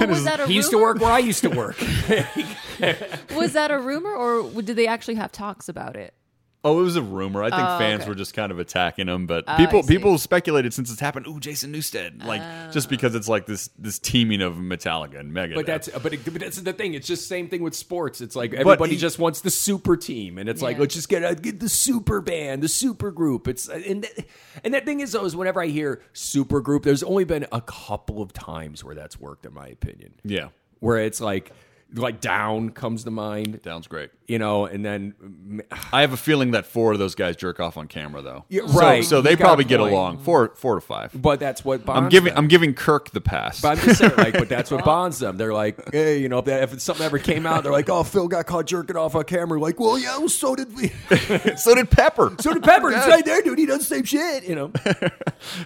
was 0.00 0.24
that 0.24 0.40
a 0.40 0.46
He 0.46 0.54
used 0.54 0.70
to 0.70 0.76
rumor? 0.76 0.86
work 0.94 1.00
where 1.00 1.12
I 1.12 1.18
used 1.18 1.42
to 1.42 1.50
work. 1.50 1.76
Was 3.36 3.52
that 3.52 3.70
a 3.70 3.78
rumor, 3.78 4.14
or 4.14 4.62
did 4.62 4.74
they 4.76 4.86
actually 4.86 5.16
have 5.16 5.30
talks 5.32 5.68
about 5.68 5.96
it? 5.96 6.14
Oh, 6.62 6.78
it 6.80 6.82
was 6.82 6.96
a 6.96 7.02
rumor. 7.02 7.42
I 7.42 7.48
think 7.48 7.62
Oh, 7.62 7.78
fans 7.78 8.02
okay. 8.02 8.10
were 8.10 8.14
just 8.14 8.34
kind 8.34 8.52
of 8.52 8.58
attacking 8.58 9.08
him, 9.08 9.26
but 9.26 9.44
oh, 9.46 9.52
I 9.52 9.56
people 9.56 9.82
people 9.82 10.18
speculated 10.18 10.74
since 10.74 10.90
it's 10.90 11.00
happened. 11.00 11.26
Ooh, 11.26 11.40
Jason 11.40 11.72
Newsted, 11.72 12.22
like 12.24 12.42
just 12.70 12.88
oh. 12.88 12.90
because 12.90 13.14
it's 13.14 13.28
like 13.28 13.46
this 13.46 13.70
this 13.78 13.98
teaming 13.98 14.42
of 14.42 14.56
Metallica 14.56 15.18
and 15.18 15.32
Megadeth. 15.32 15.54
But 15.54 15.66
that's 15.66 15.88
but, 15.88 16.12
it, 16.12 16.24
but 16.24 16.38
that's 16.38 16.60
the 16.60 16.74
thing. 16.74 16.92
It's 16.92 17.06
just 17.06 17.28
same 17.28 17.48
thing 17.48 17.62
with 17.62 17.74
sports. 17.74 18.20
It's 18.20 18.36
like 18.36 18.52
everybody 18.52 18.92
he- 18.92 18.98
just 18.98 19.18
wants 19.18 19.40
the 19.40 19.50
super 19.50 19.96
team, 19.96 20.36
and 20.36 20.50
it's 20.50 20.60
like 20.60 20.78
let's 20.78 20.94
just 20.94 21.08
get 21.08 21.24
a, 21.24 21.34
get 21.34 21.60
the 21.60 21.68
super 21.68 22.20
band, 22.20 22.62
the 22.62 22.68
super 22.68 23.10
group. 23.10 23.48
It's 23.48 23.66
and 23.68 24.04
that, 24.04 24.26
and 24.62 24.74
that 24.74 24.84
thing 24.84 25.00
is 25.00 25.12
though 25.12 25.24
is 25.24 25.34
whenever 25.34 25.62
I 25.62 25.68
hear 25.68 26.02
super 26.12 26.60
group, 26.60 26.82
there's 26.82 27.02
only 27.02 27.24
been 27.24 27.46
a 27.52 27.62
couple 27.62 28.20
of 28.20 28.34
times 28.34 28.84
where 28.84 28.94
that's 28.94 29.18
worked, 29.18 29.46
in 29.46 29.54
my 29.54 29.68
opinion. 29.68 30.12
yeah. 30.24 30.48
Where 30.80 30.98
it's 30.98 31.20
like 31.20 31.52
like 31.94 32.20
Down 32.20 32.70
comes 32.70 33.04
to 33.04 33.10
mind. 33.10 33.60
Sounds 33.64 33.86
great. 33.86 34.10
You 34.26 34.38
know, 34.38 34.64
and 34.66 34.84
then 34.84 35.62
I 35.92 36.02
have 36.02 36.12
a 36.12 36.16
feeling 36.16 36.52
that 36.52 36.66
four 36.66 36.92
of 36.92 36.98
those 36.98 37.14
guys 37.14 37.36
jerk 37.36 37.58
off 37.60 37.76
on 37.76 37.88
camera, 37.88 38.22
though. 38.22 38.44
Yeah, 38.48 38.62
right. 38.68 39.04
So, 39.04 39.20
they 39.20 39.30
You 39.30 39.36
got 39.36 39.44
a 39.44 39.46
probably 39.48 39.64
get 39.64 39.80
along. 39.80 40.18
Four, 40.18 40.52
four 40.54 40.76
to 40.76 40.80
five. 40.80 41.10
but 41.14 41.40
that's 41.40 41.64
what 41.64 41.84
bonds 41.84 42.02
I'm 42.04 42.08
giving. 42.08 42.34
them. 42.34 42.38
I'm 42.38 42.48
giving 42.48 42.74
Kirk 42.74 43.10
the 43.10 43.20
pass. 43.20 43.60
But 43.60 43.78
I'm 43.78 43.84
just 43.84 43.98
saying, 43.98 44.12
like, 44.16 44.34
but 44.34 44.48
that's 44.48 44.70
what 44.70 44.84
bonds 44.84 45.18
them. 45.18 45.36
They're 45.36 45.52
like, 45.54 45.92
hey, 45.92 46.18
you 46.18 46.28
know, 46.28 46.38
if, 46.38 46.44
that, 46.46 46.62
if 46.62 46.80
something 46.80 47.04
ever 47.04 47.18
came 47.18 47.46
out, 47.46 47.62
they're 47.64 47.72
like, 47.72 47.88
oh, 47.88 48.02
Phil 48.04 48.28
got 48.28 48.46
caught 48.46 48.66
jerking 48.66 48.96
off 48.96 49.14
on 49.14 49.24
camera. 49.24 49.60
Like, 49.60 49.80
well, 49.80 49.98
yeah, 49.98 50.16
well, 50.18 50.28
so 50.28 50.54
did 50.54 50.74
we. 50.76 50.88
so 51.56 51.74
did 51.74 51.90
Pepper. 51.90 52.34
So 52.40 52.54
did 52.54 52.62
Pepper. 52.62 52.90
It's 52.90 53.06
right 53.06 53.24
there, 53.24 53.42
dude. 53.42 53.58
He 53.58 53.66
does 53.66 53.80
the 53.80 53.84
same 53.96 54.04
shit. 54.04 54.44
You 54.44 54.54
know, 54.54 54.72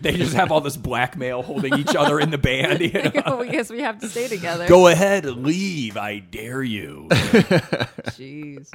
they 0.01 0.17
just 0.17 0.35
have 0.35 0.51
all 0.51 0.61
this 0.61 0.77
blackmail 0.77 1.43
holding 1.43 1.75
each 1.79 1.95
other 1.95 2.19
in 2.19 2.31
the 2.31 2.39
band. 2.39 2.81
You 2.81 2.93
know? 2.93 3.41
I 3.41 3.47
guess 3.47 3.71
we 3.71 3.81
have 3.81 4.01
to 4.01 4.09
stay 4.09 4.29
together. 4.29 4.67
Go 4.67 4.89
ahead, 4.89 5.25
leave. 5.25 5.97
I 5.97 6.14
dare 6.19 6.63
you. 6.63 7.09
Jeez. 7.11 8.71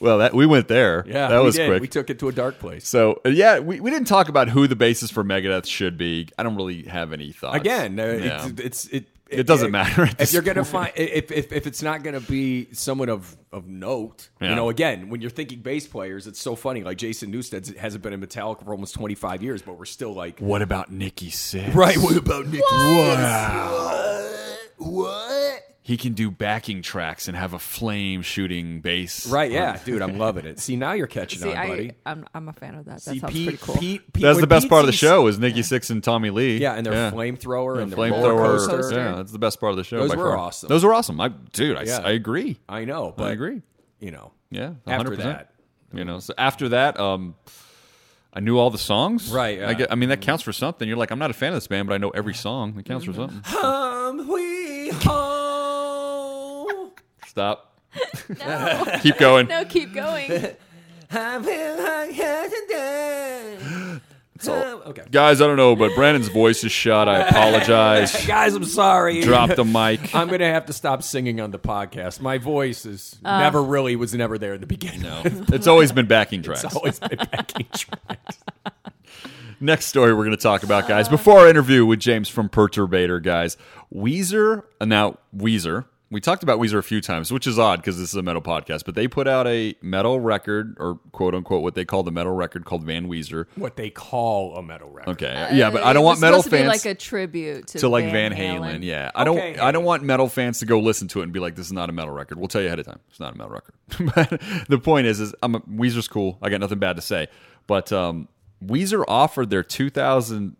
Well, 0.00 0.18
that 0.18 0.34
we 0.34 0.46
went 0.46 0.68
there. 0.68 1.04
Yeah, 1.06 1.28
that 1.28 1.38
we 1.38 1.44
was 1.44 1.56
did. 1.56 1.68
quick. 1.68 1.80
We 1.80 1.88
took 1.88 2.10
it 2.10 2.18
to 2.20 2.28
a 2.28 2.32
dark 2.32 2.58
place. 2.58 2.86
so 2.88 3.20
uh, 3.24 3.30
yeah, 3.30 3.58
we, 3.58 3.80
we 3.80 3.90
didn't 3.90 4.08
talk 4.08 4.28
about 4.28 4.48
who 4.48 4.66
the 4.66 4.76
basis 4.76 5.10
for 5.10 5.24
Megadeth 5.24 5.66
should 5.66 5.96
be. 5.98 6.28
I 6.38 6.42
don't 6.42 6.56
really 6.56 6.84
have 6.84 7.12
any 7.12 7.32
thoughts. 7.32 7.56
Again, 7.58 7.98
uh, 7.98 8.04
Yeah. 8.04 8.46
it's, 8.48 8.60
it's 8.60 8.86
it. 8.86 9.04
It 9.30 9.46
doesn't 9.46 9.70
matter 9.72 10.08
if 10.18 10.32
you're 10.32 10.40
gonna 10.40 10.64
point. 10.64 10.70
find 10.70 10.92
if, 10.96 11.30
if 11.30 11.52
if 11.52 11.66
it's 11.66 11.82
not 11.82 12.02
gonna 12.02 12.18
be 12.18 12.66
someone 12.72 13.10
of 13.10 13.36
of 13.52 13.66
note. 13.68 14.30
Yeah. 14.40 14.48
You 14.48 14.54
know, 14.56 14.70
again, 14.70 15.10
when 15.10 15.20
you're 15.20 15.28
thinking 15.28 15.60
bass 15.60 15.86
players, 15.86 16.26
it's 16.26 16.40
so 16.40 16.56
funny. 16.56 16.82
Like 16.82 16.96
Jason 16.96 17.30
Newsted 17.30 17.76
hasn't 17.76 18.02
been 18.02 18.14
in 18.14 18.22
Metallica 18.22 18.64
for 18.64 18.70
almost 18.72 18.94
25 18.94 19.42
years, 19.42 19.60
but 19.60 19.78
we're 19.78 19.84
still 19.84 20.14
like, 20.14 20.40
what 20.40 20.62
about 20.62 20.90
Nikki 20.90 21.30
Sixx? 21.30 21.74
right? 21.74 21.98
What 21.98 22.16
about 22.16 22.46
Nick? 22.46 22.62
Wow. 22.70 23.94
What? 24.78 25.27
He 25.88 25.96
can 25.96 26.12
do 26.12 26.30
backing 26.30 26.82
tracks 26.82 27.28
and 27.28 27.34
have 27.36 27.54
a 27.54 27.58
flame 27.58 28.20
shooting 28.20 28.82
bass. 28.82 29.26
Right? 29.26 29.50
Yeah, 29.50 29.80
dude, 29.86 30.02
I'm 30.02 30.18
loving 30.18 30.44
it. 30.44 30.58
See, 30.60 30.76
now 30.76 30.92
you're 30.92 31.06
catching 31.06 31.40
See, 31.40 31.50
on, 31.54 31.66
buddy. 31.66 31.92
I'm, 32.04 32.26
I'm 32.34 32.46
a 32.46 32.52
fan 32.52 32.74
of 32.74 32.84
that. 32.84 32.96
That 32.96 33.00
See, 33.00 33.18
sounds 33.20 33.32
Pete, 33.32 33.46
pretty 33.48 33.62
cool. 33.64 33.74
Pete, 33.76 34.12
Pete, 34.12 34.22
That's 34.22 34.38
the 34.38 34.46
best 34.46 34.64
Pete 34.64 34.68
part 34.70 34.80
of 34.80 34.86
the 34.86 34.92
show 34.92 35.26
is 35.28 35.38
Nikki 35.38 35.60
Sixx 35.62 35.88
and 35.90 36.04
Tommy 36.04 36.28
Lee. 36.28 36.58
Yeah, 36.58 36.74
and 36.74 36.84
their 36.84 37.10
flamethrower 37.10 37.80
and 37.80 37.90
their 37.90 38.10
roller 38.10 38.58
flamethrower. 38.58 38.66
coaster. 38.68 38.96
Yeah, 38.98 39.14
that's 39.16 39.32
the 39.32 39.38
best 39.38 39.60
part 39.60 39.70
of 39.70 39.78
the 39.78 39.84
show. 39.84 39.96
Those 40.00 40.10
by 40.10 40.16
were 40.16 40.24
far. 40.24 40.36
awesome. 40.36 40.68
Those 40.68 40.84
were 40.84 40.92
awesome. 40.92 41.18
I, 41.22 41.28
dude, 41.28 41.78
I, 41.78 41.84
Yeah. 41.84 42.00
I 42.04 42.10
agree. 42.10 42.58
I 42.68 42.84
know, 42.84 43.14
but 43.16 43.24
I 43.28 43.30
agree. 43.30 43.62
You 43.98 44.10
know, 44.10 44.32
Yeah, 44.50 44.72
100%. 44.86 44.92
After 44.92 45.16
that. 45.16 45.52
you 45.94 46.04
know. 46.04 46.18
So 46.18 46.34
after 46.36 46.68
that, 46.68 47.00
um, 47.00 47.34
I 48.34 48.40
knew 48.40 48.58
all 48.58 48.68
the 48.68 48.76
songs. 48.76 49.30
Right, 49.32 49.58
I, 49.58 49.62
yeah. 49.70 49.72
get, 49.72 49.90
I 49.92 49.94
mean, 49.94 50.10
that 50.10 50.20
counts 50.20 50.42
for 50.42 50.52
something. 50.52 50.86
You're 50.86 50.98
like, 50.98 51.10
I'm 51.12 51.18
not 51.18 51.30
a 51.30 51.32
fan 51.32 51.54
of 51.54 51.56
this 51.56 51.66
band, 51.66 51.88
but 51.88 51.94
I 51.94 51.96
know 51.96 52.10
every 52.10 52.34
song. 52.34 52.74
That 52.74 52.84
counts 52.84 53.06
for 53.06 53.14
something. 53.14 53.40
hum 53.46 54.28
we 54.28 54.90
home. 54.90 55.27
Stop. 57.38 57.80
No. 58.40 58.98
Keep 59.00 59.18
going. 59.18 59.46
No, 59.46 59.64
keep 59.64 59.94
going. 59.94 60.32
I 61.12 61.40
feel 61.40 61.76
like 61.84 62.16
yesterday. 62.16 64.00
okay. 64.44 65.04
Guys, 65.12 65.40
I 65.40 65.46
don't 65.46 65.56
know, 65.56 65.76
but 65.76 65.94
Brandon's 65.94 66.26
voice 66.26 66.64
is 66.64 66.72
shot. 66.72 67.08
I 67.08 67.28
apologize. 67.28 68.26
Guys, 68.26 68.54
I'm 68.54 68.64
sorry. 68.64 69.20
Drop 69.20 69.54
the 69.54 69.64
mic. 69.64 70.16
I'm 70.16 70.26
gonna 70.26 70.52
have 70.52 70.66
to 70.66 70.72
stop 70.72 71.04
singing 71.04 71.40
on 71.40 71.52
the 71.52 71.60
podcast. 71.60 72.20
My 72.20 72.38
voice 72.38 72.84
is 72.84 73.16
never 73.22 73.62
really 73.62 73.94
was 73.94 74.12
never 74.14 74.36
there 74.36 74.54
in 74.54 74.60
the 74.60 74.66
beginning. 74.66 75.02
No, 75.02 75.22
it's 75.24 75.68
always 75.68 75.92
been 75.92 76.06
backing 76.06 76.42
tracks. 76.42 76.64
It's 76.64 76.74
always 76.74 76.98
been 76.98 77.18
backing 77.30 77.68
tracks. 77.72 78.38
Next 79.60 79.86
story 79.86 80.12
we're 80.12 80.24
going 80.24 80.36
to 80.36 80.42
talk 80.42 80.64
about, 80.64 80.88
guys. 80.88 81.08
Before 81.08 81.38
our 81.38 81.48
interview 81.48 81.86
with 81.86 82.00
James 82.00 82.28
from 82.28 82.48
Perturbator, 82.48 83.22
guys, 83.22 83.56
Weezer, 83.94 84.64
uh, 84.80 84.84
now 84.84 85.18
Weezer, 85.36 85.86
we 86.10 86.20
talked 86.20 86.42
about 86.42 86.58
Weezer 86.58 86.78
a 86.78 86.82
few 86.82 87.02
times, 87.02 87.30
which 87.30 87.46
is 87.46 87.58
odd 87.58 87.80
because 87.80 87.98
this 87.98 88.08
is 88.08 88.14
a 88.14 88.22
metal 88.22 88.40
podcast, 88.40 88.84
but 88.86 88.94
they 88.94 89.06
put 89.06 89.28
out 89.28 89.46
a 89.46 89.74
metal 89.82 90.20
record, 90.20 90.74
or 90.78 90.98
quote 91.12 91.34
unquote, 91.34 91.62
what 91.62 91.74
they 91.74 91.84
call 91.84 92.02
the 92.02 92.10
metal 92.10 92.32
record 92.32 92.64
called 92.64 92.84
Van 92.84 93.08
Weezer. 93.08 93.46
What 93.56 93.76
they 93.76 93.90
call 93.90 94.56
a 94.56 94.62
metal 94.62 94.88
record. 94.88 95.10
Okay, 95.12 95.48
yeah, 95.52 95.70
but 95.70 95.82
I 95.82 95.92
don't 95.92 96.04
want 96.04 96.20
metal 96.20 96.42
supposed 96.42 96.50
to 96.50 96.62
be 96.62 96.68
fans 96.68 96.84
like 96.84 96.90
a 96.90 96.98
tribute 96.98 97.66
to, 97.68 97.78
to 97.80 97.88
like 97.88 98.06
Van 98.06 98.32
Halen. 98.32 98.82
Yeah, 98.82 99.10
I 99.14 99.24
don't. 99.24 99.38
Okay. 99.38 99.58
I 99.58 99.70
don't 99.70 99.84
want 99.84 100.02
metal 100.02 100.28
fans 100.28 100.60
to 100.60 100.66
go 100.66 100.80
listen 100.80 101.08
to 101.08 101.20
it 101.20 101.24
and 101.24 101.32
be 101.32 101.40
like, 101.40 101.56
"This 101.56 101.66
is 101.66 101.72
not 101.72 101.90
a 101.90 101.92
metal 101.92 102.14
record." 102.14 102.38
We'll 102.38 102.48
tell 102.48 102.62
you 102.62 102.68
ahead 102.68 102.78
of 102.78 102.86
time, 102.86 103.00
it's 103.10 103.20
not 103.20 103.34
a 103.34 103.36
metal 103.36 103.52
record. 103.52 103.74
but 104.14 104.40
the 104.68 104.78
point 104.78 105.06
is, 105.06 105.20
is 105.20 105.34
I'm 105.42 105.56
a, 105.56 105.60
Weezer's 105.60 106.08
cool. 106.08 106.38
I 106.40 106.48
got 106.48 106.60
nothing 106.60 106.78
bad 106.78 106.96
to 106.96 107.02
say. 107.02 107.28
But 107.66 107.92
um, 107.92 108.28
Weezer 108.64 109.04
offered 109.06 109.50
their 109.50 109.62
2000 109.62 110.56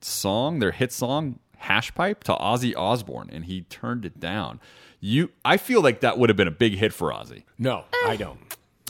song, 0.00 0.58
their 0.58 0.72
hit 0.72 0.92
song, 0.92 1.38
"Hash 1.58 1.94
Pipe" 1.94 2.24
to 2.24 2.34
Ozzy 2.34 2.74
Osbourne, 2.76 3.30
and 3.32 3.44
he 3.44 3.62
turned 3.62 4.04
it 4.04 4.18
down. 4.18 4.60
You, 5.00 5.30
I 5.44 5.56
feel 5.56 5.82
like 5.82 6.00
that 6.00 6.18
would 6.18 6.28
have 6.28 6.36
been 6.36 6.48
a 6.48 6.52
big 6.52 6.74
hit 6.74 6.92
for 6.92 7.10
Ozzy. 7.10 7.44
No, 7.58 7.84
I 8.04 8.16
don't. 8.16 8.38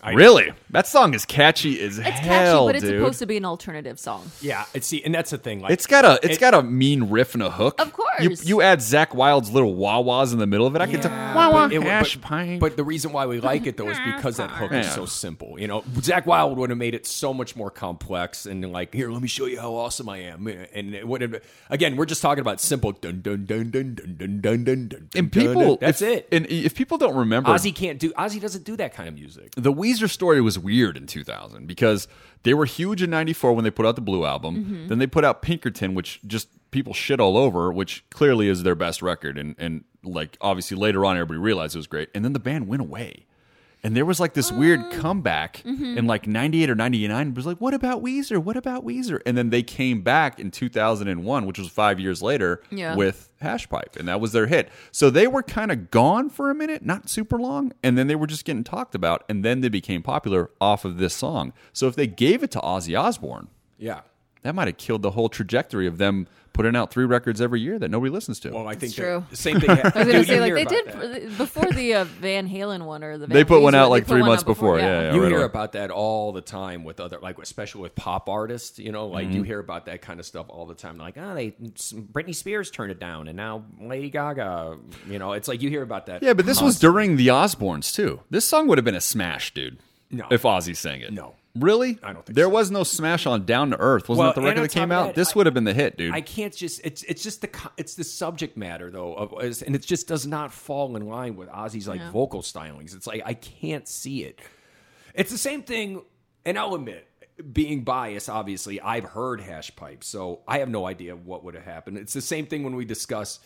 I 0.02 0.12
Really, 0.12 0.50
that 0.70 0.86
song 0.86 1.12
is 1.14 1.24
catchy 1.24 1.80
as 1.80 1.96
hell. 1.98 2.08
It's 2.08 2.18
hell, 2.20 2.66
catchy, 2.66 2.66
but 2.68 2.76
it's 2.76 2.84
dude. 2.84 3.00
supposed 3.00 3.18
to 3.18 3.26
be 3.26 3.36
an 3.36 3.44
alternative 3.44 3.98
song. 3.98 4.30
Yeah, 4.40 4.64
it's 4.74 4.86
see, 4.86 5.02
and 5.04 5.14
that's 5.14 5.30
the 5.30 5.38
thing. 5.38 5.60
Like, 5.60 5.72
It's 5.72 5.86
got 5.86 6.04
a 6.04 6.18
it's 6.22 6.36
It- 6.36 6.40
got 6.40 6.54
a 6.54 6.62
mean 6.62 7.04
riff 7.10 7.34
and 7.34 7.42
a 7.42 7.50
hook. 7.50 7.80
Of 7.80 7.92
course. 7.92 8.08
You, 8.20 8.36
you 8.42 8.62
add 8.62 8.80
Zakk 8.80 9.14
Wylde's 9.14 9.50
little 9.50 9.74
wah-wahs 9.74 10.32
in 10.32 10.38
the 10.38 10.46
middle 10.46 10.66
of 10.66 10.74
it. 10.76 10.80
I 10.82 10.86
could 10.86 11.02
tell 11.02 11.10
wah 11.10 11.50
wah 11.50 11.68
But 11.68 11.72
it- 11.74 11.82
hash 11.82 12.16
but, 12.16 12.22
pipe. 12.28 12.60
but 12.60 12.76
the 12.76 12.84
reason 12.84 13.12
why 13.12 13.26
we 13.26 13.40
like 13.40 13.66
it 13.66 13.76
though 13.76 13.88
is 13.88 13.98
because 14.14 14.36
that 14.38 14.50
hook 14.50 14.72
is 14.72 14.90
so 14.92 15.06
simple. 15.06 15.58
You 15.60 15.68
know, 15.68 15.82
Zakk 15.96 16.26
Wylde 16.26 16.56
would 16.58 16.70
have 16.70 16.78
made 16.78 16.94
it 16.94 17.06
so 17.06 17.32
much 17.34 17.54
more 17.56 17.70
complex 17.70 18.46
and 18.46 18.70
like, 18.72 18.94
here, 18.94 19.10
let 19.10 19.20
me 19.22 19.28
show 19.28 19.46
you 19.46 19.60
how 19.60 19.74
awesome 19.74 20.08
I 20.08 20.18
am. 20.18 20.46
And 20.46 20.94
it 20.94 21.06
would 21.06 21.20
have 21.20 21.40
again, 21.68 21.96
we're 21.96 22.06
just 22.06 22.22
talking 22.22 22.40
about 22.40 22.60
simple 22.60 22.92
dun 22.92 23.20
dun 23.20 23.44
dun 23.44 23.70
dun 23.70 23.94
dun 23.94 24.16
dun 24.16 24.40
dun 24.40 24.64
dun 24.64 24.88
dun. 24.88 25.08
and 25.14 25.30
dun, 25.30 25.42
people, 25.42 25.62
dun. 25.62 25.78
that's 25.80 26.02
if, 26.02 26.08
it. 26.18 26.28
And 26.32 26.46
if 26.46 26.74
people 26.74 26.96
don't 26.98 27.16
remember, 27.16 27.50
Ozzy 27.50 27.74
can't 27.74 27.98
do. 27.98 28.12
Ozzy 28.12 28.40
doesn't 28.40 28.64
do 28.64 28.76
that 28.76 28.94
kind 28.94 29.08
of 29.08 29.14
music. 29.14 29.52
the 29.56 29.72
Weezer 29.90 30.10
story 30.10 30.40
was 30.40 30.58
weird 30.58 30.96
in 30.96 31.06
2000 31.06 31.66
because 31.66 32.08
they 32.42 32.54
were 32.54 32.64
huge 32.64 33.02
in 33.02 33.10
94 33.10 33.52
when 33.52 33.64
they 33.64 33.70
put 33.70 33.86
out 33.86 33.94
the 33.96 34.00
Blue 34.00 34.24
album. 34.24 34.56
Mm-hmm. 34.56 34.88
Then 34.88 34.98
they 34.98 35.06
put 35.06 35.24
out 35.24 35.42
Pinkerton, 35.42 35.94
which 35.94 36.20
just 36.26 36.48
people 36.70 36.94
shit 36.94 37.20
all 37.20 37.36
over, 37.36 37.72
which 37.72 38.04
clearly 38.10 38.48
is 38.48 38.62
their 38.62 38.74
best 38.74 39.02
record. 39.02 39.36
And, 39.36 39.54
and 39.58 39.84
like, 40.02 40.36
obviously, 40.40 40.76
later 40.76 41.04
on, 41.04 41.16
everybody 41.16 41.38
realized 41.38 41.74
it 41.74 41.78
was 41.78 41.86
great. 41.86 42.08
And 42.14 42.24
then 42.24 42.32
the 42.32 42.38
band 42.38 42.68
went 42.68 42.82
away. 42.82 43.26
And 43.82 43.96
there 43.96 44.04
was 44.04 44.20
like 44.20 44.34
this 44.34 44.52
weird 44.52 44.80
oh. 44.80 44.90
comeback 45.00 45.64
in 45.64 45.76
mm-hmm. 45.76 46.06
like 46.06 46.26
98 46.26 46.68
or 46.68 46.74
99. 46.74 47.28
It 47.28 47.34
was 47.34 47.46
like, 47.46 47.58
what 47.58 47.72
about 47.72 48.02
Weezer? 48.02 48.42
What 48.42 48.56
about 48.56 48.84
Weezer? 48.84 49.20
And 49.24 49.38
then 49.38 49.50
they 49.50 49.62
came 49.62 50.02
back 50.02 50.38
in 50.38 50.50
2001, 50.50 51.46
which 51.46 51.58
was 51.58 51.68
five 51.68 51.98
years 51.98 52.20
later, 52.20 52.62
Yeah. 52.70 52.94
with 52.94 53.30
Hash 53.40 53.68
Pipe. 53.68 53.96
And 53.96 54.06
that 54.08 54.20
was 54.20 54.32
their 54.32 54.46
hit. 54.46 54.68
So 54.92 55.08
they 55.08 55.26
were 55.26 55.42
kind 55.42 55.72
of 55.72 55.90
gone 55.90 56.28
for 56.28 56.50
a 56.50 56.54
minute, 56.54 56.84
not 56.84 57.08
super 57.08 57.38
long. 57.38 57.72
And 57.82 57.96
then 57.96 58.06
they 58.06 58.16
were 58.16 58.26
just 58.26 58.44
getting 58.44 58.64
talked 58.64 58.94
about. 58.94 59.24
And 59.30 59.44
then 59.44 59.60
they 59.62 59.70
became 59.70 60.02
popular 60.02 60.50
off 60.60 60.84
of 60.84 60.98
this 60.98 61.14
song. 61.14 61.52
So 61.72 61.88
if 61.88 61.96
they 61.96 62.06
gave 62.06 62.42
it 62.42 62.50
to 62.52 62.60
Ozzy 62.60 62.98
Osbourne, 63.00 63.48
Yeah. 63.78 64.00
that 64.42 64.54
might 64.54 64.68
have 64.68 64.76
killed 64.76 65.00
the 65.02 65.12
whole 65.12 65.30
trajectory 65.30 65.86
of 65.86 65.96
them 65.96 66.26
putting 66.52 66.74
out 66.76 66.90
three 66.90 67.04
records 67.04 67.40
every 67.40 67.60
year 67.60 67.78
that 67.78 67.90
nobody 67.90 68.10
listens 68.10 68.40
to. 68.40 68.50
Well, 68.50 68.66
I 68.66 68.72
think 68.72 68.84
It's 68.84 68.94
true. 68.94 69.24
that- 69.30 69.36
same 69.36 69.60
thing. 69.60 69.70
I 69.70 69.82
was 69.84 69.92
gonna 69.92 70.24
say 70.24 70.40
like 70.40 70.54
they 70.54 70.64
did 70.64 70.86
that. 70.86 71.38
before 71.38 71.70
the 71.72 71.94
uh, 71.94 72.04
Van 72.04 72.48
Halen 72.48 72.84
one 72.84 73.02
or 73.04 73.18
the 73.18 73.26
Van 73.26 73.34
They 73.34 73.44
put 73.44 73.62
one 73.62 73.72
Weezer, 73.72 73.76
out 73.78 73.90
like 73.90 74.04
put 74.04 74.12
three 74.12 74.20
one 74.20 74.30
months 74.30 74.42
out 74.42 74.46
before, 74.46 74.78
yeah, 74.78 75.02
yeah. 75.02 75.14
you 75.14 75.20
right 75.22 75.28
hear 75.28 75.36
away. 75.38 75.46
about 75.46 75.72
that 75.72 75.90
all 75.90 76.32
the 76.32 76.40
time 76.40 76.84
with 76.84 77.00
other, 77.00 77.18
like 77.20 77.38
especially 77.38 77.82
with 77.82 77.94
pop 77.94 78.28
artists. 78.28 78.78
You 78.78 78.92
know, 78.92 79.06
like 79.06 79.28
Mm-hmm. 79.28 79.36
you 79.36 79.42
hear 79.44 79.58
about 79.60 79.86
that 79.86 80.02
kind 80.02 80.18
of 80.18 80.26
stuff 80.26 80.46
all 80.48 80.66
the 80.66 80.74
time. 80.74 80.98
Like, 80.98 81.16
oh, 81.18 81.34
they 81.34 81.50
Britney 81.52 82.34
Spears 82.34 82.70
turned 82.70 82.90
it 82.90 82.98
down, 82.98 83.28
and 83.28 83.36
now 83.36 83.64
Lady 83.80 84.10
Gaga. 84.10 84.78
You 85.08 85.18
know, 85.18 85.32
it's 85.32 85.46
like 85.48 85.62
you 85.62 85.68
hear 85.70 85.82
about 85.82 86.06
that. 86.06 86.22
Yeah, 86.22 86.32
but 86.34 86.46
this 86.46 86.60
was 86.60 86.78
during 86.78 87.16
the 87.16 87.28
Osbournes 87.28 87.94
too. 87.94 88.20
This 88.30 88.44
song 88.44 88.66
would 88.66 88.78
have 88.78 88.84
been 88.84 88.94
a 88.94 89.00
smash, 89.00 89.54
dude. 89.54 89.78
No. 90.10 90.26
If 90.30 90.42
Ozzy 90.42 90.76
sang 90.76 91.00
it. 91.02 91.12
No. 91.12 91.34
Really? 91.56 91.98
I 92.02 92.12
don't 92.12 92.24
think 92.24 92.36
there 92.36 92.44
so. 92.46 92.50
was 92.50 92.70
no 92.70 92.84
smash 92.84 93.26
on 93.26 93.44
Down 93.44 93.70
to 93.70 93.76
Earth. 93.78 94.08
Wasn't 94.08 94.18
Well, 94.20 94.28
that 94.32 94.40
the 94.40 94.46
record 94.46 94.62
that 94.62 94.70
came 94.72 94.92
out? 94.92 95.06
that, 95.06 95.14
this 95.16 95.30
I- 95.30 95.32
would 95.36 95.46
have 95.46 95.54
been 95.54 95.64
the 95.64 95.74
hit, 95.74 95.96
dude. 95.96 96.14
I 96.14 96.20
can't 96.20 96.54
just 96.54 96.80
it's 96.84 97.02
it's 97.04 97.22
just 97.22 97.40
the 97.40 97.50
it's 97.76 97.94
the 97.96 98.04
subject 98.04 98.56
matter 98.56 98.90
though 98.90 99.14
of 99.14 99.32
and 99.62 99.74
it 99.74 99.82
just 99.82 100.06
does 100.06 100.26
not 100.26 100.52
fall 100.52 100.94
in 100.96 101.06
line 101.08 101.34
with 101.36 101.48
Ozzy's 101.48 101.88
like 101.88 101.98
Yeah. 102.00 102.10
vocal 102.12 102.42
stylings. 102.42 102.94
It's 102.94 103.06
like 103.06 103.22
I 103.26 103.34
can't 103.34 103.88
see 103.88 104.22
it. 104.24 104.40
It's 105.14 105.32
the 105.32 105.38
same 105.38 105.62
thing, 105.64 106.02
and 106.44 106.56
I'll 106.56 106.76
admit, 106.76 107.08
being 107.52 107.82
biased, 107.82 108.30
obviously, 108.30 108.80
I've 108.80 109.02
heard 109.04 109.40
hash 109.40 109.74
pipe, 109.74 110.04
so 110.04 110.42
I 110.46 110.58
have 110.58 110.68
no 110.68 110.86
idea 110.86 111.16
what 111.16 111.42
would 111.42 111.54
have 111.56 111.64
happened. 111.64 111.98
It's 111.98 112.12
the 112.12 112.20
same 112.20 112.46
thing 112.46 112.62
when 112.62 112.76
we 112.76 112.84
discuss, 112.84 113.40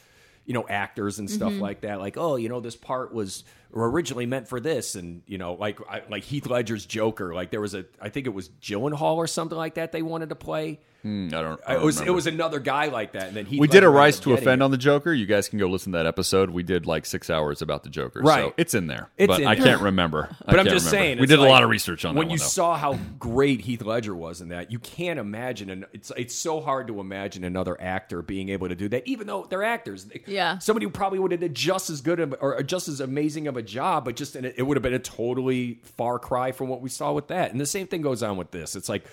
you 0.47 0.55
know, 0.55 0.67
actors 0.69 1.19
and 1.19 1.31
stuff 1.31 1.53
mm-hmm. 1.53 1.63
like 1.63 1.81
that. 1.83 1.99
Like, 1.99 2.17
oh, 2.17 2.37
you 2.37 2.49
know, 2.49 2.61
this 2.61 2.77
part 2.77 3.15
was 3.15 3.45
originally 3.75 4.27
meant 4.27 4.49
for 4.49 4.61
this, 4.61 4.95
and 4.95 5.23
you 5.27 5.39
know, 5.39 5.55
like 5.55 5.79
I, 5.89 6.03
like 6.09 6.25
Heath 6.25 6.47
Ledger's 6.47 6.87
Joker. 6.87 7.35
Like 7.35 7.51
there 7.51 7.61
was 7.61 7.75
a, 7.75 7.87
I 8.01 8.09
think 8.09 8.27
it 8.27 8.35
was 8.35 8.49
Gyllenhaal 8.61 9.17
or 9.17 9.27
something 9.27 9.59
like 9.59 9.75
that. 9.75 9.93
They 9.93 10.03
wanted 10.03 10.29
to 10.29 10.35
play. 10.35 10.81
Hmm, 11.05 11.29
I 11.35 11.43
don't. 11.43 11.61
I 11.67 11.73
it 11.73 11.75
don't 11.77 11.85
was 11.85 12.01
it 12.01 12.11
was 12.15 12.27
another 12.27 12.59
guy 12.61 12.87
like 12.87 13.13
that, 13.13 13.29
and 13.29 13.37
then 13.37 13.45
he 13.45 13.61
We 13.61 13.69
did 13.69 13.85
a 13.85 13.89
rise 13.91 14.19
to 14.21 14.33
offend 14.33 14.63
on 14.63 14.71
the 14.71 14.79
Joker. 14.79 15.13
You 15.13 15.27
guys 15.27 15.51
can 15.51 15.59
go 15.59 15.67
listen 15.67 15.93
to 15.93 15.99
that 15.99 16.07
episode. 16.07 16.49
We 16.49 16.63
did 16.63 16.87
like 16.87 17.05
six 17.05 17.29
hours 17.29 17.61
about 17.61 17.83
the 17.83 17.91
Joker. 17.91 18.21
So 18.25 18.27
Right. 18.29 18.55
it's 18.57 18.73
in 18.73 18.87
there. 18.87 19.11
It's 19.19 19.29
but 19.29 19.43
in 19.43 19.47
I 19.47 19.55
there. 19.55 19.65
can't 19.67 19.83
remember. 19.83 20.35
But 20.47 20.59
I'm 20.61 20.65
just 20.67 20.87
remember. 20.87 21.05
saying, 21.07 21.19
We 21.19 21.25
it's 21.25 21.31
did 21.31 21.39
a 21.41 21.43
lot 21.43 21.63
of 21.63 21.69
research 21.69 22.05
on 22.07 22.15
that. 22.15 22.19
when 22.19 22.29
you 22.31 22.39
one, 22.39 22.49
saw 22.49 22.77
how 22.77 22.99
great 23.19 23.61
Heath 23.61 23.83
Ledger 23.83 24.15
was 24.15 24.41
in 24.41 24.49
that. 24.49 24.71
You 24.73 24.79
can't 24.79 25.19
imagine, 25.21 25.69
and 25.69 25.85
it's 25.93 26.11
it's 26.17 26.35
so 26.35 26.61
hard 26.63 26.87
to 26.89 26.99
imagine 27.01 27.45
another 27.45 27.79
actor 27.79 28.23
being 28.23 28.49
able 28.49 28.69
to 28.69 28.75
do 28.75 28.89
that, 28.89 29.07
even 29.07 29.27
though 29.27 29.47
they're 29.49 29.63
actors. 29.63 30.07
Yeah. 30.27 30.57
somebody 30.59 30.85
who 30.87 30.91
probably 30.91 31.19
would 31.19 31.33
have 31.33 31.41
did 31.41 31.55
just 31.55 31.91
as 31.91 32.01
good 32.01 32.19
of, 32.19 32.35
or 32.41 32.63
just 32.63 32.89
as 32.89 33.01
amazing 33.01 33.47
of 33.47 33.59
a 33.59 33.63
job, 33.63 34.07
but 34.07 34.17
just 34.17 34.37
in 34.37 34.47
a, 34.47 34.53
it 34.57 34.63
would 34.63 34.79
have 34.79 34.83
been 34.83 34.95
a 34.95 34.99
totally 34.99 35.81
far 35.83 36.19
cry 36.19 36.53
from 36.53 36.69
what 36.69 36.81
we 36.81 36.89
saw 36.89 37.13
with 37.13 37.29
that. 37.29 37.51
And 37.53 37.61
the 37.61 37.67
same 37.67 37.87
thing 37.87 38.01
goes 38.01 38.23
on 38.23 38.39
with 38.39 38.51
this. 38.53 38.75
It's 38.75 38.89
like 38.89 39.05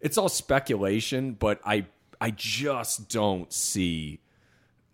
it's 0.00 0.18
all 0.18 0.28
speculation, 0.28 1.32
but 1.32 1.60
I 1.64 1.86
I 2.20 2.30
just 2.30 3.08
don't 3.08 3.52
see. 3.52 4.20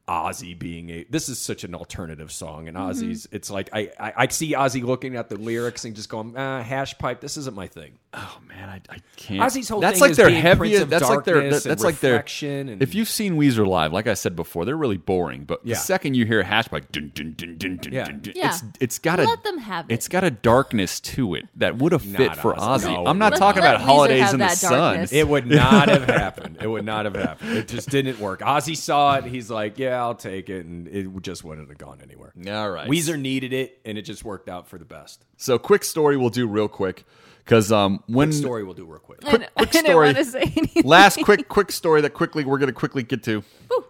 Ozzy 0.07 0.59
being 0.59 0.91
a 0.91 1.05
this 1.09 1.29
is 1.31 1.41
such 1.41 1.65
an 1.65 1.75
alternative 1.75 2.31
song 2.31 2.69
and 2.69 2.77
Ozzy's 2.77 3.27
it's 3.33 3.49
like 3.51 3.71
I, 3.73 3.91
I 3.99 4.13
I 4.17 4.27
see 4.29 4.53
Ozzy 4.53 4.83
looking 4.85 5.17
at 5.17 5.31
the 5.31 5.37
lyrics 5.37 5.87
and 5.87 5.97
just 5.97 6.11
going 6.11 6.35
ah, 6.37 6.63
hash 6.63 6.99
pipe 6.99 7.21
this 7.23 7.39
isn't 7.39 7.57
my 7.57 7.67
thing 7.69 7.99
Oh 8.17 8.39
man, 8.47 8.69
I, 8.69 8.81
I 8.95 8.99
can't. 9.17 9.41
Ozzy's 9.41 9.69
whole 9.69 9.81
that's 9.81 9.95
thing 9.95 10.03
like 10.03 10.11
is 10.13 10.17
their 10.19 10.29
being 10.29 10.41
Prince 10.41 10.59
heaviest. 10.59 10.89
That's 10.89 11.09
like 11.09 11.25
their. 11.25 11.35
Darkness 11.35 11.65
That's 11.65 11.83
and 11.83 11.85
like 11.85 11.99
their. 11.99 12.25
and- 12.71 12.81
if 12.81 12.95
you've 12.95 13.09
seen 13.09 13.37
Weezer 13.37 13.67
live, 13.67 13.93
like 13.93 14.07
I 14.07 14.15
said 14.15 14.37
before, 14.37 14.65
they're 14.65 14.77
really 14.77 14.99
boring. 14.99 15.43
But 15.43 15.63
Yeah. 15.65 15.75
the 15.75 15.81
second 15.81 16.15
you 16.15 16.25
hear 16.25 16.45
hash 16.45 16.69
pipe, 16.69 16.93
dun, 16.93 17.11
dun, 17.13 17.35
dun, 17.37 17.57
dun, 17.59 17.77
dun, 17.79 17.93
Yeah. 17.93 18.05
dun, 18.05 18.21
dun, 18.21 18.35
Yeah. 18.37 18.51
it's 18.51 18.63
it's 18.79 18.99
got 19.01 19.19
a 19.19 19.25
Let 19.25 19.43
them 19.43 19.59
have 19.59 19.91
it. 19.91 19.95
It's 19.95 20.07
got 20.07 20.23
a 20.23 20.31
darkness 20.31 21.01
to 21.01 21.35
it 21.35 21.49
that 21.57 21.79
would 21.79 21.91
have 21.91 22.03
fit 22.03 22.37
for 22.37 22.55
Ozzy. 22.55 22.85
Ozzy. 22.85 22.93
No. 22.95 23.07
I'm 23.11 23.19
not 23.19 23.33
Let- 23.33 23.39
talking 23.41 23.63
let 23.65 23.75
about 23.75 23.81
Weezer 23.81 23.85
holidays 23.87 24.33
in 24.33 24.39
the 24.39 24.45
that 24.47 24.59
sun. 24.59 25.09
it 25.11 25.27
would 25.27 25.49
not 25.49 25.89
have 25.89 26.05
happened 26.09 26.59
it 26.63 26.69
would 26.69 26.85
not 26.85 27.07
have 27.07 27.17
happened 27.17 27.57
it 27.59 27.67
just 27.67 27.91
didn't 27.91 28.21
work 28.21 28.43
Ozzy 28.43 28.77
saw 28.77 29.17
it 29.17 29.25
he's 29.25 29.51
like 29.51 29.77
yeah 29.81 29.94
I'll 29.95 30.15
take 30.15 30.49
it 30.51 30.67
and 30.67 30.87
it 30.89 31.09
just 31.23 31.45
wouldn't 31.45 31.69
have 31.69 31.79
gone 31.79 32.01
anywhere 32.03 32.33
All 32.49 32.71
right. 32.71 32.89
Weezer 32.89 33.19
needed 33.21 33.53
it 33.53 33.81
and 33.85 33.97
it 33.99 34.03
just 34.03 34.25
worked 34.25 34.49
out 34.49 34.69
for 34.69 34.79
the 34.79 34.85
best 34.85 35.25
So 35.37 35.59
quick 35.59 35.85
story 35.85 36.17
we'll 36.17 36.31
do 36.31 36.47
real 36.47 36.69
quick 36.69 37.05
because 37.45 37.71
um 37.73 38.03
when 38.07 38.33
story 38.33 38.65
we'll 38.65 38.75
do 38.75 38.85
real 38.85 38.99
quick 38.99 39.21
quick, 39.21 39.43
I 39.57 39.65
quick 39.65 39.71
didn't 39.73 39.87
story. 39.91 40.25
say 40.25 40.41
anything. 40.57 40.83
Last 40.85 41.19
quick 41.25 41.49
quick 41.49 41.71
story 41.73 42.01
that 42.03 42.11
quickly 42.15 42.45
we're 42.45 42.59
gonna 42.59 42.73
quickly 42.73 43.03
get 43.03 43.23
to. 43.25 43.43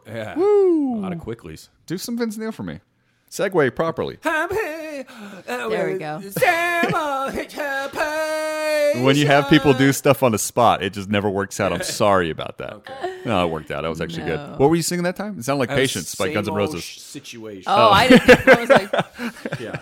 yeah 0.07 0.37
a 0.37 0.39
lot 0.39 1.13
of 1.13 1.19
quicklies 1.19 1.69
Do 1.87 1.99
some 1.99 2.17
Vince 2.17 2.37
Neil 2.39 2.53
for 2.53 2.63
me. 2.63 2.81
Segue 3.31 3.75
properly. 3.75 4.19
There 4.23 5.93
we 5.93 5.99
go. 5.99 6.21
When 9.03 9.17
you 9.17 9.27
have 9.27 9.49
people 9.49 9.73
do 9.75 9.93
stuff 9.93 10.23
on 10.23 10.33
the 10.33 10.39
spot, 10.39 10.83
it 10.83 10.93
just 10.93 11.09
never 11.09 11.29
works 11.29 11.59
out. 11.61 11.73
I'm 11.73 11.83
sorry 12.03 12.31
about 12.31 12.59
that. 12.59 12.83
No, 13.25 13.45
it 13.47 13.51
worked 13.51 13.71
out. 13.71 13.83
That 13.83 13.89
was 13.89 14.01
actually 14.01 14.25
No. 14.25 14.37
good. 14.37 14.59
What 14.59 14.71
were 14.71 14.77
you 14.77 14.83
singing 14.83 15.05
that 15.05 15.17
time? 15.17 15.39
It 15.39 15.45
sounded 15.45 15.61
like 15.61 15.71
Patience 15.71 16.15
by 16.15 16.27
Same 16.27 16.35
Guns 16.35 16.49
N' 16.49 16.53
old 16.53 16.59
Roses. 16.59 16.85
situation 16.85 17.65
Oh, 17.67 17.91
I 17.91 18.09
didn't. 18.09 18.49
I 18.49 18.61
was 18.61 18.69
like, 18.71 18.93
yeah 19.61 19.81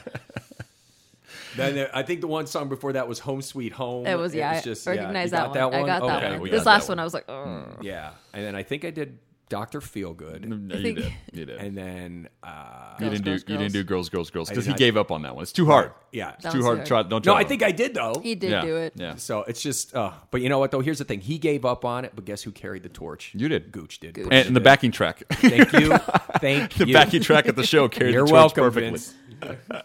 then 1.57 1.75
there- 1.75 1.91
I 1.95 2.03
think 2.03 2.23
the 2.23 2.27
one 2.27 2.47
song 2.47 2.69
before 2.71 2.95
that 2.95 3.07
was 3.09 3.19
"Home 3.21 3.43
Sweet 3.43 3.73
Home." 3.75 4.07
it 4.07 4.15
was 4.19 4.35
yeah. 4.35 4.59
just, 4.63 4.89
I 4.89 4.93
yeah. 4.93 5.01
recognize 5.01 5.27
You 5.33 5.37
that, 5.37 5.49
one. 5.51 5.59
I 5.59 5.87
got 5.87 6.03
Okay. 6.03 6.21
that 6.21 6.33
we 6.33 6.39
one. 6.41 6.51
This 6.51 6.65
that 6.65 6.71
last 6.71 6.89
one. 6.89 6.97
one, 6.97 7.01
I 7.01 7.05
was 7.05 7.13
like, 7.15 7.29
oh. 7.29 7.65
Yeah, 7.83 8.13
and 8.33 8.43
then 8.45 8.55
I 8.57 8.63
think 8.63 8.85
I 8.87 8.91
did 8.91 9.19
Doctor 9.49 9.81
Feelgood, 9.81 10.45
No, 10.47 10.75
you 10.77 10.83
think- 10.83 10.99
did. 10.99 11.13
You 11.35 11.45
did. 11.45 11.59
and 11.61 11.77
then 11.77 12.29
uh, 12.43 12.95
you 12.99 13.11
didn't 13.11 13.25
do. 13.25 13.31
Girls, 13.33 13.45
You 13.49 13.57
didn't 13.59 13.73
do 13.73 13.85
girls, 13.85 14.09
girls, 14.09 14.31
girls 14.31 14.49
because 14.49 14.65
did 14.65 14.71
he 14.71 14.73
not- 14.73 14.79
gave 14.79 14.97
up 14.97 15.11
on 15.11 15.23
that 15.23 15.35
one. 15.35 15.43
It's 15.43 15.53
too 15.53 15.67
hard. 15.67 15.93
yeah. 16.11 16.33
It's 16.39 16.51
too 16.53 16.59
was 16.59 16.65
hard 16.65 16.77
to 16.77 16.79
hard. 16.81 16.87
try. 16.87 17.03
Don't 17.03 17.23
try. 17.23 17.33
No, 17.33 17.35
try 17.35 17.39
I 17.39 17.41
it. 17.43 17.49
think 17.49 17.63
I 17.63 17.71
did 17.73 17.93
though. 17.93 18.15
He 18.23 18.35
did 18.35 18.51
yeah. 18.51 18.61
do 18.63 18.77
it. 18.79 18.95
Yeah. 18.97 19.17
So 19.17 19.43
it's 19.43 19.61
just, 19.61 19.95
uh, 19.95 20.13
but 20.31 20.41
you 20.41 20.49
know 20.49 20.59
what 20.59 20.71
though? 20.71 20.81
Here's 20.81 20.99
the 20.99 21.05
thing: 21.05 21.21
he 21.21 21.37
gave 21.37 21.67
up 21.67 21.85
on 21.85 22.07
it, 22.07 22.13
but 22.15 22.25
guess 22.25 22.43
who 22.43 22.51
carried 22.51 22.83
the 22.83 22.89
torch? 22.89 23.33
You 23.37 23.49
did. 23.49 23.73
Gooch 23.73 24.01
did. 24.01 24.15
Gooch. 24.15 24.29
And, 24.31 24.47
and 24.47 24.57
the 24.57 24.61
backing 24.61 24.91
track. 24.91 25.23
Thank 25.33 25.71
you, 25.75 25.99
thank 26.41 26.79
you. 26.79 26.87
the 26.87 26.89
you. 26.89 26.95
backing 26.95 27.21
track 27.23 27.47
at 27.47 27.55
the 27.57 27.67
show 27.67 27.89
carried 27.89 28.15
You're 28.15 28.25
the 28.25 28.31
torch 28.31 28.57
welcome, 28.57 28.65
perfectly. 28.65 28.91
Vince. 28.91 29.15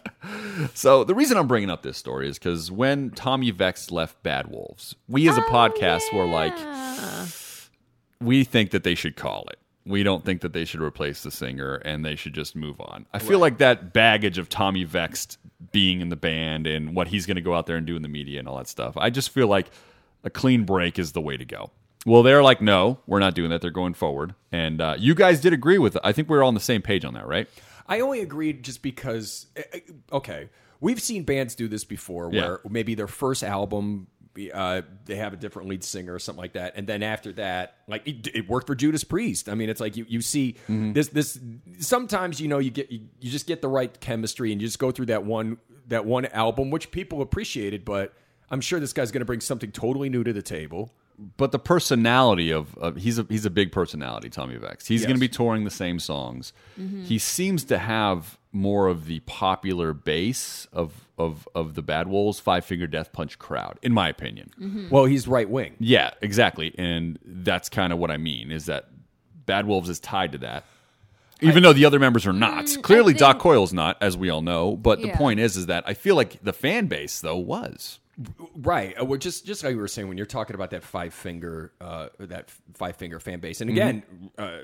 So 0.74 1.02
the 1.04 1.14
reason 1.14 1.36
I'm 1.36 1.48
bringing 1.48 1.68
up 1.70 1.82
this 1.82 1.96
story 1.96 2.28
is 2.28 2.38
because 2.38 2.70
when 2.70 3.10
Tommy 3.10 3.50
Vext 3.50 3.90
left 3.90 4.22
Bad 4.22 4.48
Wolves, 4.50 4.94
we 5.08 5.28
as 5.28 5.36
a 5.36 5.44
Oh, 5.44 5.48
podcast 5.50 6.12
were 6.14 6.26
like, 6.26 6.54
yeah. 6.56 7.26
We 8.20 8.44
think 8.44 8.70
that 8.72 8.84
they 8.84 8.94
should 8.94 9.16
call 9.16 9.44
it. 9.50 9.58
We 9.86 10.02
don't 10.02 10.24
think 10.24 10.42
that 10.42 10.52
they 10.52 10.64
should 10.64 10.82
replace 10.82 11.22
the 11.22 11.30
singer 11.30 11.76
and 11.76 12.04
they 12.04 12.14
should 12.14 12.34
just 12.34 12.54
move 12.54 12.80
on. 12.80 13.06
I 13.12 13.18
feel 13.20 13.38
like 13.38 13.58
that 13.58 13.92
baggage 13.92 14.36
of 14.36 14.48
Tommy 14.48 14.84
Vext 14.84 15.38
being 15.72 16.00
in 16.00 16.08
the 16.10 16.16
band 16.16 16.66
and 16.66 16.94
what 16.94 17.08
he's 17.08 17.24
going 17.26 17.36
to 17.36 17.40
go 17.42 17.54
out 17.54 17.66
there 17.66 17.76
and 17.76 17.86
do 17.86 17.96
in 17.96 18.02
the 18.02 18.08
media 18.08 18.38
and 18.38 18.46
all 18.48 18.58
that 18.58 18.68
stuff. 18.68 18.96
I 18.98 19.08
just 19.10 19.30
feel 19.30 19.48
like 19.48 19.70
a 20.24 20.30
clean 20.30 20.64
break 20.64 20.98
is 20.98 21.12
the 21.12 21.20
way 21.22 21.36
to 21.38 21.44
go. 21.44 21.70
Well, 22.04 22.22
they're 22.22 22.42
like, 22.42 22.60
no, 22.60 22.98
we're 23.06 23.18
not 23.18 23.34
doing 23.34 23.50
that. 23.50 23.60
They're 23.62 23.70
going 23.70 23.94
forward. 23.94 24.34
And 24.52 24.80
uh, 24.80 24.96
you 24.98 25.14
guys 25.14 25.40
did 25.40 25.52
agree 25.52 25.78
with 25.78 25.96
it. 25.96 26.02
I 26.04 26.12
think 26.12 26.28
we 26.28 26.36
are 26.36 26.42
all 26.42 26.48
on 26.48 26.54
the 26.54 26.60
same 26.60 26.82
page 26.82 27.04
on 27.04 27.14
that, 27.14 27.26
right? 27.26 27.48
I 27.86 28.00
only 28.00 28.20
agreed 28.20 28.62
just 28.62 28.82
because, 28.82 29.46
eh, 29.56 29.62
eh, 29.72 29.80
okay, 30.12 30.48
we've 30.80 31.00
seen 31.00 31.22
bands 31.24 31.54
do 31.54 31.66
this 31.66 31.84
before, 31.84 32.30
Yeah. 32.32 32.42
where 32.46 32.60
maybe 32.68 32.94
their 32.94 33.08
first 33.08 33.42
album. 33.42 34.06
Uh, 34.52 34.82
they 35.06 35.16
have 35.16 35.32
a 35.32 35.36
different 35.36 35.68
lead 35.68 35.82
singer 35.84 36.14
or 36.14 36.18
something 36.18 36.40
like 36.40 36.52
that, 36.54 36.74
and 36.76 36.86
then 36.86 37.02
after 37.02 37.32
that, 37.34 37.76
like 37.88 38.06
it, 38.06 38.28
it 38.34 38.48
worked 38.48 38.66
for 38.66 38.74
Judas 38.74 39.04
Priest. 39.04 39.48
I 39.48 39.54
mean, 39.54 39.68
it's 39.68 39.80
like 39.80 39.96
you 39.96 40.06
you 40.08 40.20
see 40.20 40.54
Mm-hmm. 40.68 40.92
this 40.92 41.08
this. 41.08 41.38
Sometimes 41.80 42.40
you 42.40 42.48
know 42.48 42.58
you 42.58 42.70
get 42.70 42.90
you, 42.90 43.00
you 43.20 43.30
just 43.30 43.46
get 43.46 43.62
the 43.62 43.68
right 43.68 43.98
chemistry, 44.00 44.52
and 44.52 44.60
you 44.60 44.68
just 44.68 44.78
go 44.78 44.90
through 44.90 45.06
that 45.06 45.24
one 45.24 45.58
that 45.88 46.04
one 46.04 46.26
album, 46.26 46.70
which 46.70 46.90
people 46.90 47.22
appreciated. 47.22 47.84
But 47.84 48.12
I'm 48.50 48.60
sure 48.60 48.80
this 48.80 48.92
guy's 48.92 49.10
going 49.10 49.20
to 49.20 49.26
bring 49.26 49.40
something 49.40 49.70
totally 49.72 50.08
new 50.08 50.24
to 50.24 50.32
the 50.32 50.42
table. 50.42 50.92
But 51.36 51.50
the 51.50 51.58
personality 51.58 52.52
of, 52.52 52.76
of 52.78 52.96
he's 52.96 53.18
a 53.18 53.26
he's 53.28 53.44
a 53.44 53.50
big 53.50 53.72
personality, 53.72 54.30
Tommy 54.30 54.56
Vext. 54.56 54.86
He's 54.86 55.02
going 55.04 55.16
to 55.16 55.20
be 55.20 55.28
touring 55.28 55.64
the 55.64 55.70
same 55.70 55.98
songs. 55.98 56.52
He 57.04 57.18
seems 57.18 57.64
to 57.64 57.78
have 57.78 58.38
more 58.52 58.86
of 58.86 59.06
the 59.06 59.18
popular 59.20 59.92
base 59.92 60.66
of 60.72 61.08
of 61.18 61.48
of 61.56 61.74
the 61.74 61.82
Bad 61.82 62.06
Wolves 62.06 62.38
Five 62.38 62.64
Finger 62.64 62.86
Death 62.86 63.12
Punch 63.12 63.38
crowd, 63.38 63.78
in 63.82 63.92
my 63.92 64.08
opinion. 64.08 64.88
Well, 64.90 65.06
he's 65.06 65.26
right 65.26 65.50
wing. 65.50 65.74
Yeah, 65.80 66.10
exactly, 66.22 66.72
and 66.78 67.18
that's 67.24 67.68
kind 67.68 67.92
of 67.92 67.98
what 67.98 68.12
I 68.12 68.16
mean 68.16 68.52
is 68.52 68.66
that 68.66 68.88
Bad 69.44 69.66
Wolves 69.66 69.88
is 69.88 69.98
tied 69.98 70.32
to 70.32 70.38
that. 70.38 70.64
Even 71.40 71.62
though 71.62 71.72
the 71.72 71.84
other 71.84 71.98
members 72.00 72.26
are 72.26 72.32
not, 72.32 72.66
clearly 72.82 73.12
Doc 73.12 73.34
think- 73.34 73.42
Coyle's 73.42 73.72
not, 73.72 73.96
as 74.00 74.16
we 74.16 74.28
all 74.28 74.42
know. 74.42 74.76
But 74.76 75.00
the 75.00 75.10
point 75.12 75.38
is, 75.40 75.56
is 75.56 75.66
that 75.66 75.84
I 75.86 75.94
feel 75.94 76.14
like 76.16 76.42
the 76.42 76.52
fan 76.52 76.86
base 76.86 77.20
though 77.20 77.36
was. 77.36 77.98
Right. 78.56 79.00
Uh, 79.00 79.04
We're 79.04 79.18
just 79.18 79.46
just 79.46 79.62
like 79.62 79.72
you 79.74 79.78
were 79.78 79.86
saying 79.88 80.08
when 80.08 80.16
you're 80.16 80.26
talking 80.26 80.54
about 80.54 80.70
that 80.70 80.82
five 80.82 81.14
finger 81.14 81.72
uh, 81.80 82.08
that 82.18 82.50
five 82.74 82.96
finger 82.96 83.20
fan 83.20 83.38
base. 83.40 83.60
And 83.60 83.70
again, 83.70 84.02
uh, 84.36 84.58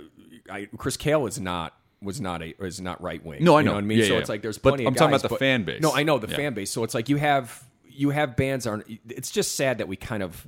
I, 0.51 0.69
Chris 0.77 0.97
Kale 0.97 1.27
is 1.27 1.39
not 1.41 1.73
was 2.03 2.21
not 2.21 2.43
a 2.43 2.55
is 2.65 2.81
not 2.81 3.01
right 3.01 3.25
wing. 3.25 3.45
No, 3.45 3.55
I 3.57 3.61
You 3.61 3.67
know. 3.67 3.73
what 3.75 3.79
I 3.85 3.87
mean. 3.87 3.99
Yeah, 3.99 4.07
so 4.07 4.13
yeah. 4.15 4.19
it's 4.21 4.29
like 4.29 4.43
there's 4.43 4.59
But 4.59 4.71
plenty. 4.71 4.87
I'm 4.87 4.95
of 4.95 4.99
talking 4.99 5.13
guys, 5.13 5.21
about 5.25 5.31
the 5.31 5.39
fan 5.39 5.63
base. 5.65 5.81
No, 5.81 5.93
I 5.95 6.03
know 6.03 6.19
the 6.19 6.29
Yeah. 6.29 6.37
fan 6.37 6.55
base. 6.55 6.71
So 6.73 6.83
it's 6.83 6.95
like 6.95 7.09
you 7.09 7.17
have 7.17 7.63
you 7.89 8.11
have 8.11 8.35
bands 8.35 8.67
aren't. 8.67 8.87
It's 9.09 9.31
just 9.31 9.55
sad 9.55 9.79
that 9.79 9.87
we 9.87 9.95
kind 9.97 10.23
of 10.25 10.45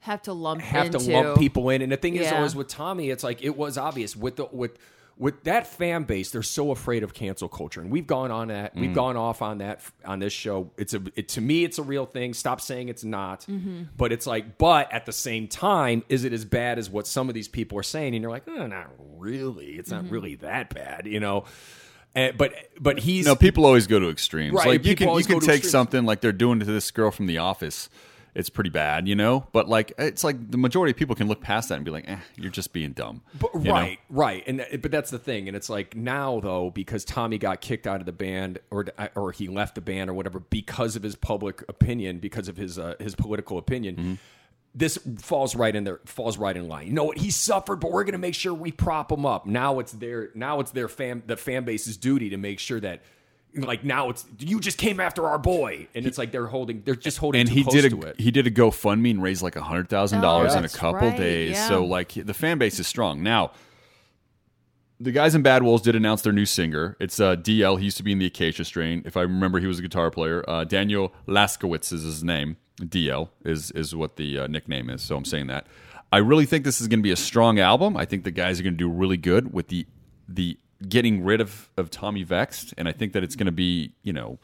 have 0.00 0.22
to 0.22 0.32
lump 0.32 0.62
have 0.62 0.86
into, 0.86 0.98
to 1.00 1.12
lump 1.12 1.38
people 1.38 1.68
in. 1.68 1.82
And 1.82 1.92
the 1.92 1.98
thing 1.98 2.16
is 2.16 2.22
Yeah. 2.30 2.36
always 2.38 2.54
with 2.56 2.68
Tommy, 2.68 3.10
it's 3.10 3.22
like 3.22 3.42
it 3.42 3.58
was 3.58 3.76
obvious 3.76 4.16
with 4.16 4.36
the 4.36 4.46
with 4.50 4.78
with 5.18 5.42
that 5.44 5.66
fan 5.66 6.04
base, 6.04 6.30
they're 6.30 6.42
so 6.42 6.70
afraid 6.70 7.02
of 7.02 7.12
cancel 7.12 7.48
culture, 7.48 7.80
and 7.80 7.90
we've 7.90 8.06
gone 8.06 8.30
on 8.30 8.48
that. 8.48 8.74
Mm. 8.76 8.80
We've 8.80 8.94
gone 8.94 9.16
off 9.16 9.42
on 9.42 9.58
that 9.58 9.80
on 10.04 10.20
this 10.20 10.32
show. 10.32 10.70
It's 10.76 10.94
a 10.94 11.02
it, 11.16 11.28
to 11.30 11.40
me, 11.40 11.64
it's 11.64 11.78
a 11.78 11.82
real 11.82 12.06
thing. 12.06 12.34
Stop 12.34 12.60
saying 12.60 12.88
it's 12.88 13.04
not. 13.04 13.40
Mm-hmm. 13.42 13.82
But 13.96 14.12
it's 14.12 14.26
like, 14.26 14.58
but 14.58 14.92
at 14.92 15.06
the 15.06 15.12
same 15.12 15.48
time, 15.48 16.04
is 16.08 16.24
it 16.24 16.32
as 16.32 16.44
bad 16.44 16.78
as 16.78 16.88
what 16.88 17.06
some 17.06 17.28
of 17.28 17.34
these 17.34 17.48
people 17.48 17.78
are 17.78 17.82
saying? 17.82 18.14
And 18.14 18.22
you're 18.22 18.30
like, 18.30 18.44
oh, 18.48 18.66
not 18.66 18.90
really. 19.16 19.72
It's 19.72 19.90
Mm-hmm. 19.90 20.04
not 20.04 20.12
really 20.12 20.34
that 20.36 20.72
bad, 20.74 21.06
you 21.06 21.18
know. 21.20 21.44
And, 22.14 22.38
but 22.38 22.54
but 22.80 22.98
he's 23.00 23.26
No, 23.26 23.36
people 23.36 23.66
always 23.66 23.86
go 23.86 23.98
to 23.98 24.08
extremes. 24.08 24.54
Right, 24.54 24.66
Like 24.66 24.84
you 24.86 24.94
can 24.96 25.08
you 25.18 25.24
can 25.24 25.40
take 25.40 25.56
extremes. 25.56 25.70
something 25.70 26.04
like 26.06 26.20
they're 26.20 26.32
doing 26.32 26.58
to 26.60 26.64
this 26.64 26.90
girl 26.90 27.10
from 27.10 27.26
The 27.26 27.38
Office. 27.38 27.88
It's 28.38 28.50
pretty 28.50 28.70
bad, 28.70 29.08
you 29.08 29.16
know. 29.16 29.48
But 29.50 29.68
like, 29.68 29.92
it's 29.98 30.22
like 30.22 30.52
the 30.52 30.58
majority 30.58 30.92
of 30.92 30.96
people 30.96 31.16
can 31.16 31.26
look 31.26 31.40
past 31.40 31.70
that 31.70 31.74
and 31.74 31.84
be 31.84 31.90
like, 31.90 32.08
"Eh, 32.08 32.18
you're 32.36 32.52
just 32.52 32.72
being 32.72 32.92
dumb." 32.92 33.22
But, 33.36 33.50
you 33.52 33.64
know? 33.64 33.72
right, 33.72 33.98
right, 34.08 34.44
and 34.46 34.64
but 34.80 34.92
that's 34.92 35.10
the 35.10 35.18
thing, 35.18 35.48
and 35.48 35.56
it's 35.56 35.68
like 35.68 35.96
now 35.96 36.38
though 36.38 36.70
because 36.70 37.04
Tommy 37.04 37.38
got 37.38 37.60
kicked 37.60 37.88
out 37.88 37.98
of 37.98 38.06
the 38.06 38.12
band 38.12 38.60
or 38.70 38.86
or 39.16 39.32
he 39.32 39.48
left 39.48 39.74
the 39.74 39.80
band 39.80 40.08
or 40.08 40.14
whatever 40.14 40.38
because 40.38 40.94
of 40.94 41.02
his 41.02 41.16
public 41.16 41.64
opinion, 41.68 42.20
because 42.20 42.46
of 42.46 42.56
his 42.56 42.78
uh, 42.78 42.94
his 43.00 43.16
political 43.16 43.58
opinion. 43.58 43.96
Mm-hmm. 43.96 44.14
This 44.72 44.98
falls 45.18 45.56
right 45.56 45.74
in 45.74 45.82
there, 45.82 45.98
falls 46.04 46.38
right 46.38 46.56
in 46.56 46.68
line. 46.68 46.86
You 46.86 46.92
know 46.92 47.04
what? 47.04 47.18
He 47.18 47.32
suffered, 47.32 47.80
but 47.80 47.90
we're 47.90 48.04
going 48.04 48.12
to 48.12 48.18
make 48.18 48.36
sure 48.36 48.54
we 48.54 48.70
prop 48.70 49.10
him 49.10 49.26
up. 49.26 49.46
Now 49.46 49.80
it's 49.80 49.90
their 49.90 50.30
now 50.36 50.60
it's 50.60 50.70
their 50.70 50.86
fan 50.86 51.24
the 51.26 51.36
fan 51.36 51.64
base's 51.64 51.96
duty 51.96 52.30
to 52.30 52.36
make 52.36 52.60
sure 52.60 52.78
that. 52.78 53.02
Like 53.54 53.82
now, 53.82 54.10
it's 54.10 54.24
you 54.38 54.60
just 54.60 54.78
came 54.78 55.00
after 55.00 55.26
our 55.26 55.38
boy, 55.38 55.88
and 55.94 56.06
it's 56.06 56.18
like 56.18 56.30
they're 56.32 56.46
holding, 56.46 56.82
they're 56.84 56.94
just 56.94 57.18
holding. 57.18 57.40
And 57.40 57.48
too 57.48 57.54
he 57.56 57.62
close 57.64 57.74
did 57.82 57.90
to 57.90 58.06
a 58.06 58.10
it. 58.10 58.20
he 58.20 58.30
did 58.30 58.46
a 58.46 58.50
GoFundMe 58.50 59.10
and 59.10 59.22
raised 59.22 59.42
like 59.42 59.56
a 59.56 59.62
hundred 59.62 59.88
thousand 59.88 60.20
dollars 60.20 60.54
Oh, 60.54 60.58
in 60.58 60.64
a 60.64 60.68
couple 60.68 61.08
right, 61.08 61.16
days. 61.16 61.52
yeah. 61.52 61.68
So 61.68 61.84
like 61.84 62.12
the 62.14 62.34
fan 62.34 62.58
base 62.58 62.78
is 62.78 62.86
strong. 62.86 63.22
Now, 63.22 63.52
the 65.00 65.12
guys 65.12 65.34
in 65.34 65.42
Bad 65.42 65.62
Wolves 65.62 65.82
did 65.82 65.94
announce 65.96 66.22
their 66.22 66.32
new 66.32 66.44
singer. 66.44 66.96
It's 67.00 67.20
uh, 67.20 67.36
DL. 67.36 67.78
He 67.78 67.84
used 67.86 67.96
to 67.98 68.02
be 68.02 68.12
in 68.12 68.18
the 68.18 68.26
Acacia 68.26 68.64
Strain. 68.64 69.02
If 69.04 69.16
I 69.16 69.22
remember, 69.22 69.60
he 69.60 69.66
was 69.66 69.78
a 69.78 69.82
guitar 69.82 70.10
player. 70.10 70.44
Uh, 70.48 70.64
Daniel 70.64 71.12
Laskiewicz 71.26 71.92
is 71.92 72.02
his 72.02 72.22
name. 72.24 72.56
DL 72.80 73.28
is 73.44 73.70
is 73.72 73.94
what 73.94 74.16
the 74.16 74.40
uh, 74.40 74.46
nickname 74.46 74.90
is. 74.90 75.02
So 75.02 75.16
I'm 75.16 75.24
saying 75.24 75.46
that. 75.48 75.66
I 76.12 76.18
really 76.18 76.46
think 76.46 76.64
this 76.64 76.80
is 76.80 76.88
going 76.88 77.00
to 77.00 77.02
be 77.04 77.10
a 77.12 77.16
strong 77.16 77.58
album. 77.58 77.96
I 77.96 78.04
think 78.04 78.24
the 78.24 78.30
guys 78.30 78.58
are 78.60 78.62
going 78.62 78.74
to 78.74 78.78
do 78.78 78.88
really 78.90 79.16
good 79.16 79.52
with 79.52 79.68
the 79.68 79.86
the 80.28 80.58
getting 80.86 81.22
rid 81.24 81.40
of 81.40 81.70
of 81.76 81.90
Tommy 81.90 82.22
Vext, 82.22 82.74
and 82.76 82.88
I 82.88 82.92
think 82.92 83.12
that 83.12 83.24
it's 83.24 83.36
going 83.36 83.46
to 83.46 83.52
be 83.52 83.92
you 84.02 84.12
know 84.12 84.38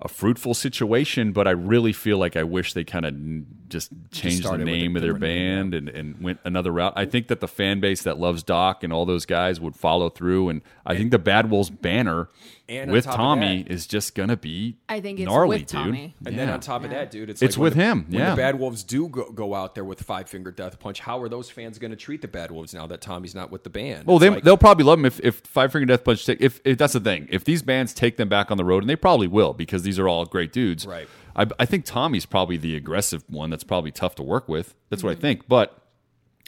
a 0.00 0.08
fruitful 0.08 0.54
situation. 0.54 1.32
But 1.32 1.48
I 1.48 1.52
really 1.52 1.92
feel 1.92 2.18
like 2.18 2.36
I 2.36 2.42
wish 2.42 2.74
they 2.74 2.84
kind 2.84 3.06
of 3.06 3.68
just 3.68 3.90
changed 4.12 4.44
the 4.44 4.58
name 4.58 4.96
of 4.96 5.02
their 5.02 5.12
name, 5.12 5.20
band 5.20 5.74
and, 5.74 5.88
and 5.88 6.20
went 6.20 6.40
another 6.44 6.72
route. 6.72 6.92
I 6.96 7.04
think 7.06 7.28
that 7.28 7.40
the 7.40 7.48
fan 7.48 7.80
base 7.80 8.02
that 8.02 8.18
loves 8.18 8.42
Doc 8.42 8.84
and 8.84 8.92
all 8.92 9.06
those 9.06 9.26
guys 9.26 9.60
would 9.60 9.76
follow 9.76 10.08
through, 10.10 10.48
and 10.48 10.62
I 10.84 10.96
think 10.96 11.10
the 11.10 11.18
Bad 11.18 11.50
Wolves 11.50 11.70
banner 11.70 12.28
And 12.68 12.90
with 12.90 13.04
Tommy 13.04 13.62
that- 13.62 13.72
is 13.72 13.86
just 13.86 14.14
going 14.14 14.28
to 14.28 14.36
be 14.36 14.78
I 14.88 15.00
think 15.00 15.20
it's 15.20 15.26
gnarly, 15.26 15.58
with 15.58 15.60
dude. 15.60 15.68
Tommy. 15.68 16.14
And 16.24 16.36
then 16.36 16.48
on 16.48 16.58
top 16.60 16.82
of 16.82 16.90
that, 16.90 17.10
dude, 17.12 17.30
it's 17.30 17.40
It's 17.40 17.56
like 17.56 17.62
with 17.62 17.74
the- 17.74 17.82
him, 17.82 18.06
When 18.08 18.20
yeah. 18.20 18.30
the 18.30 18.36
Bad 18.36 18.58
Wolves 18.58 18.82
do 18.82 19.08
go, 19.08 19.30
go 19.30 19.54
out 19.54 19.74
there 19.76 19.84
with 19.84 20.02
Five 20.02 20.28
Finger 20.28 20.50
Death 20.50 20.80
Punch, 20.80 21.00
how 21.00 21.20
are 21.22 21.28
those 21.28 21.48
fans 21.48 21.78
going 21.78 21.92
to 21.92 21.96
treat 21.96 22.22
the 22.22 22.28
Bad 22.28 22.50
Wolves 22.50 22.74
now 22.74 22.86
that 22.88 23.00
Tommy's 23.00 23.34
not 23.34 23.52
with 23.52 23.62
the 23.62 23.70
band? 23.70 24.06
Well, 24.06 24.16
It's 24.16 24.24
they, 24.24 24.30
like- 24.30 24.42
they'll 24.42 24.56
probably 24.56 24.84
love 24.84 24.98
them 24.98 25.06
if, 25.06 25.20
if 25.20 25.36
Five 25.40 25.70
Finger 25.70 25.86
Death 25.86 26.02
Punch 26.02 26.26
take 26.26 26.40
if, 26.40 26.60
if 26.64 26.76
that's 26.76 26.94
the 26.94 27.00
thing. 27.00 27.28
If 27.30 27.44
these 27.44 27.62
bands 27.62 27.94
take 27.94 28.16
them 28.16 28.28
back 28.28 28.50
on 28.50 28.56
the 28.56 28.64
road, 28.64 28.82
and 28.82 28.90
they 28.90 28.96
probably 28.96 29.28
will 29.28 29.52
because 29.52 29.84
these 29.84 29.98
are 29.98 30.08
all 30.08 30.24
great 30.24 30.52
dudes. 30.52 30.86
Right. 30.86 31.08
I, 31.36 31.46
I 31.60 31.66
think 31.66 31.84
Tommy's 31.84 32.26
probably 32.26 32.56
the 32.56 32.74
aggressive 32.74 33.22
one. 33.28 33.50
That's 33.50 33.64
probably 33.64 33.92
tough 33.92 34.16
to 34.16 34.22
work 34.22 34.48
with. 34.48 34.74
That's 34.90 35.04
what 35.04 35.10
I 35.10 35.12
mm-hmm. 35.14 35.20
think. 35.22 35.48
But 35.48 35.78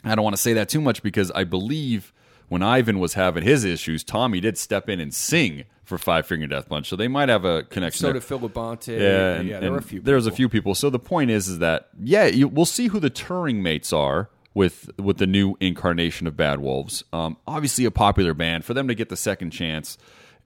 I 0.03 0.15
don't 0.15 0.23
want 0.23 0.35
to 0.35 0.41
say 0.41 0.53
that 0.53 0.67
too 0.67 0.81
much 0.81 1.01
because 1.01 1.31
I 1.31 1.43
believe 1.43 2.11
when 2.47 2.63
Ivan 2.63 2.99
was 2.99 3.13
having 3.13 3.43
his 3.43 3.63
issues, 3.63 4.03
Tommy 4.03 4.39
did 4.39 4.57
step 4.57 4.89
in 4.89 4.99
and 4.99 5.13
sing 5.13 5.65
for 5.89 5.97
Five 5.97 6.25
Finger 6.25 6.47
Death 6.47 6.69
Punch. 6.69 6.87
So 6.87 6.95
they 6.95 7.07
might 7.09 7.27
have 7.27 7.43
a 7.43 7.63
connection. 7.63 7.99
so 7.99 8.07
there. 8.07 8.13
did 8.13 8.23
Phil 8.23 8.39
Labonte. 8.39 8.87
Yeah, 8.99 9.33
and, 9.39 9.49
yeah, 9.49 9.59
there 9.59 9.67
and 9.67 9.71
were 9.73 9.79
a 9.79 9.81
few. 9.81 9.99
There's 9.99 10.25
a 10.25 10.29
people. 10.29 10.35
few 10.37 10.49
people. 10.49 10.75
So 10.75 10.89
the 10.89 10.99
point 10.99 11.31
is, 11.31 11.47
is 11.49 11.59
that 11.59 11.89
yeah, 12.01 12.27
you, 12.27 12.47
we'll 12.47 12.65
see 12.65 12.87
who 12.87 12.99
the 12.99 13.09
touring 13.09 13.61
mates 13.61 13.91
are 13.91 14.29
with 14.53 14.89
with 14.97 15.17
the 15.17 15.27
new 15.27 15.55
incarnation 15.59 16.27
of 16.27 16.37
Bad 16.37 16.61
Wolves. 16.61 17.03
Um, 17.11 17.35
obviously, 17.47 17.83
a 17.85 17.91
popular 17.91 18.33
band 18.33 18.63
for 18.63 18.73
them 18.73 18.87
to 18.87 18.95
get 18.95 19.09
the 19.09 19.17
second 19.17 19.51
chance 19.51 19.97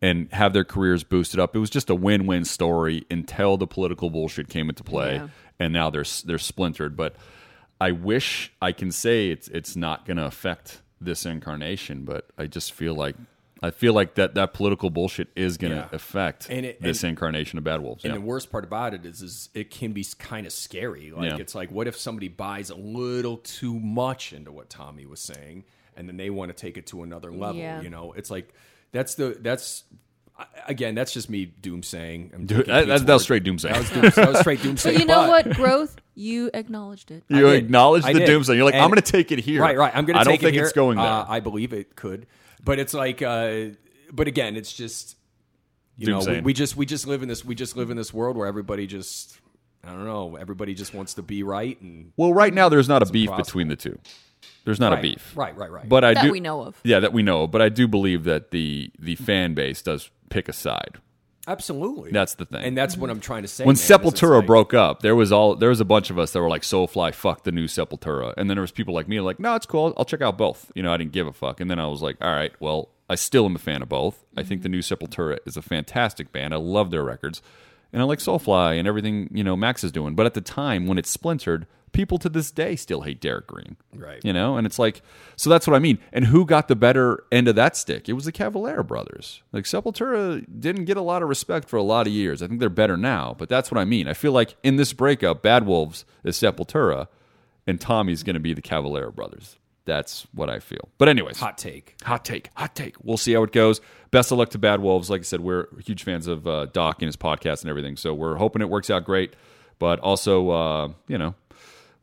and 0.02 0.32
have 0.34 0.54
their 0.54 0.64
careers 0.66 1.04
boosted 1.04 1.40
up. 1.40 1.56
It 1.56 1.60
was 1.60 1.70
just 1.70 1.90
a 1.90 1.96
win-win 1.96 2.44
story 2.46 3.06
until 3.12 3.56
the 3.58 3.68
political 3.68 4.10
bullshit 4.10 4.50
came 4.50 4.68
into 4.70 4.84
play, 4.84 5.16
Yeah. 5.16 5.28
and 5.60 5.74
now 5.74 5.90
they're 5.90 6.06
they're 6.26 6.38
splintered. 6.40 6.96
But 6.98 7.16
I 7.82 7.92
wish 7.92 8.52
I 8.62 8.72
can 8.72 8.92
say 8.92 9.30
it's 9.30 9.48
it's 9.50 9.76
not 9.76 10.06
going 10.06 10.18
to 10.18 10.26
affect 10.26 10.82
this 11.02 11.26
incarnation, 11.26 12.06
but 12.06 12.30
I 12.38 12.48
just 12.48 12.72
feel 12.72 12.96
like. 12.96 13.16
I 13.64 13.72
feel 13.72 13.94
like 13.94 14.16
that, 14.16 14.36
that 14.36 14.54
political 14.54 14.90
bullshit 14.90 15.30
is 15.36 15.58
going 15.58 15.72
to 15.72 15.78
Yeah. 15.80 15.88
affect 15.96 16.48
And 16.50 16.66
it- 16.66 16.82
this 16.82 17.04
and- 17.04 17.12
incarnation 17.12 17.58
of 17.58 17.64
Bad 17.64 17.82
Wolves. 17.82 18.04
And 18.04 18.14
yeah. 18.14 18.20
the 18.20 18.26
worst 18.26 18.52
part 18.52 18.64
about 18.66 18.94
it 18.94 19.06
is, 19.06 19.22
is 19.22 19.50
it 19.54 19.72
can 19.72 19.94
be 19.94 20.06
kind 20.20 20.46
of 20.46 20.52
scary. 20.52 21.12
Like 21.12 21.32
Yeah. 21.32 21.38
it's 21.38 21.56
like, 21.56 21.72
what 21.72 21.88
if 21.88 21.96
somebody 21.96 22.28
buys 22.28 22.70
a 22.70 22.76
little 22.76 23.38
too 23.38 23.80
much 23.80 24.34
into 24.34 24.52
what 24.52 24.70
Tommy 24.70 25.06
was 25.06 25.22
saying, 25.22 25.64
and 25.96 26.10
then 26.10 26.18
they 26.18 26.30
want 26.30 26.50
to 26.50 26.54
take 26.56 26.78
it 26.78 26.86
to 26.88 27.04
another 27.04 27.32
level? 27.32 27.56
Yeah. 27.62 27.82
You 27.82 27.90
know, 27.90 28.14
it's 28.14 28.30
like 28.30 28.54
that's 28.92 29.16
the 29.16 29.38
that's 29.40 29.86
again, 30.68 30.96
that's 30.96 31.14
just 31.14 31.30
me 31.30 31.46
doom 31.46 31.84
saying. 31.84 32.32
I'm 32.34 32.46
Dude, 32.46 32.66
taking 32.66 32.74
that, 32.74 32.88
that, 32.88 33.06
that 33.08 33.14
was 33.14 33.24
straight 33.24 33.44
doomsday. 33.44 33.70
That 33.72 33.78
was, 33.80 33.90
doom, 33.92 34.02
that 34.02 34.30
was 34.30 34.40
straight 34.40 34.62
doom 34.64 34.78
So 34.78 34.90
saying. 34.90 35.00
you 35.00 35.06
know 35.06 35.28
but- 35.28 35.46
what? 35.48 35.56
Growth. 35.56 35.96
You 36.16 36.52
acknowledged 36.54 37.10
it. 37.12 37.24
you 37.28 37.42
did. 37.42 37.64
acknowledge 37.64 38.04
I 38.04 38.14
the 38.14 38.20
did. 38.20 38.26
doomsday. 38.28 38.56
You're 38.56 38.66
like, 38.66 38.74
And- 38.76 38.84
I'm 38.84 38.90
going 38.90 39.02
to 39.02 39.12
take 39.12 39.32
it 39.32 39.40
here. 39.40 39.62
Right, 39.62 39.76
right. 39.78 39.92
I'm 39.96 40.06
going 40.06 40.14
to 40.16 40.20
I 40.20 40.24
don't 40.24 40.40
think 40.40 40.56
it 40.56 40.60
it's 40.62 40.72
going 40.74 40.98
there. 40.98 41.06
Uh, 41.06 41.26
I 41.28 41.40
believe 41.40 41.72
it 41.74 41.96
could, 41.96 42.28
but 42.64 42.80
it's 42.80 42.94
like, 42.94 43.22
uh, 43.22 43.66
but 44.12 44.28
again, 44.28 44.56
it's 44.56 44.74
just 44.74 45.18
you 45.98 46.08
know, 46.08 46.20
we, 46.20 46.42
we 46.42 46.54
just 46.54 46.76
we 46.76 46.86
just 46.86 47.06
live 47.08 47.22
in 47.22 47.30
this 47.30 47.46
we 47.46 47.56
just 47.56 47.76
live 47.78 47.90
in 47.90 47.98
this 47.98 48.14
world 48.14 48.38
where 48.38 48.48
everybody 48.48 48.88
just 48.88 49.40
I 49.84 49.90
don't 49.90 50.06
know, 50.06 50.36
everybody 50.38 50.74
just 50.74 50.94
wants 50.94 51.16
to 51.16 51.22
be 51.22 51.44
right 51.44 51.80
and 51.82 52.14
well, 52.18 52.34
right 52.34 52.54
now 52.54 52.70
there's 52.70 52.90
not 52.90 53.02
a 53.04 53.06
beef 53.06 53.30
impossible. 53.30 53.46
between 53.46 53.68
the 53.68 53.76
two. 53.76 54.00
There's 54.66 54.80
not 54.80 54.92
right, 54.94 55.00
a 55.00 55.02
beef. 55.02 55.34
Right, 55.36 55.56
right, 55.58 55.72
right. 55.72 55.88
But 55.88 56.04
I 56.04 56.14
That 56.14 56.24
do 56.24 56.32
we 56.32 56.40
know 56.40 56.62
of. 56.62 56.80
Yeah, 56.84 57.00
that 57.02 57.14
we 57.14 57.22
know. 57.22 57.44
of. 57.44 57.52
But 57.52 57.62
I 57.62 57.70
do 57.70 57.88
believe 57.88 58.24
that 58.24 58.52
the 58.52 58.92
the 58.98 59.16
fan 59.16 59.54
base 59.54 59.82
does 59.82 60.10
pick 60.30 60.48
a 60.48 60.54
side. 60.54 60.98
Absolutely, 61.48 62.12
That's 62.12 62.36
the 62.36 62.46
thing. 62.46 62.64
and 62.64 62.78
that's 62.78 62.98
what 62.98 63.10
I'm 63.10 63.20
trying 63.20 63.44
to 63.44 63.48
say. 63.48 63.64
when 63.66 63.76
man, 63.76 63.82
Sepultura 63.82 64.38
like- 64.38 64.48
broke 64.48 64.74
up, 64.74 65.02
there 65.02 65.16
was 65.16 65.32
all 65.32 65.56
there 65.56 65.70
was 65.70 65.80
a 65.80 65.86
bunch 65.86 66.10
of 66.10 66.20
us 66.20 66.32
that 66.32 66.42
were 66.42 66.50
like 66.50 66.64
Soulfly, 66.64 67.14
fuck 67.14 67.44
the 67.44 67.52
new 67.52 67.66
Sepultura, 67.66 68.34
and 68.38 68.50
then 68.50 68.58
there 68.58 68.62
was 68.62 68.72
people 68.72 68.94
like 68.94 69.08
me 69.08 69.20
like, 69.20 69.40
no, 69.40 69.56
it's 69.56 69.66
cool, 69.66 69.94
I'll 69.98 70.06
check 70.06 70.22
out 70.22 70.38
both. 70.38 70.72
You 70.76 70.84
know, 70.84 70.94
I 70.94 70.98
didn't 70.98 71.12
give 71.12 71.28
a 71.28 71.34
fuck, 71.34 71.60
and 71.60 71.70
then 71.70 71.80
I 71.80 71.88
was 71.88 72.02
like, 72.02 72.18
all 72.22 72.32
right, 72.32 72.52
well, 72.60 72.90
I 73.10 73.16
still 73.16 73.46
am 73.46 73.56
a 73.56 73.60
fan 73.60 73.82
of 73.82 73.90
both. 73.90 74.24
I 74.38 74.44
think 74.44 74.62
the 74.62 74.70
mm-hmm. 74.70 74.76
new 74.76 74.82
Sepultura 74.82 75.38
is 75.46 75.58
a 75.58 75.62
fantastic 75.62 76.32
band. 76.32 76.54
I 76.54 76.58
love 76.58 76.92
their 76.92 77.04
records, 77.04 77.42
and 77.92 78.02
I 78.02 78.06
like 78.06 78.20
Soulfly 78.20 78.80
and 78.80 78.88
everything 78.88 79.30
you 79.34 79.44
know 79.44 79.56
Max 79.56 79.84
is 79.84 79.92
doing. 79.92 80.16
But 80.16 80.26
at 80.26 80.34
the 80.34 80.42
time 80.42 80.88
when 80.88 80.98
it 80.98 81.06
splintered, 81.06 81.68
people 81.94 82.18
to 82.18 82.28
this 82.30 82.52
day 82.52 82.76
still 82.76 83.02
hate 83.02 83.22
Derrick 83.22 83.48
Green, 83.48 83.78
Right. 83.96 84.20
You 84.24 84.34
know, 84.34 84.58
and 84.58 84.68
it's 84.68 84.78
like, 84.78 85.02
so 85.36 85.50
that's 85.50 85.66
what 85.66 85.76
I 85.76 85.80
mean. 85.80 86.00
And 86.12 86.26
who 86.26 86.46
got 86.46 86.68
the 86.68 86.76
better 86.76 87.24
end 87.32 87.48
of 87.48 87.56
that 87.56 87.78
stick? 87.78 88.10
It 88.10 88.14
was 88.14 88.26
the 88.26 88.32
Cavalera 88.32 88.86
brothers. 88.86 89.42
Like 89.52 89.64
Sepultura 89.66 90.46
didn't 90.60 90.86
get 90.86 90.98
a 90.98 91.02
lot 91.02 91.24
of 91.24 91.30
respect 91.30 91.70
for 91.70 91.78
a 91.78 91.84
lot 91.84 92.06
of 92.08 92.14
years. 92.14 92.44
I 92.44 92.48
think 92.48 92.60
they're 92.60 92.70
better 92.70 92.98
now, 92.98 93.36
but 93.38 93.48
that's 93.48 93.72
what 93.72 93.80
I 93.80 93.86
mean. 93.86 94.08
I 94.08 94.14
feel 94.14 94.32
like 94.34 94.56
in 94.64 94.76
this 94.76 94.92
breakup, 94.92 95.42
Bad 95.42 95.66
Wolves 95.66 96.04
is 96.24 96.36
Sepultura, 96.38 97.08
and 97.66 97.80
Tommy's 97.80 98.24
going 98.24 98.34
to 98.34 98.40
be 98.40 98.54
the 98.54 98.62
Cavalera 98.62 99.14
brothers. 99.14 99.58
That's 99.86 100.26
what 100.34 100.50
I 100.50 100.60
feel. 100.60 100.90
But 100.98 101.10
anyways, 101.10 101.40
hot 101.40 101.58
take. 101.58 101.96
hot 102.04 102.24
take, 102.24 102.50
hot 102.56 102.74
take. 102.74 102.96
We'll 103.04 103.18
see 103.18 103.34
how 103.34 103.44
it 103.44 103.52
goes. 103.52 103.82
Best 104.12 104.32
of 104.32 104.38
luck 104.38 104.50
to 104.52 104.58
Bad 104.58 104.80
Wolves. 104.82 105.10
Like 105.10 105.22
I 105.22 105.24
said, 105.24 105.42
we're 105.42 105.68
huge 105.82 106.04
fans 106.04 106.26
of 106.28 106.48
uh, 106.48 106.68
Doc 106.68 107.02
and 107.02 107.08
his 107.08 107.18
podcast 107.18 107.62
and 107.62 107.70
everything, 107.70 107.98
so 107.98 108.14
we're 108.14 108.36
hoping 108.38 108.62
it 108.62 108.70
works 108.70 108.90
out 108.90 109.04
great. 109.04 109.36
But 109.80 110.00
also, 110.00 110.50
uh, 110.52 110.88
you 111.10 111.18
know, 111.18 111.36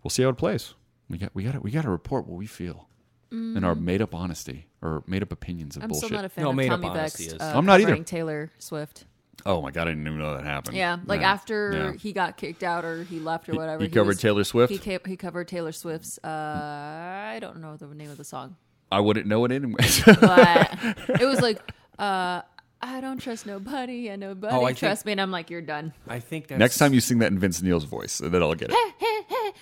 we'll 0.03 0.11
see 0.11 0.23
how 0.23 0.29
it 0.31 0.37
plays. 0.39 0.75
We 1.09 1.19
got 1.19 1.35
we 1.35 1.43
got 1.45 1.53
to 1.53 1.61
we 1.61 1.71
got 1.71 1.83
to 1.83 1.91
report 1.91 2.27
what 2.27 2.37
we 2.39 2.47
feel 2.47 2.89
in 3.33 3.63
our 3.63 3.75
made 3.77 4.03
up 4.03 4.13
honesty 4.15 4.67
or 4.83 5.05
made 5.07 5.23
up 5.23 5.31
opinions 5.31 5.77
of 5.77 5.85
I'm 5.85 5.89
bullshit. 5.91 6.07
still 6.07 6.17
not 6.19 6.25
a 6.25 6.29
fan 6.29 6.43
No, 6.45 6.51
of 6.51 6.57
made 6.57 6.71
up 6.71 6.81
Tommy 6.81 6.89
honesty 6.99 7.25
Vext. 7.25 7.37
is- 7.37 7.41
Uh, 7.43 7.53
I'm 7.57 7.65
not 7.65 7.81
either. 7.81 7.97
Taylor 8.03 8.51
Swift. 8.59 9.05
oh 9.47 9.63
my 9.63 9.71
god, 9.71 9.83
I 9.87 9.93
didn't 9.93 10.05
even 10.07 10.19
know 10.19 10.35
that 10.37 10.45
happened. 10.45 10.77
Yeah, 10.77 10.99
like 11.07 11.21
Yeah. 11.21 11.31
after 11.33 11.73
Yeah. 11.73 11.93
he 11.93 12.13
got 12.13 12.37
kicked 12.37 12.63
out 12.65 12.85
or 12.85 13.05
he 13.05 13.21
left 13.21 13.49
or 13.49 13.55
whatever. 13.55 13.83
he 13.85 13.89
covered 13.89 14.09
was- 14.09 14.21
Taylor 14.21 14.43
Swift? 14.45 14.73
He, 14.73 14.79
ca- 14.79 14.99
he 15.07 15.17
covered 15.17 15.47
Taylor 15.47 15.71
Swift's. 15.73 16.19
Uh, 16.25 16.29
I 16.29 17.39
don't 17.41 17.61
know 17.61 17.77
the 17.77 17.87
name 17.95 18.11
of 18.11 18.17
the 18.17 18.25
song, 18.25 18.57
I 18.91 18.99
wouldn't 19.01 19.27
know 19.27 19.45
it 19.45 19.53
anyways. 19.53 20.03
but 20.05 20.79
it 21.21 21.25
was 21.27 21.41
like, 21.41 21.61
uh, 22.01 22.43
"I 22.83 23.01
don't 23.01 23.19
trust 23.19 23.47
nobody, 23.47 24.09
and 24.09 24.21
nobody 24.21 24.55
Oh, 24.55 24.63
I 24.65 24.69
think- 24.69 24.79
trust 24.79 25.07
me." 25.07 25.13
And 25.13 25.21
I'm 25.21 25.31
like, 25.31 25.51
"You're 25.51 25.61
done." 25.63 25.93
I 26.09 26.19
think 26.21 26.49
that's 26.49 26.59
Next 26.59 26.79
time 26.79 26.95
you 26.95 27.01
sing 27.01 27.19
that 27.19 27.31
in 27.33 27.39
Vince 27.39 27.63
Neil's 27.63 27.85
voice, 27.85 28.19
then 28.19 28.43
I'll 28.43 28.55
get 28.55 28.71
it. 28.73 28.77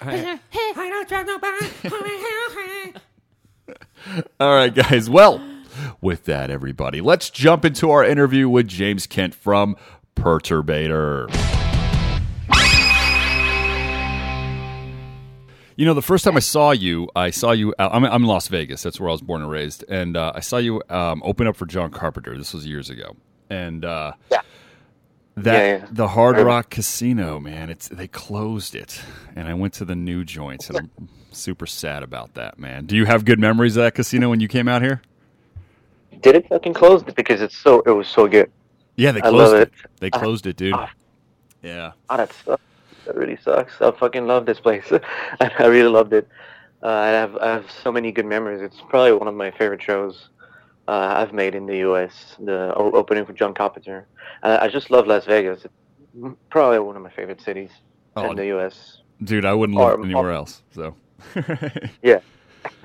I 0.01 0.39
don't 0.77 1.09
trust 1.09 1.27
nobody. 1.27 2.95
All 4.41 4.55
right, 4.55 4.75
guys. 4.75 5.11
Well, 5.11 5.41
with 6.01 6.25
that, 6.25 6.51
everybody, 6.51 7.01
let's 7.01 7.31
jump 7.31 7.65
into 7.65 7.91
our 7.91 8.05
interview 8.05 8.49
with 8.49 8.69
James 8.69 9.07
Kent 9.07 9.35
from 9.35 9.77
Perturbator. 10.17 11.29
You 15.79 15.85
know, 15.85 15.95
the 15.95 16.03
first 16.03 16.25
time 16.25 16.37
I 16.37 16.41
saw 16.41 16.73
you, 16.73 17.09
I 17.15 17.31
saw 17.31 17.53
you. 17.53 17.73
I'm, 17.79 18.05
I'm 18.05 18.23
in 18.23 18.27
Las 18.29 18.49
Vegas. 18.49 18.83
That's 18.83 18.99
where 18.99 19.11
I 19.11 19.13
was 19.13 19.23
born 19.23 19.43
and 19.43 19.49
raised. 19.51 19.85
And 19.89 20.17
uh, 20.17 20.33
I 20.35 20.41
saw 20.41 20.57
you 20.57 20.83
um, 20.89 21.23
open 21.25 21.47
up 21.47 21.55
for 21.55 21.67
John 21.67 21.93
Carpenter. 21.93 22.37
This 22.37 22.53
was 22.53 22.67
years 22.67 22.91
ago. 22.91 23.15
And 23.49 23.85
uh, 23.85 24.15
Yeah. 24.29 24.41
that 25.37 25.53
Yeah, 25.53 25.77
yeah. 25.77 25.87
the 25.93 26.09
Hard 26.09 26.37
Rock 26.39 26.71
Casino, 26.71 27.39
man, 27.39 27.71
it's 27.71 27.87
they 27.87 28.09
closed 28.09 28.75
it, 28.75 29.01
and 29.37 29.47
I 29.47 29.55
went 29.55 29.73
to 29.75 29.85
the 29.85 29.95
new 29.95 30.25
joints, 30.25 30.69
and 30.69 30.79
I'm 30.79 31.09
super 31.31 31.65
sad 31.65 32.03
about 32.03 32.35
that, 32.35 32.59
man. 32.59 32.87
Do 32.87 32.97
you 32.97 33.05
have 33.05 33.25
good 33.25 33.39
memories 33.39 33.77
of 33.77 33.85
that 33.85 33.95
casino 33.95 34.31
when 34.31 34.41
you 34.41 34.49
came 34.49 34.67
out 34.67 34.83
here? 34.83 35.01
Did 36.23 36.35
it 36.35 36.49
fucking 36.49 36.75
close? 36.75 37.05
Because 37.05 37.41
it's 37.41 37.57
so 37.57 37.83
it 37.87 37.93
was 37.93 38.09
so 38.09 38.27
good. 38.27 38.51
Yeah, 38.97 39.13
they 39.13 39.21
I 39.21 39.31
closed 39.31 39.53
love 39.53 39.61
it. 39.63 39.73
it. 39.85 39.91
They 40.01 40.11
closed 40.11 40.45
it, 40.49 40.57
dude. 40.57 40.75
ah. 40.75 40.91
Yeah. 41.63 41.93
Oh, 42.11 42.17
that 42.17 42.33
sucks. 42.33 42.63
That 43.09 43.17
really 43.17 43.39
sucks. 43.43 43.81
I 43.81 43.91
fucking 43.91 44.27
love 44.27 44.45
this 44.45 44.61
place. 44.61 44.85
I 45.41 45.51
I 45.59 45.67
really 45.67 45.89
loved 45.89 46.13
it. 46.13 46.29
Uh, 46.83 46.89
I 46.89 47.09
have 47.09 47.37
I 47.39 47.47
have 47.47 47.71
so 47.83 47.91
many 47.91 48.13
good 48.13 48.27
memories. 48.27 48.61
It's 48.63 48.77
probably 48.91 49.13
one 49.13 49.27
of 49.29 49.35
my 49.35 49.51
favorite 49.51 49.83
shows 49.83 50.29
uh, 50.87 51.15
I've 51.17 51.33
made 51.33 51.55
in 51.55 51.65
the 51.67 51.79
U.S. 51.79 52.37
The 52.39 52.75
opening 52.75 53.25
for 53.25 53.33
John 53.33 53.55
Carpenter. 53.55 54.07
I, 54.43 54.59
I 54.67 54.69
just 54.69 54.91
love 54.91 55.07
Las 55.07 55.25
Vegas. 55.25 55.65
It's 55.65 55.75
probably 56.51 56.79
one 56.81 56.97
of 56.97 57.03
my 57.03 57.11
favorite 57.11 57.41
cities 57.41 57.71
Oh, 58.15 58.31
in 58.31 58.37
the 58.37 58.47
U.S. 58.49 58.99
Dude, 59.25 59.45
I 59.47 59.55
wouldn't 59.55 59.79
live 59.79 59.99
Or- 60.01 60.05
anywhere 60.05 60.33
else. 60.33 60.63
So, 60.75 60.95
Yeah, 62.03 62.21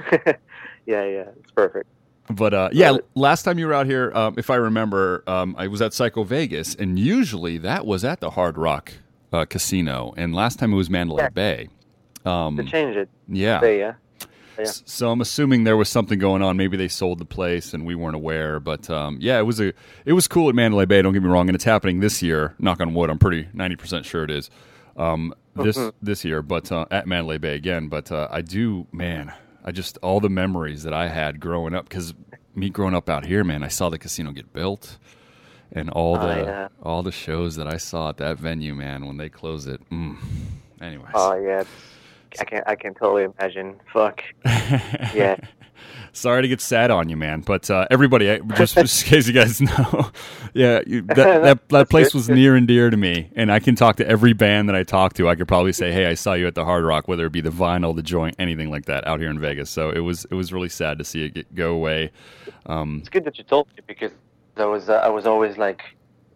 yeah, 0.86 1.04
yeah. 1.06 1.26
It's 1.40 1.52
perfect. 1.56 1.88
but 2.30 2.54
uh, 2.54 2.70
yeah, 2.72 2.98
last 3.16 3.44
time 3.44 3.60
you 3.60 3.68
were 3.68 3.74
out 3.74 3.86
here, 3.88 4.12
um, 4.16 4.36
if 4.38 4.50
I 4.50 4.56
remember, 4.56 5.24
um, 5.28 5.56
I 5.58 5.68
was 5.68 5.82
at 5.82 5.94
Psycho 5.94 6.24
Vegas, 6.24 6.76
and 6.76 6.98
usually 6.98 7.58
that 7.60 7.86
was 7.86 8.04
at 8.06 8.20
the 8.22 8.32
Hard 8.32 8.58
Rock 8.58 8.94
uh, 9.34 9.46
Casino, 9.46 10.14
and 10.16 10.34
last 10.36 10.60
time 10.60 10.72
it 10.74 10.76
was 10.76 10.90
Mandalay 10.90 11.24
Yeah. 11.24 11.30
Bay. 11.30 11.70
Um, 12.26 12.56
To 12.58 12.64
change 12.64 12.96
it. 12.96 13.10
yeah. 13.28 13.60
Say 13.60 13.80
yeah. 13.80 13.94
Yeah. 14.58 14.66
So 14.66 15.10
I'm 15.12 15.20
assuming 15.20 15.64
there 15.64 15.76
was 15.76 15.90
something 15.90 16.20
going 16.20 16.44
on. 16.44 16.56
Maybe 16.58 16.78
they 16.78 16.88
sold 16.88 17.18
the 17.18 17.26
place 17.26 17.74
and 17.74 17.88
we 17.88 17.96
weren't 17.96 18.16
aware. 18.16 18.60
But 18.60 18.88
um, 18.90 19.18
yeah, 19.20 19.40
it 19.40 19.44
was 19.44 19.60
a 19.60 19.74
it 20.06 20.14
was 20.14 20.28
cool 20.28 20.48
at 20.48 20.54
Mandalay 20.56 20.86
Bay. 20.86 21.02
Don't 21.02 21.12
get 21.14 21.24
me 21.24 21.30
wrong, 21.30 21.50
and 21.50 21.56
it's 21.56 21.64
happening 21.64 22.00
this 22.02 22.22
year. 22.22 22.54
Knock 22.60 22.80
on 22.80 22.94
wood. 22.94 23.10
I'm 23.10 23.18
pretty 23.18 23.48
90 23.54 23.76
percent 23.78 24.06
sure 24.06 24.24
it 24.24 24.30
is. 24.32 24.50
Um, 24.96 25.34
this 25.56 25.76
Mhm. 25.78 25.92
this 26.04 26.24
year, 26.24 26.42
but 26.44 26.72
uh, 26.72 26.86
at 26.92 27.08
Mandalay 27.08 27.40
Bay 27.40 27.56
again. 27.56 27.88
But 27.88 28.12
uh, 28.12 28.28
I 28.32 28.42
do, 28.42 28.86
man. 28.92 29.34
I 29.66 29.72
just 29.72 29.98
all 30.04 30.20
the 30.20 30.30
memories 30.30 30.84
that 30.84 30.94
I 30.94 31.08
had 31.08 31.40
growing 31.40 31.74
up 31.74 31.90
because 31.90 32.14
me 32.54 32.70
growing 32.70 32.94
up 32.94 33.10
out 33.10 33.26
here, 33.26 33.44
man. 33.44 33.64
I 33.64 33.70
saw 33.70 33.90
the 33.90 33.98
casino 33.98 34.32
get 34.32 34.54
built, 34.54 34.98
and 35.74 35.90
all 35.90 36.16
Oh, 36.18 36.28
the 36.28 36.42
yeah. 36.44 36.68
all 36.82 37.04
the 37.04 37.12
shows 37.12 37.56
that 37.58 37.68
I 37.68 37.78
saw 37.78 38.10
at 38.10 38.18
that 38.18 38.38
venue, 38.40 38.76
man. 38.76 39.06
When 39.06 39.18
they 39.18 39.30
close 39.30 39.68
it, 39.68 39.82
mm. 39.90 40.18
anyways. 40.82 41.12
Oh 41.14 41.36
yeah, 41.36 41.64
I 42.40 42.44
can 42.46 42.64
I 42.68 42.76
can 42.76 42.94
totally 42.94 43.24
imagine. 43.24 43.80
Fuck. 43.92 44.24
Yeah. 45.14 45.38
Sorry 46.14 46.44
to 46.44 46.48
get 46.48 46.62
sad 46.62 46.92
on 46.92 47.10
you, 47.10 47.18
man. 47.18 47.42
But 47.42 47.70
uh, 47.70 47.88
everybody, 47.90 48.40
just, 48.56 48.76
just 48.76 49.04
in 49.04 49.10
case 49.10 49.28
you 49.28 49.34
guys 49.34 49.60
know, 49.62 50.12
yeah, 50.54 50.82
you, 50.86 51.02
that, 51.02 51.16
that 51.44 51.70
that 51.70 51.90
place 51.90 52.14
was 52.14 52.30
near 52.30 52.56
and 52.56 52.68
dear 52.68 52.90
to 52.92 52.96
me, 52.96 53.32
and 53.36 53.52
I 53.52 53.60
can 53.60 53.76
talk 53.76 53.96
to 53.98 54.08
every 54.08 54.34
band 54.34 54.70
that 54.70 54.76
I 54.76 54.84
talk 54.84 55.14
to. 55.16 55.28
I 55.28 55.36
could 55.36 55.48
probably 55.48 55.74
say, 55.74 55.92
"Hey, 55.92 56.06
I 56.06 56.14
saw 56.14 56.34
you 56.34 56.48
at 56.48 56.56
the 56.56 56.64
Hard 56.66 56.86
Rock," 56.86 57.08
whether 57.08 57.26
it 57.26 57.32
be 57.32 57.42
the 57.42 57.50
Vinyl, 57.50 57.96
the 57.96 58.04
Joint, 58.04 58.36
anything 58.40 58.70
like 58.70 58.86
that, 58.86 59.06
out 59.08 59.20
here 59.20 59.30
in 59.30 59.40
Vegas. 59.40 59.70
So 59.72 59.90
it 59.90 60.00
was 60.00 60.26
it 60.26 60.36
was 60.36 60.54
really 60.54 60.70
sad 60.70 61.00
to 61.00 61.04
see 61.04 61.26
it 61.26 61.34
get, 61.34 61.56
go 61.56 61.74
away. 61.74 62.12
Um, 62.68 63.00
It's 63.00 63.10
good 63.10 63.26
that 63.26 63.38
you 63.40 63.44
told 63.44 63.68
me 63.76 63.84
because 63.88 64.12
I 64.58 64.66
was 64.66 64.90
uh, 64.90 64.94
I 64.94 65.10
was 65.10 65.26
always 65.26 65.58
like 65.58 65.82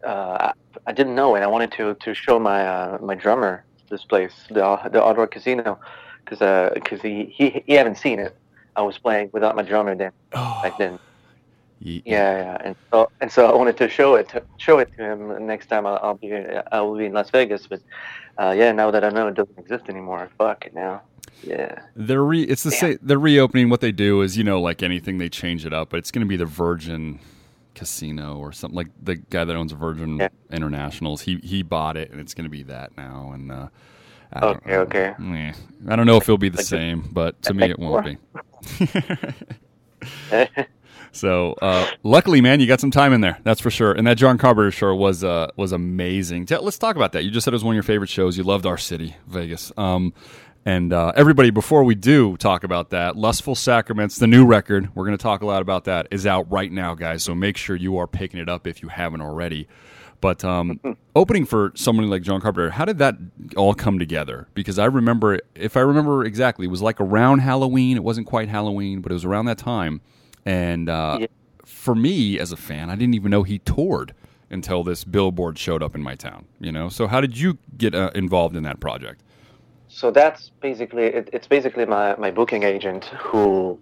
uh, 0.06 0.52
I, 0.86 0.92
didn't 0.94 1.16
know 1.16 1.36
and 1.36 1.44
I 1.44 1.48
wanted 1.48 1.72
to 1.74 1.96
to 1.96 2.14
show 2.14 2.40
my 2.40 2.66
uh, 2.66 2.98
my 3.02 3.16
drummer 3.16 3.64
this 3.90 4.04
place 4.04 4.34
the 4.50 4.80
the 4.92 5.00
Rock 5.02 5.32
Casino 5.32 5.80
because 6.24 6.72
because 6.74 7.02
he, 7.02 7.26
he 7.26 7.64
he 7.66 7.74
haven't 7.74 7.98
seen 7.98 8.20
it. 8.20 8.36
I 8.76 8.82
was 8.82 8.98
playing 8.98 9.30
without 9.34 9.56
my 9.56 9.64
drummer 9.64 9.96
then 9.96 10.12
back 10.32 10.78
then. 10.78 11.00
ye- 11.80 12.04
Yeah, 12.06 12.38
yeah, 12.38 12.58
and 12.64 12.76
so 12.92 13.10
and 13.22 13.32
so 13.32 13.50
I 13.52 13.56
wanted 13.56 13.78
to 13.78 13.90
show 13.90 14.16
it 14.16 14.30
to, 14.30 14.44
show 14.58 14.80
it 14.80 14.90
to 14.98 15.04
him 15.04 15.48
next 15.48 15.68
time 15.68 15.86
I'll, 15.86 16.00
I'll 16.02 16.16
be 16.16 16.32
I 16.72 16.82
will 16.82 16.98
be 16.98 17.06
in 17.06 17.14
Las 17.14 17.30
Vegas. 17.32 17.66
But 17.68 17.82
uh, 18.38 18.54
yeah, 18.58 18.72
now 18.72 18.92
that 18.92 19.04
I 19.04 19.10
know 19.10 19.28
it 19.28 19.36
doesn't 19.36 19.58
exist 19.58 19.86
anymore, 19.90 20.30
fuck 20.38 20.66
it 20.66 20.74
now. 20.74 21.02
Yeah. 21.44 21.80
They're 21.96 22.24
re- 22.24 22.44
it's 22.44 22.64
the 22.64 22.72
same. 22.72 23.00
They're 23.02 23.20
reopening. 23.20 23.70
What 23.70 23.82
they 23.82 23.92
do 23.92 24.22
is, 24.22 24.38
you 24.38 24.44
know, 24.44 24.60
like 24.60 24.82
anything, 24.82 25.18
they 25.18 25.30
change 25.30 25.66
it 25.66 25.74
up. 25.74 25.90
But 25.90 25.98
it's 25.98 26.12
going 26.12 26.26
to 26.26 26.28
be 26.28 26.38
the 26.38 26.46
Virgin 26.46 27.20
Casino 27.78 28.38
or 28.38 28.52
something 28.52 28.76
like 28.76 28.88
the 29.02 29.16
guy 29.16 29.46
that 29.46 29.56
owns 29.56 29.72
Virgin 29.72 30.18
Yeah. 30.18 30.30
Internationals. 30.52 31.22
He 31.22 31.38
he 31.44 31.62
bought 31.64 31.96
it, 31.96 32.12
and 32.12 32.20
it's 32.20 32.34
going 32.34 32.44
to 32.46 32.50
be 32.50 32.64
that 32.64 32.98
now. 32.98 33.32
And 33.34 33.52
uh, 33.52 33.68
I 34.34 34.40
don't 34.42 34.58
Okay, 34.58 34.76
okay. 34.78 35.54
I 35.88 35.96
don't 35.96 36.06
know 36.08 36.18
if 36.18 36.24
it'll 36.24 36.38
be 36.38 36.50
the- 36.50 36.64
same, 36.64 37.08
but 37.12 37.42
to 37.44 37.54
me, 37.54 37.70
it 37.70 37.80
won't 37.80 38.06
be. 38.06 38.18
So, 41.14 41.54
uh, 41.64 41.90
luckily, 42.04 42.42
man, 42.42 42.60
you 42.60 42.68
got 42.68 42.80
some 42.80 42.92
time 42.92 43.12
in 43.12 43.22
there. 43.22 43.40
That's 43.44 43.60
for 43.62 43.72
sure. 43.72 43.92
And 43.92 44.06
that 44.06 44.18
John 44.18 44.38
Carpenter 44.38 44.70
show 44.70 44.94
was 44.94 45.24
uh, 45.24 45.48
was 45.56 45.72
amazing. 45.72 46.46
Let's 46.50 46.78
talk 46.78 46.96
about 46.96 47.14
that. 47.14 47.24
You 47.24 47.32
just 47.32 47.46
said 47.46 47.54
it 47.54 47.56
was 47.56 47.64
one 47.64 47.74
of 47.74 47.76
your 47.76 47.84
favorite 47.84 48.10
shows. 48.10 48.38
You 48.38 48.44
loved 48.44 48.68
our 48.68 48.78
city, 48.78 49.16
Vegas. 49.26 49.72
Um, 49.78 50.14
and 50.68 50.92
uh, 50.92 51.14
everybody, 51.16 51.50
before 51.50 51.86
we 51.86 51.96
do 51.96 52.36
talk 52.36 52.66
about 52.66 52.90
that, 52.90 53.16
Lustful 53.16 53.56
Sacraments, 53.56 54.18
the 54.18 54.28
new 54.28 54.46
record, 54.46 54.94
we're 54.96 55.06
going 55.06 55.18
to 55.18 55.22
talk 55.22 55.42
a 55.42 55.46
lot 55.46 55.62
about 55.62 55.86
that, 55.86 56.10
is 56.12 56.28
out 56.28 56.52
right 56.52 56.70
now, 56.70 56.94
guys. 56.94 57.24
So 57.24 57.34
make 57.34 57.56
sure 57.56 57.78
you 57.78 57.98
are 57.98 58.06
picking 58.06 58.38
it 58.42 58.50
up 58.50 58.68
if 58.68 58.82
you 58.82 58.90
haven't 58.90 59.22
already. 59.22 59.70
But 60.20 60.44
um, 60.44 60.82
opening 61.16 61.46
for 61.46 61.72
somebody 61.76 62.10
like 62.10 62.22
John 62.22 62.42
Carpenter, 62.42 62.72
how 62.72 62.84
did 62.84 62.98
that 62.98 63.16
all 63.56 63.74
come 63.74 63.98
together? 63.98 64.50
Because 64.56 64.78
I 64.78 64.86
remember, 64.86 65.40
if 65.56 65.78
I 65.78 65.80
remember 65.80 66.26
exactly, 66.26 66.66
it 66.66 66.70
was 66.70 66.82
like 66.82 67.00
around 67.00 67.40
Halloween. 67.40 67.96
It 67.96 68.04
wasn't 68.04 68.28
quite 68.28 68.50
Halloween, 68.50 69.00
but 69.00 69.10
it 69.10 69.16
was 69.16 69.24
around 69.24 69.46
that 69.46 69.58
time. 69.58 70.02
And 70.46 70.90
uh, 70.90 71.20
Yeah. 71.22 71.28
for 71.64 71.96
me 71.96 72.38
as 72.40 72.52
a 72.52 72.58
fan, 72.58 72.90
I 72.90 72.96
didn't 72.98 73.14
even 73.14 73.32
know 73.32 73.44
he 73.44 73.60
toured 73.60 74.14
until 74.50 74.84
this 74.84 75.06
billboard 75.06 75.58
showed 75.58 75.82
up 75.82 75.96
in 75.96 76.04
my 76.04 76.16
town. 76.16 76.44
You 76.60 76.74
know, 76.74 76.90
so 76.90 77.08
how 77.08 77.22
did 77.22 77.38
you 77.38 77.58
get 77.78 77.96
uh, 77.96 78.12
involved 78.14 78.58
in 78.58 78.64
that 78.64 78.82
project? 78.82 79.22
So 79.98 80.12
that's 80.12 80.52
basically 80.62 81.06
it, 81.06 81.28
it's 81.34 81.48
basically 81.48 81.84
my, 81.84 82.16
my 82.18 82.30
booking 82.30 82.62
agent 82.62 83.06
who 83.06 83.80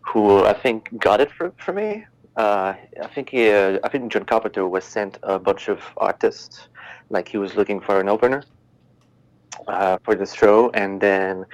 who 0.00 0.44
I 0.44 0.52
think 0.52 0.98
got 0.98 1.20
it 1.20 1.30
for, 1.30 1.52
for 1.64 1.72
me. 1.72 2.04
Uh, 2.36 2.74
I 3.02 3.06
think 3.14 3.30
he, 3.30 3.50
uh, 3.50 3.78
I 3.84 3.88
think 3.88 4.12
John 4.12 4.24
Carpenter 4.24 4.66
was 4.68 4.84
sent 4.84 5.18
a 5.22 5.38
bunch 5.38 5.68
of 5.68 5.80
artists, 5.96 6.68
like 7.10 7.28
he 7.28 7.38
was 7.38 7.54
looking 7.54 7.80
for 7.80 8.00
an 8.00 8.08
opener 8.08 8.42
uh, 9.68 9.98
for 10.04 10.14
this 10.16 10.34
show, 10.34 10.70
and 10.70 11.00
then 11.00 11.46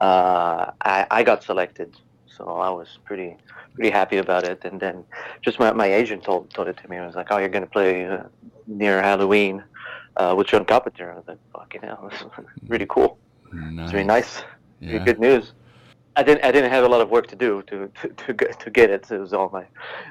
uh, 0.00 0.70
I, 0.82 1.06
I 1.10 1.22
got 1.24 1.42
selected. 1.42 1.96
So 2.36 2.44
I 2.46 2.70
was 2.70 2.98
pretty 3.04 3.36
pretty 3.74 3.90
happy 3.90 4.18
about 4.18 4.44
it. 4.44 4.64
And 4.64 4.78
then 4.78 5.04
just 5.42 5.58
my, 5.58 5.72
my 5.72 5.88
agent 5.92 6.22
told 6.22 6.50
told 6.50 6.68
it 6.68 6.76
to 6.82 6.88
me. 6.88 6.98
I 6.98 7.06
was 7.06 7.16
like, 7.16 7.28
"Oh, 7.32 7.38
you're 7.38 7.54
gonna 7.56 7.74
play 7.78 8.06
uh, 8.06 8.24
near 8.66 9.02
Halloween 9.02 9.64
uh, 10.16 10.34
with 10.38 10.46
John 10.46 10.64
Carpenter." 10.64 11.12
I 11.12 11.16
was 11.16 11.26
like, 11.26 11.38
"Fucking 11.52 11.82
hell, 11.82 12.08
this 12.12 12.20
is 12.20 12.28
really 12.68 12.86
cool." 12.88 13.19
It's 13.52 13.92
really 13.92 14.04
nice. 14.04 14.42
Really 14.80 14.98
good 15.00 15.18
news. 15.20 15.52
I 16.16 16.22
didn't. 16.22 16.44
I 16.44 16.50
didn't 16.50 16.70
have 16.70 16.84
a 16.84 16.88
lot 16.88 17.00
of 17.00 17.10
work 17.10 17.26
to 17.28 17.36
do 17.36 17.62
to 17.68 17.88
to 18.02 18.08
to 18.08 18.32
get, 18.32 18.60
to 18.60 18.70
get 18.70 18.90
it. 18.90 19.10
It 19.10 19.18
was 19.18 19.32
all 19.32 19.48
my 19.50 19.64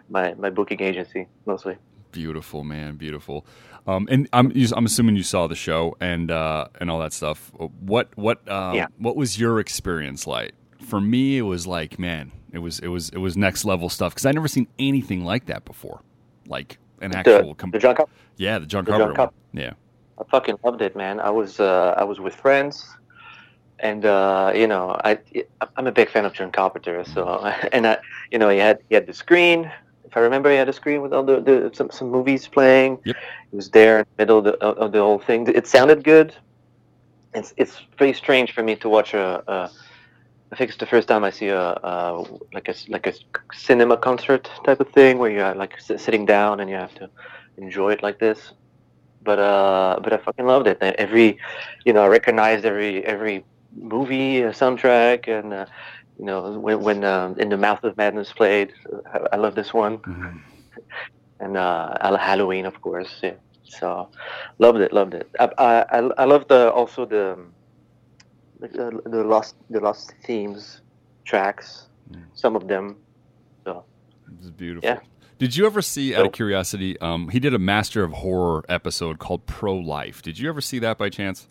my 0.10 0.34
my 0.36 0.50
booking 0.50 0.82
agency 0.82 1.28
mostly. 1.46 1.78
Beautiful, 2.12 2.64
man, 2.64 2.96
beautiful. 2.96 3.46
Um, 3.86 4.08
and 4.10 4.28
I'm 4.34 4.52
I'm 4.76 4.86
assuming 4.86 5.16
you 5.16 5.24
saw 5.24 5.48
the 5.48 5.56
show 5.56 5.96
and 6.00 6.32
uh, 6.32 6.68
and 6.80 6.90
all 6.90 7.00
that 7.00 7.14
stuff. 7.14 7.52
What 7.80 8.16
what 8.18 8.48
um, 8.50 8.76
Yeah. 8.76 8.88
what 8.98 9.16
was 9.16 9.40
your 9.40 9.60
experience 9.60 10.26
like? 10.26 10.54
For 10.88 11.02
me, 11.02 11.38
it 11.38 11.42
was 11.44 11.68
like, 11.68 12.00
man, 12.00 12.32
it 12.52 12.60
was 12.60 12.80
it 12.80 12.88
was 12.88 13.10
it 13.10 13.18
was 13.18 13.36
next 13.38 13.66
level 13.66 13.90
stuff 13.90 14.14
because 14.14 14.26
I 14.26 14.32
never 14.32 14.48
seen 14.48 14.68
anything 14.80 15.24
like 15.26 15.46
that 15.48 15.66
before, 15.66 16.02
like 16.48 16.78
an 17.02 17.12
The, 17.12 17.18
actual 17.18 17.56
com- 17.56 17.72
the 17.72 17.80
John 17.80 17.96
Carpenter. 17.96 18.20
yeah, 18.38 18.58
the 18.60 18.66
John 18.66 18.86
the 18.86 18.92
John 18.92 19.14
Carpenter 19.16 19.34
Yeah, 19.54 19.74
I 20.20 20.24
fucking 20.32 20.56
loved 20.64 20.82
it, 20.82 20.96
man. 20.96 21.20
I 21.20 21.30
was 21.30 21.60
uh, 21.60 21.94
I 21.98 22.04
was 22.06 22.20
with 22.20 22.34
friends, 22.36 22.88
and 23.82 24.06
uh, 24.06 24.52
you 24.56 24.68
know 24.68 25.00
I 25.04 25.20
I'm 25.76 25.88
a 25.88 25.92
big 25.92 26.10
fan 26.10 26.26
of 26.26 26.34
John 26.34 26.52
Carpenter. 26.52 27.04
So 27.06 27.28
and 27.72 27.88
I 27.88 27.98
you 28.32 28.40
know 28.40 28.50
he 28.50 28.58
had 28.58 28.80
he 28.90 28.96
had 28.96 29.08
the 29.08 29.14
screen. 29.14 29.72
If 30.06 30.18
I 30.18 30.22
remember, 30.22 30.50
he 30.50 30.58
had 30.58 30.68
a 30.68 30.74
screen 30.74 31.04
with 31.04 31.14
all 31.14 31.24
the, 31.24 31.40
the 31.40 31.72
some, 31.74 31.92
some 31.92 32.10
movies 32.10 32.48
playing. 32.48 32.98
Yep. 33.06 33.16
He 33.52 33.56
was 33.56 33.70
there 33.70 34.00
in 34.00 34.06
the 34.06 34.22
middle 34.24 34.40
of 34.40 34.44
the, 34.46 34.58
of 34.58 34.92
the 34.92 35.00
whole 35.00 35.20
thing. 35.20 35.48
It 35.48 35.68
sounded 35.68 36.04
good. 36.04 36.34
It's 37.34 37.54
it's 37.58 37.80
very 37.98 38.14
strange 38.14 38.54
for 38.54 38.64
me 38.64 38.76
to 38.78 38.90
watch 38.90 39.14
a. 39.14 39.44
a 39.48 39.72
I 40.52 40.56
think 40.56 40.70
it's 40.72 40.80
the 40.80 40.88
first 40.88 41.08
time 41.08 41.24
I 41.24 41.30
see 41.30 41.50
a, 41.50 41.62
a 41.62 42.26
like 42.54 42.70
a 42.70 42.76
like 42.88 43.06
a 43.06 43.14
cinema 43.54 43.98
concert 43.98 44.50
type 44.66 44.80
of 44.80 44.90
thing 44.90 45.20
where 45.20 45.30
you're 45.30 45.54
like 45.54 45.80
sitting 45.80 46.26
down 46.26 46.60
and 46.60 46.68
you 46.72 46.76
have 46.76 46.96
to 46.96 47.08
enjoy 47.58 47.92
it 47.92 48.02
like 48.02 48.18
this 48.18 48.54
but 49.24 49.40
uh, 49.40 50.00
but 50.04 50.14
I 50.14 50.18
fucking 50.18 50.46
loved 50.46 50.68
it. 50.68 50.78
Every, 50.82 51.38
you 51.86 51.94
know, 51.94 52.04
I 52.04 52.08
recognized 52.08 52.66
every 52.66 53.06
every 53.06 53.44
movie 53.76 54.44
uh, 54.44 54.52
soundtrack, 54.52 55.28
and 55.28 55.54
uh, 55.54 55.66
you 56.18 56.26
know, 56.26 56.60
when 56.60 56.82
when 56.82 57.04
um, 57.04 57.38
in 57.40 57.50
the 57.50 57.58
Mouth 57.58 57.84
of 57.84 57.96
Madness 57.98 58.32
played, 58.34 58.74
I, 59.14 59.20
I 59.34 59.36
love 59.38 59.56
this 59.56 59.74
one, 59.74 60.02
and 61.40 61.58
uh, 61.58 62.18
Halloween, 62.18 62.66
of 62.66 62.82
course. 62.82 63.20
Yeah. 63.22 63.34
So, 63.64 64.10
loved 64.58 64.80
it, 64.80 64.92
loved 64.94 65.14
it. 65.14 65.30
I 65.40 65.50
I, 65.58 66.00
I- 66.18 66.26
love 66.26 66.48
the 66.48 66.72
also 66.72 67.06
the 67.06 67.34
um, 67.34 67.54
the, 68.60 69.02
the 69.06 69.24
lost 69.24 69.56
the 69.70 69.80
lost 69.80 70.14
themes 70.26 70.82
tracks, 71.26 71.88
some 72.34 72.56
of 72.56 72.68
them. 72.68 72.98
So 73.66 73.86
beautiful. 74.58 74.90
Yeah. 74.90 75.00
Did 75.38 75.56
you 75.56 75.66
ever 75.66 75.82
see, 75.82 76.14
out 76.16 76.26
of 76.26 76.32
curiosity, 76.34 77.00
um, 77.00 77.30
he 77.30 77.40
did 77.40 77.54
a 77.54 77.60
Master 77.60 78.04
of 78.04 78.12
Horror 78.12 78.66
episode 78.68 79.20
called 79.20 79.46
Pro 79.46 79.74
Life. 79.74 80.22
Did 80.22 80.38
you 80.38 80.50
ever 80.50 80.60
see 80.60 80.80
that 80.80 80.98
by 80.98 81.10
chance? 81.10 81.48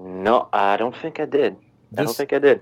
No, 0.00 0.48
I 0.52 0.76
don't 0.76 0.96
think 0.96 1.20
I 1.20 1.26
did. 1.26 1.52
I 1.54 1.56
This- 2.02 2.06
don't 2.06 2.16
think 2.16 2.32
I 2.32 2.38
did. 2.38 2.60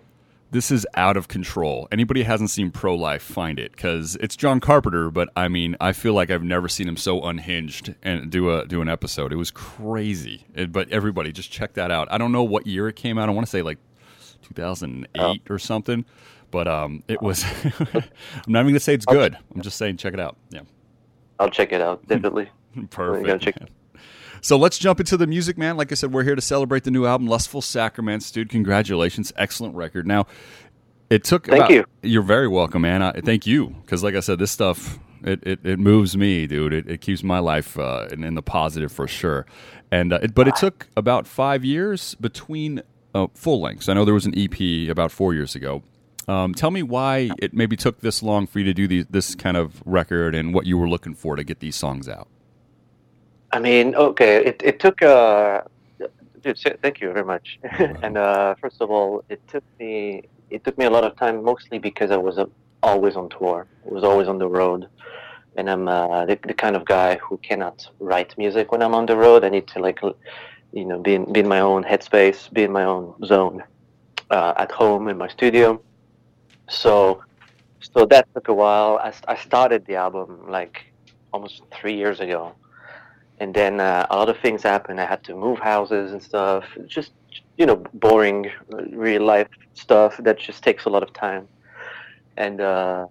this 0.50 0.70
is 0.70 0.86
out 0.94 1.16
of 1.16 1.28
control. 1.28 1.86
Anybody 1.92 2.22
hasn't 2.22 2.50
seen 2.50 2.70
Pro 2.70 2.94
Life, 2.94 3.22
find 3.22 3.58
it 3.58 3.72
because 3.72 4.16
it's 4.20 4.34
John 4.36 4.60
Carpenter. 4.60 5.10
But 5.10 5.28
I 5.36 5.48
mean, 5.48 5.76
I 5.80 5.92
feel 5.92 6.14
like 6.14 6.30
I've 6.30 6.42
never 6.42 6.68
seen 6.68 6.88
him 6.88 6.96
so 6.96 7.22
unhinged 7.22 7.94
and 8.02 8.30
do 8.30 8.50
a 8.50 8.66
do 8.66 8.80
an 8.80 8.88
episode. 8.88 9.32
It 9.32 9.36
was 9.36 9.50
crazy. 9.50 10.46
It- 10.54 10.72
but 10.72 10.88
everybody, 10.90 11.32
just 11.32 11.50
check 11.50 11.74
that 11.74 11.90
out. 11.90 12.08
I 12.10 12.16
don't 12.18 12.32
know 12.32 12.42
what 12.44 12.66
year 12.66 12.88
it 12.88 12.96
came 12.96 13.18
out. 13.18 13.28
I 13.28 13.32
want 13.32 13.46
to 13.46 13.50
say 13.50 13.62
like 13.62 13.78
2008 14.42 15.42
or 15.50 15.58
something. 15.58 16.04
But 16.50 16.66
um, 16.66 17.02
it 17.08 17.20
was. 17.20 17.44
I'm 17.94 18.02
not 18.46 18.60
even 18.60 18.72
gonna 18.72 18.80
say 18.80 18.94
it's 18.94 19.04
good. 19.04 19.36
I'm 19.54 19.60
just 19.60 19.76
saying 19.76 19.98
check 19.98 20.14
it 20.14 20.20
out. 20.20 20.36
Yeah, 20.48 20.60
I'll 21.38 21.50
check 21.50 21.72
it 21.72 21.82
out 21.82 22.04
definitely. 22.08 22.48
perfect. 22.88 23.58
Gotta 24.38 24.40
check- 24.40 24.42
man. 24.42 24.42
So 24.42 24.56
let's 24.58 24.78
jump 24.78 25.00
into 25.00 25.16
the 25.16 25.26
music, 25.26 25.58
man. 25.58 25.76
Like 25.76 25.92
I 25.92 25.94
said, 25.94 26.12
we're 26.12 26.24
here 26.24 26.34
to 26.34 26.40
celebrate 26.40 26.84
the 26.84 26.90
new 26.90 27.06
album, 27.06 27.26
Lustful 27.26 27.62
Sacraments. 27.62 28.30
Dude, 28.30 28.48
congratulations. 28.48 29.32
Excellent 29.36 29.74
record. 29.74 30.06
Now, 30.06 30.26
it 31.10 31.24
took. 31.24 31.46
Thank 31.46 31.58
about- 31.60 31.70
you. 31.70 31.84
You're 32.02 32.22
very 32.22 32.48
welcome, 32.48 32.82
man. 32.82 33.02
I, 33.02 33.12
thank 33.12 33.46
you. 33.46 33.68
Because, 33.82 34.02
like 34.04 34.14
I 34.14 34.20
said, 34.20 34.38
this 34.38 34.50
stuff, 34.50 34.98
it, 35.22 35.40
it, 35.46 35.60
it 35.64 35.78
moves 35.78 36.16
me, 36.16 36.46
dude. 36.46 36.72
It, 36.72 36.88
it 36.90 37.00
keeps 37.00 37.22
my 37.22 37.38
life 37.38 37.78
uh, 37.78 38.08
in, 38.12 38.24
in 38.24 38.34
the 38.34 38.42
positive 38.42 38.92
for 38.92 39.08
sure. 39.08 39.46
And 39.90 40.12
uh, 40.12 40.18
it, 40.22 40.34
But 40.34 40.48
it 40.48 40.56
took 40.56 40.86
about 40.96 41.26
five 41.26 41.64
years 41.64 42.14
between 42.16 42.82
uh, 43.14 43.28
full 43.34 43.60
lengths. 43.62 43.88
I 43.88 43.94
know 43.94 44.04
there 44.04 44.12
was 44.14 44.26
an 44.26 44.34
EP 44.38 44.88
about 44.90 45.10
four 45.10 45.32
years 45.34 45.54
ago. 45.54 45.82
Um, 46.28 46.52
tell 46.52 46.70
me 46.70 46.82
why 46.82 47.30
it 47.38 47.54
maybe 47.54 47.74
took 47.74 48.00
this 48.00 48.22
long 48.22 48.46
for 48.46 48.58
you 48.58 48.66
to 48.66 48.74
do 48.74 48.86
these, 48.86 49.06
this 49.08 49.34
kind 49.34 49.56
of 49.56 49.82
record 49.86 50.34
and 50.34 50.52
what 50.52 50.66
you 50.66 50.76
were 50.76 50.88
looking 50.88 51.14
for 51.14 51.36
to 51.36 51.42
get 51.42 51.60
these 51.60 51.74
songs 51.74 52.06
out. 52.06 52.28
I 53.50 53.58
mean, 53.60 53.94
okay, 53.94 54.44
it, 54.44 54.60
it 54.64 54.80
took 54.80 55.00
uh, 55.02 55.62
dude, 56.42 56.58
thank 56.82 57.00
you 57.00 57.12
very 57.12 57.24
much. 57.24 57.58
and 58.02 58.16
uh, 58.16 58.54
first 58.60 58.80
of 58.80 58.90
all, 58.90 59.24
it 59.28 59.40
took 59.48 59.64
me 59.78 60.22
it 60.50 60.64
took 60.64 60.78
me 60.78 60.84
a 60.84 60.90
lot 60.90 61.04
of 61.04 61.16
time, 61.16 61.42
mostly 61.42 61.78
because 61.78 62.10
I 62.10 62.16
was 62.16 62.38
uh, 62.38 62.46
always 62.82 63.16
on 63.16 63.28
tour. 63.28 63.66
I 63.86 63.92
was 63.92 64.04
always 64.04 64.28
on 64.28 64.38
the 64.38 64.48
road, 64.48 64.88
and 65.56 65.68
I'm 65.70 65.88
uh, 65.88 66.26
the, 66.26 66.38
the 66.46 66.54
kind 66.54 66.76
of 66.76 66.84
guy 66.84 67.16
who 67.16 67.36
cannot 67.38 67.88
write 68.00 68.36
music 68.38 68.72
when 68.72 68.82
I'm 68.82 68.94
on 68.94 69.06
the 69.06 69.16
road. 69.16 69.44
I 69.44 69.48
need 69.48 69.66
to 69.68 69.78
like, 69.78 70.00
you 70.72 70.84
know, 70.84 70.98
be 70.98 71.14
in, 71.14 71.32
be 71.32 71.40
in 71.40 71.48
my 71.48 71.60
own 71.60 71.84
headspace, 71.84 72.52
be 72.52 72.64
in 72.64 72.72
my 72.72 72.84
own 72.84 73.14
zone, 73.24 73.62
uh, 74.30 74.54
at 74.56 74.70
home 74.72 75.08
in 75.08 75.18
my 75.18 75.28
studio. 75.28 75.82
So, 76.68 77.22
so 77.80 78.04
that 78.06 78.28
took 78.34 78.48
a 78.48 78.54
while. 78.54 78.98
I, 79.02 79.12
I 79.26 79.36
started 79.36 79.86
the 79.86 79.96
album 79.96 80.50
like 80.50 80.84
almost 81.32 81.62
three 81.72 81.96
years 81.96 82.20
ago 82.20 82.54
and 83.40 83.54
then 83.54 83.80
uh, 83.80 84.06
a 84.10 84.16
lot 84.16 84.28
of 84.28 84.38
things 84.38 84.62
happened. 84.62 85.00
I 85.00 85.06
had 85.06 85.22
to 85.24 85.34
move 85.34 85.58
houses 85.58 86.12
and 86.12 86.22
stuff. 86.22 86.64
Just 86.86 87.12
you 87.56 87.66
know, 87.66 87.76
boring 87.94 88.50
uh, 88.72 88.84
real 88.92 89.22
life 89.22 89.48
stuff 89.74 90.16
that 90.18 90.38
just 90.38 90.62
takes 90.62 90.84
a 90.84 90.90
lot 90.90 91.02
of 91.02 91.12
time. 91.12 91.48
And 92.36 92.60
uh, 92.60 93.06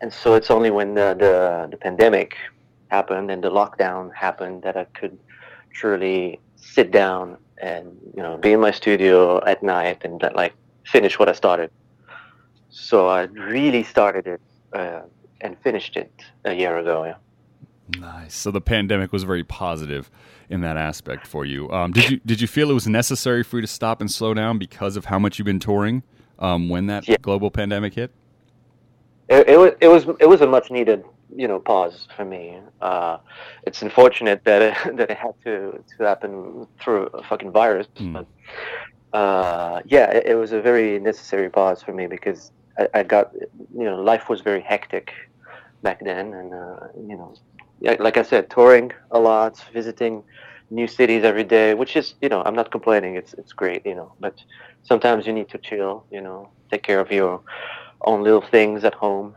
and 0.00 0.12
so 0.12 0.34
it's 0.34 0.50
only 0.50 0.70
when 0.70 0.94
the, 0.94 1.16
the 1.18 1.68
the 1.70 1.76
pandemic 1.76 2.36
happened 2.88 3.30
and 3.30 3.42
the 3.42 3.50
lockdown 3.50 4.14
happened 4.14 4.62
that 4.62 4.76
I 4.76 4.84
could 4.98 5.18
truly 5.72 6.40
sit 6.56 6.90
down 6.90 7.36
and 7.58 7.96
you 8.16 8.22
know 8.22 8.36
be 8.36 8.52
in 8.52 8.60
my 8.60 8.70
studio 8.70 9.44
at 9.44 9.62
night 9.62 10.02
and 10.04 10.22
uh, 10.22 10.30
like 10.34 10.54
finish 10.84 11.18
what 11.18 11.28
I 11.28 11.32
started. 11.32 11.70
So 12.70 13.08
I 13.08 13.22
really 13.22 13.82
started 13.82 14.26
it 14.26 14.40
uh, 14.72 15.02
and 15.40 15.56
finished 15.62 15.96
it 15.96 16.12
a 16.44 16.52
year 16.52 16.78
ago. 16.78 17.04
Yeah. 17.04 17.25
Nice. 17.88 18.34
So 18.34 18.50
the 18.50 18.60
pandemic 18.60 19.12
was 19.12 19.22
very 19.24 19.44
positive 19.44 20.10
in 20.48 20.60
that 20.62 20.76
aspect 20.76 21.26
for 21.26 21.44
you. 21.44 21.70
Um, 21.70 21.92
did 21.92 22.10
you 22.10 22.20
did 22.26 22.40
you 22.40 22.46
feel 22.48 22.70
it 22.70 22.74
was 22.74 22.86
necessary 22.88 23.42
for 23.44 23.56
you 23.58 23.60
to 23.62 23.66
stop 23.68 24.00
and 24.00 24.10
slow 24.10 24.34
down 24.34 24.58
because 24.58 24.96
of 24.96 25.04
how 25.06 25.18
much 25.18 25.38
you've 25.38 25.46
been 25.46 25.60
touring 25.60 26.02
um, 26.38 26.68
when 26.68 26.86
that 26.86 27.06
Yeah. 27.08 27.16
global 27.22 27.50
pandemic 27.50 27.94
hit? 27.94 28.10
it, 29.28 29.48
it 29.48 29.58
was 29.58 29.72
it 29.80 29.88
was 29.88 30.06
it 30.20 30.28
was 30.28 30.40
a 30.40 30.46
much 30.46 30.70
needed 30.70 31.04
you 31.34 31.46
know 31.48 31.58
pause 31.60 32.06
for 32.16 32.24
me. 32.24 32.58
Uh, 32.80 33.18
it's 33.66 33.82
unfortunate 33.82 34.42
that 34.44 34.62
it, 34.62 34.96
that 34.96 35.10
it 35.10 35.16
had 35.16 35.34
to 35.44 35.82
to 35.98 36.04
happen 36.04 36.66
through 36.80 37.06
a 37.14 37.22
fucking 37.22 37.52
virus, 37.52 37.86
Hmm. 37.98 38.12
but 38.12 38.26
uh, 39.12 39.80
yeah, 39.86 40.10
it, 40.10 40.26
it 40.26 40.34
was 40.34 40.52
a 40.52 40.60
very 40.60 40.98
necessary 40.98 41.48
pause 41.50 41.82
for 41.82 41.92
me 41.92 42.06
because 42.06 42.50
I, 42.78 42.88
I 42.94 43.02
got 43.02 43.32
you 43.34 43.84
know 43.84 44.00
life 44.02 44.28
was 44.28 44.40
very 44.40 44.60
hectic 44.60 45.12
back 45.82 46.00
then, 46.04 46.32
and 46.34 46.52
uh, 46.54 46.76
you 47.08 47.16
know, 47.16 47.34
like 47.80 48.16
I 48.16 48.22
said, 48.22 48.50
touring 48.50 48.92
a 49.10 49.18
lot, 49.18 49.62
visiting 49.72 50.22
new 50.70 50.86
cities 50.86 51.24
every 51.24 51.44
day, 51.44 51.74
which 51.74 51.96
is 51.96 52.14
you 52.20 52.28
know 52.28 52.42
I'm 52.44 52.54
not 52.54 52.70
complaining. 52.70 53.16
It's 53.16 53.34
it's 53.34 53.52
great, 53.52 53.84
you 53.86 53.94
know, 53.94 54.12
but 54.20 54.34
sometimes 54.82 55.26
you 55.26 55.32
need 55.32 55.48
to 55.50 55.58
chill, 55.58 56.04
you 56.10 56.20
know, 56.20 56.50
take 56.70 56.82
care 56.82 57.00
of 57.00 57.10
your 57.10 57.42
own 58.02 58.22
little 58.22 58.42
things 58.42 58.84
at 58.84 58.94
home. 58.94 59.34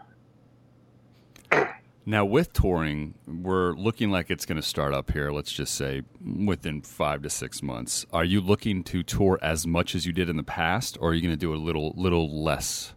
Now 2.06 2.26
with 2.26 2.54
touring, 2.54 3.14
we're 3.28 3.74
looking 3.74 4.10
like 4.10 4.32
it's 4.32 4.44
going 4.48 4.60
to 4.60 4.68
start 4.68 4.96
up 4.96 5.12
here. 5.12 5.32
Let's 5.32 5.52
just 5.52 5.76
say 5.76 6.02
within 6.44 6.82
five 6.82 7.22
to 7.22 7.30
six 7.30 7.62
months. 7.62 8.04
Are 8.12 8.24
you 8.24 8.42
looking 8.42 8.84
to 8.86 9.04
tour 9.04 9.38
as 9.44 9.68
much 9.68 9.94
as 9.94 10.08
you 10.08 10.14
did 10.14 10.28
in 10.28 10.36
the 10.36 10.42
past, 10.42 10.98
or 11.00 11.10
are 11.10 11.14
you 11.14 11.22
going 11.22 11.34
to 11.34 11.38
do 11.38 11.54
a 11.54 11.56
little 11.56 11.94
little 11.96 12.44
less? 12.44 12.96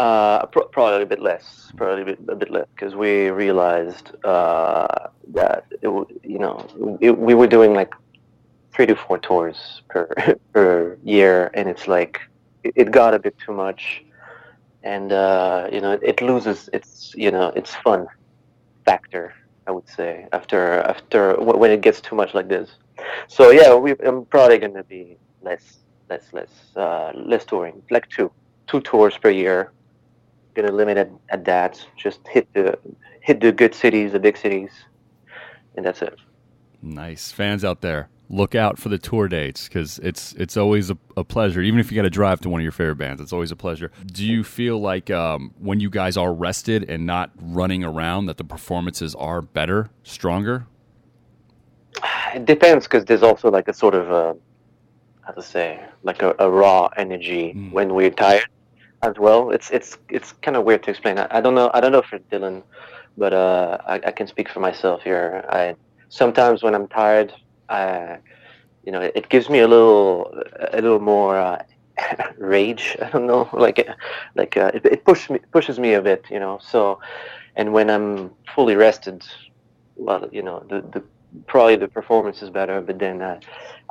Uh, 0.00 0.46
pro- 0.46 0.68
probably 0.68 1.02
a 1.02 1.06
bit 1.14 1.20
less, 1.20 1.70
probably 1.76 2.00
a 2.00 2.06
bit, 2.06 2.18
a 2.28 2.34
bit 2.34 2.50
less, 2.50 2.66
because 2.74 2.94
we 2.94 3.28
realized 3.28 4.12
uh, 4.24 4.88
that 5.28 5.66
it, 5.82 5.90
you 6.24 6.38
know 6.38 6.56
it, 7.02 7.10
we 7.18 7.34
were 7.34 7.46
doing 7.46 7.74
like 7.74 7.92
three 8.72 8.86
to 8.86 8.96
four 8.96 9.18
tours 9.18 9.82
per 9.90 10.06
per 10.54 10.96
year, 11.04 11.50
and 11.52 11.68
it's 11.68 11.86
like 11.86 12.18
it, 12.64 12.72
it 12.76 12.90
got 12.90 13.12
a 13.12 13.18
bit 13.18 13.36
too 13.44 13.52
much, 13.52 14.02
and 14.82 15.12
uh, 15.12 15.68
you 15.70 15.82
know 15.82 15.92
it, 15.92 16.00
it 16.02 16.22
loses 16.22 16.70
its 16.72 17.12
you 17.14 17.30
know 17.30 17.48
its 17.48 17.74
fun 17.84 18.06
factor. 18.86 19.34
I 19.66 19.70
would 19.70 19.86
say 19.86 20.26
after 20.32 20.80
after 20.94 21.34
when 21.38 21.70
it 21.70 21.82
gets 21.82 22.00
too 22.00 22.16
much 22.16 22.32
like 22.32 22.48
this. 22.48 22.70
So 23.28 23.50
yeah, 23.50 23.74
we, 23.74 23.90
I'm 24.06 24.24
probably 24.24 24.56
gonna 24.56 24.82
be 24.82 25.18
less 25.42 25.80
less 26.08 26.24
less 26.32 26.52
uh, 26.74 27.12
less 27.14 27.44
touring, 27.44 27.82
like 27.90 28.08
two 28.08 28.32
two 28.66 28.80
tours 28.80 29.18
per 29.18 29.28
year 29.28 29.72
gonna 30.60 30.72
limit 30.74 30.98
it 30.98 31.10
at 31.30 31.44
that. 31.44 31.84
Just 31.96 32.20
hit 32.28 32.52
the 32.54 32.78
hit 33.20 33.40
the 33.40 33.52
good 33.52 33.74
cities, 33.74 34.12
the 34.12 34.20
big 34.20 34.36
cities, 34.36 34.70
and 35.76 35.84
that's 35.84 36.02
it. 36.02 36.18
Nice 36.82 37.30
fans 37.30 37.64
out 37.64 37.82
there, 37.82 38.08
look 38.30 38.54
out 38.54 38.78
for 38.78 38.88
the 38.88 38.96
tour 38.98 39.28
dates 39.28 39.68
because 39.68 39.98
it's 40.00 40.32
it's 40.34 40.56
always 40.56 40.90
a, 40.90 40.96
a 41.16 41.24
pleasure. 41.24 41.60
Even 41.60 41.78
if 41.80 41.90
you 41.90 41.96
got 41.96 42.02
to 42.02 42.10
drive 42.10 42.40
to 42.40 42.48
one 42.48 42.60
of 42.60 42.62
your 42.62 42.72
favorite 42.72 42.96
bands, 42.96 43.20
it's 43.20 43.32
always 43.32 43.50
a 43.50 43.56
pleasure. 43.56 43.90
Do 44.06 44.24
you 44.24 44.42
feel 44.44 44.80
like 44.80 45.10
um, 45.10 45.52
when 45.58 45.80
you 45.80 45.90
guys 45.90 46.16
are 46.16 46.32
rested 46.32 46.88
and 46.88 47.04
not 47.06 47.30
running 47.40 47.84
around, 47.84 48.26
that 48.26 48.38
the 48.38 48.44
performances 48.44 49.14
are 49.14 49.42
better, 49.42 49.90
stronger? 50.02 50.66
It 52.34 52.46
depends 52.46 52.86
because 52.86 53.04
there's 53.04 53.22
also 53.22 53.50
like 53.50 53.68
a 53.68 53.74
sort 53.74 53.94
of 53.94 54.10
a 54.10 54.36
how 55.22 55.32
to 55.32 55.42
say 55.42 55.80
like 56.02 56.22
a, 56.22 56.34
a 56.38 56.48
raw 56.50 56.88
energy 56.96 57.52
Mm. 57.54 57.72
when 57.72 57.94
we're 57.94 58.10
tired 58.10 58.46
as 59.02 59.14
well. 59.18 59.50
It's 59.50 59.70
it's 59.70 59.98
it's 60.08 60.32
kind 60.42 60.56
of 60.56 60.64
weird 60.64 60.82
to 60.84 60.90
explain. 60.90 61.18
I, 61.18 61.26
I 61.30 61.40
don't 61.40 61.54
know. 61.54 61.70
I 61.74 61.80
don't 61.80 61.92
know 61.92 62.02
for 62.02 62.18
Dylan, 62.18 62.62
but 63.16 63.32
uh, 63.32 63.78
I, 63.86 63.94
I 63.94 64.10
can 64.12 64.26
speak 64.26 64.48
for 64.48 64.60
myself 64.60 65.02
here. 65.02 65.44
I 65.48 65.76
sometimes 66.08 66.62
when 66.62 66.74
I'm 66.74 66.88
tired, 66.88 67.32
I 67.68 68.18
you 68.84 68.92
know 68.92 69.00
it, 69.00 69.12
it 69.14 69.28
gives 69.28 69.48
me 69.48 69.60
a 69.60 69.68
little 69.68 70.32
a 70.72 70.80
little 70.80 71.00
more 71.00 71.38
uh, 71.38 71.62
rage. 72.38 72.96
I 73.00 73.10
don't 73.10 73.26
know, 73.26 73.48
like 73.52 73.88
like 74.34 74.56
uh, 74.56 74.70
it, 74.74 74.84
it 74.84 75.04
pushes 75.04 75.30
me 75.30 75.38
pushes 75.52 75.78
me 75.78 75.94
a 75.94 76.02
bit, 76.02 76.24
you 76.30 76.40
know. 76.40 76.58
So, 76.62 77.00
and 77.56 77.72
when 77.72 77.90
I'm 77.90 78.30
fully 78.54 78.76
rested, 78.76 79.24
well, 79.96 80.28
you 80.32 80.42
know, 80.42 80.64
the 80.68 80.82
the 80.82 81.02
probably 81.46 81.76
the 81.76 81.88
performance 81.88 82.42
is 82.42 82.50
better, 82.50 82.80
but 82.80 82.98
then 82.98 83.22
uh, 83.22 83.40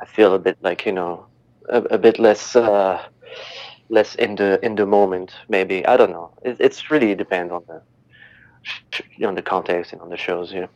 I 0.02 0.06
feel 0.06 0.36
a 0.36 0.40
bit 0.40 0.58
like 0.62 0.86
you 0.86 0.92
know 0.92 1.26
a, 1.70 1.82
a 1.84 1.98
bit 1.98 2.20
less 2.20 2.56
uh, 2.56 3.02
less 3.90 4.16
in 4.16 4.36
the 4.36 4.64
in 4.66 4.76
the 4.76 4.86
moment. 4.86 5.34
Maybe 5.50 5.86
I 5.86 5.98
don't 5.98 6.12
know. 6.12 6.32
It, 6.44 6.58
it's 6.60 6.90
really 6.92 7.16
depends 7.16 7.52
on 7.52 7.64
the 7.68 7.82
on 9.28 9.36
the 9.36 9.42
context 9.42 9.94
and 9.94 10.02
on 10.02 10.10
the 10.10 10.18
shows. 10.18 10.54
Know. 10.54 10.70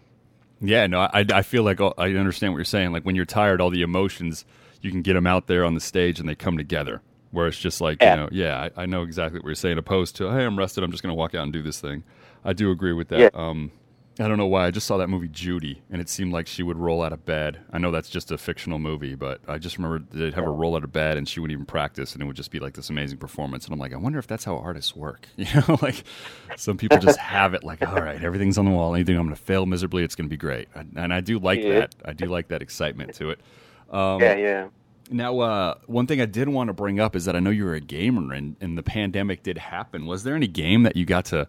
Yeah, 0.61 0.87
no, 0.87 1.01
I, 1.01 1.25
I 1.33 1.41
feel 1.41 1.63
like 1.63 1.79
I 1.81 2.13
understand 2.15 2.53
what 2.53 2.57
you're 2.57 2.65
saying. 2.65 2.91
Like 2.91 3.03
when 3.03 3.15
you're 3.15 3.25
tired, 3.25 3.61
all 3.61 3.69
the 3.69 3.81
emotions 3.81 4.45
you 4.81 4.91
can 4.91 5.01
get 5.01 5.13
them 5.13 5.27
out 5.27 5.47
there 5.47 5.63
on 5.65 5.73
the 5.75 5.79
stage 5.79 6.19
and 6.19 6.27
they 6.27 6.35
come 6.35 6.57
together. 6.57 7.01
Where 7.31 7.47
it's 7.47 7.57
just 7.57 7.81
like 7.81 7.99
Yeah. 8.01 8.13
you 8.13 8.21
know, 8.21 8.29
yeah, 8.31 8.69
I, 8.77 8.83
I 8.83 8.85
know 8.85 9.01
exactly 9.01 9.39
what 9.39 9.47
you're 9.47 9.55
saying. 9.55 9.77
Opposed 9.79 10.15
to 10.17 10.31
hey, 10.31 10.45
I'm 10.45 10.57
rested, 10.57 10.83
I'm 10.83 10.91
just 10.91 11.01
going 11.01 11.11
to 11.11 11.17
walk 11.17 11.33
out 11.33 11.43
and 11.43 11.51
do 11.53 11.63
this 11.63 11.79
thing. 11.79 12.03
I 12.45 12.53
do 12.53 12.69
agree 12.71 12.93
with 12.93 13.07
that. 13.07 13.19
Yeah. 13.19 13.29
Um, 13.33 13.71
I 14.19 14.27
don't 14.27 14.37
know 14.37 14.45
why. 14.45 14.67
I 14.67 14.71
just 14.71 14.85
saw 14.85 14.97
that 14.97 15.07
movie 15.07 15.27
Judy, 15.27 15.81
and 15.89 15.99
it 15.99 16.07
seemed 16.07 16.31
like 16.33 16.45
she 16.45 16.61
would 16.61 16.77
roll 16.77 17.01
out 17.01 17.13
of 17.13 17.25
bed. 17.25 17.61
I 17.71 17.79
know 17.79 17.89
that's 17.89 18.09
just 18.11 18.31
a 18.31 18.37
fictional 18.37 18.77
movie, 18.77 19.15
but 19.15 19.41
I 19.47 19.57
just 19.57 19.77
remember 19.79 20.05
they'd 20.11 20.35
have 20.35 20.43
her 20.45 20.53
roll 20.53 20.75
out 20.75 20.83
of 20.83 20.91
bed, 20.91 21.17
and 21.17 21.27
she 21.27 21.39
wouldn't 21.39 21.53
even 21.55 21.65
practice, 21.65 22.13
and 22.13 22.21
it 22.21 22.25
would 22.27 22.35
just 22.35 22.51
be 22.51 22.59
like 22.59 22.75
this 22.75 22.91
amazing 22.91 23.17
performance. 23.17 23.65
And 23.65 23.73
I'm 23.73 23.79
like, 23.79 23.91
I 23.91 23.97
wonder 23.97 24.19
if 24.19 24.27
that's 24.27 24.43
how 24.43 24.57
artists 24.57 24.95
work. 24.95 25.27
You 25.37 25.47
know, 25.67 25.79
like 25.81 26.03
some 26.57 26.77
people 26.77 26.99
just 26.99 27.17
have 27.17 27.55
it 27.55 27.63
like, 27.63 27.81
all 27.87 27.95
right, 27.95 28.23
everything's 28.23 28.59
on 28.59 28.65
the 28.65 28.71
wall. 28.71 28.93
Anything 28.93 29.17
I'm 29.17 29.23
going 29.25 29.35
to 29.35 29.41
fail 29.41 29.65
miserably, 29.65 30.03
it's 30.03 30.13
going 30.15 30.27
to 30.27 30.33
be 30.33 30.37
great. 30.37 30.67
And- 30.75 31.11
I 31.13 31.19
do 31.21 31.39
like 31.39 31.61
Yeah. 31.63 31.79
that. 31.79 31.95
I 32.05 32.13
do 32.13 32.25
like 32.27 32.49
that 32.49 32.61
excitement 32.61 33.15
to 33.15 33.31
it. 33.31 33.39
Um, 33.89 34.21
yeah, 34.21 34.35
yeah. 34.35 34.67
Now, 35.09 35.39
uh, 35.39 35.75
one 35.87 36.05
thing 36.07 36.21
I 36.21 36.25
did 36.25 36.49
want 36.49 36.67
to 36.67 36.73
bring 36.73 36.99
up 36.99 37.15
is 37.15 37.25
that 37.25 37.35
I 37.35 37.39
know 37.39 37.49
you're 37.49 37.73
a 37.73 37.81
gamer, 37.81 38.31
and, 38.33 38.55
and 38.61 38.77
the 38.77 38.83
pandemic 38.83 39.41
did 39.43 39.57
happen. 39.57 40.05
Was 40.05 40.23
there 40.23 40.35
any 40.35 40.47
game 40.47 40.83
that 40.83 40.95
you 40.95 41.05
got 41.05 41.25
to 41.25 41.47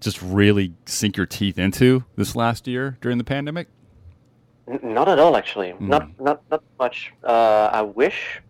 just 0.00 0.20
really 0.22 0.72
sink 0.86 1.16
your 1.16 1.26
teeth 1.26 1.58
into 1.58 2.04
this 2.16 2.34
last 2.34 2.66
year 2.66 2.98
during 3.00 3.18
the 3.18 3.24
pandemic? 3.24 3.68
N- 4.68 4.80
Not 4.82 5.08
at 5.08 5.18
all, 5.18 5.36
actually. 5.36 5.70
Hmm. 5.72 5.88
Not 5.88 6.20
not 6.20 6.42
not 6.50 6.62
much. 6.78 7.12
Uh, 7.22 7.70
I 7.72 7.82
wish, 7.82 8.40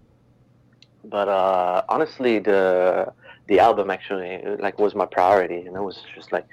but 1.05 1.29
uh, 1.29 1.83
honestly, 1.89 2.39
the 2.39 3.13
the 3.49 3.59
album 3.59 3.91
actually 3.91 4.43
like 4.59 4.79
was 4.79 4.95
my 4.95 5.07
priority, 5.07 5.67
and 5.67 5.77
it 5.77 5.83
was 5.83 6.03
just 6.15 6.33
like 6.33 6.47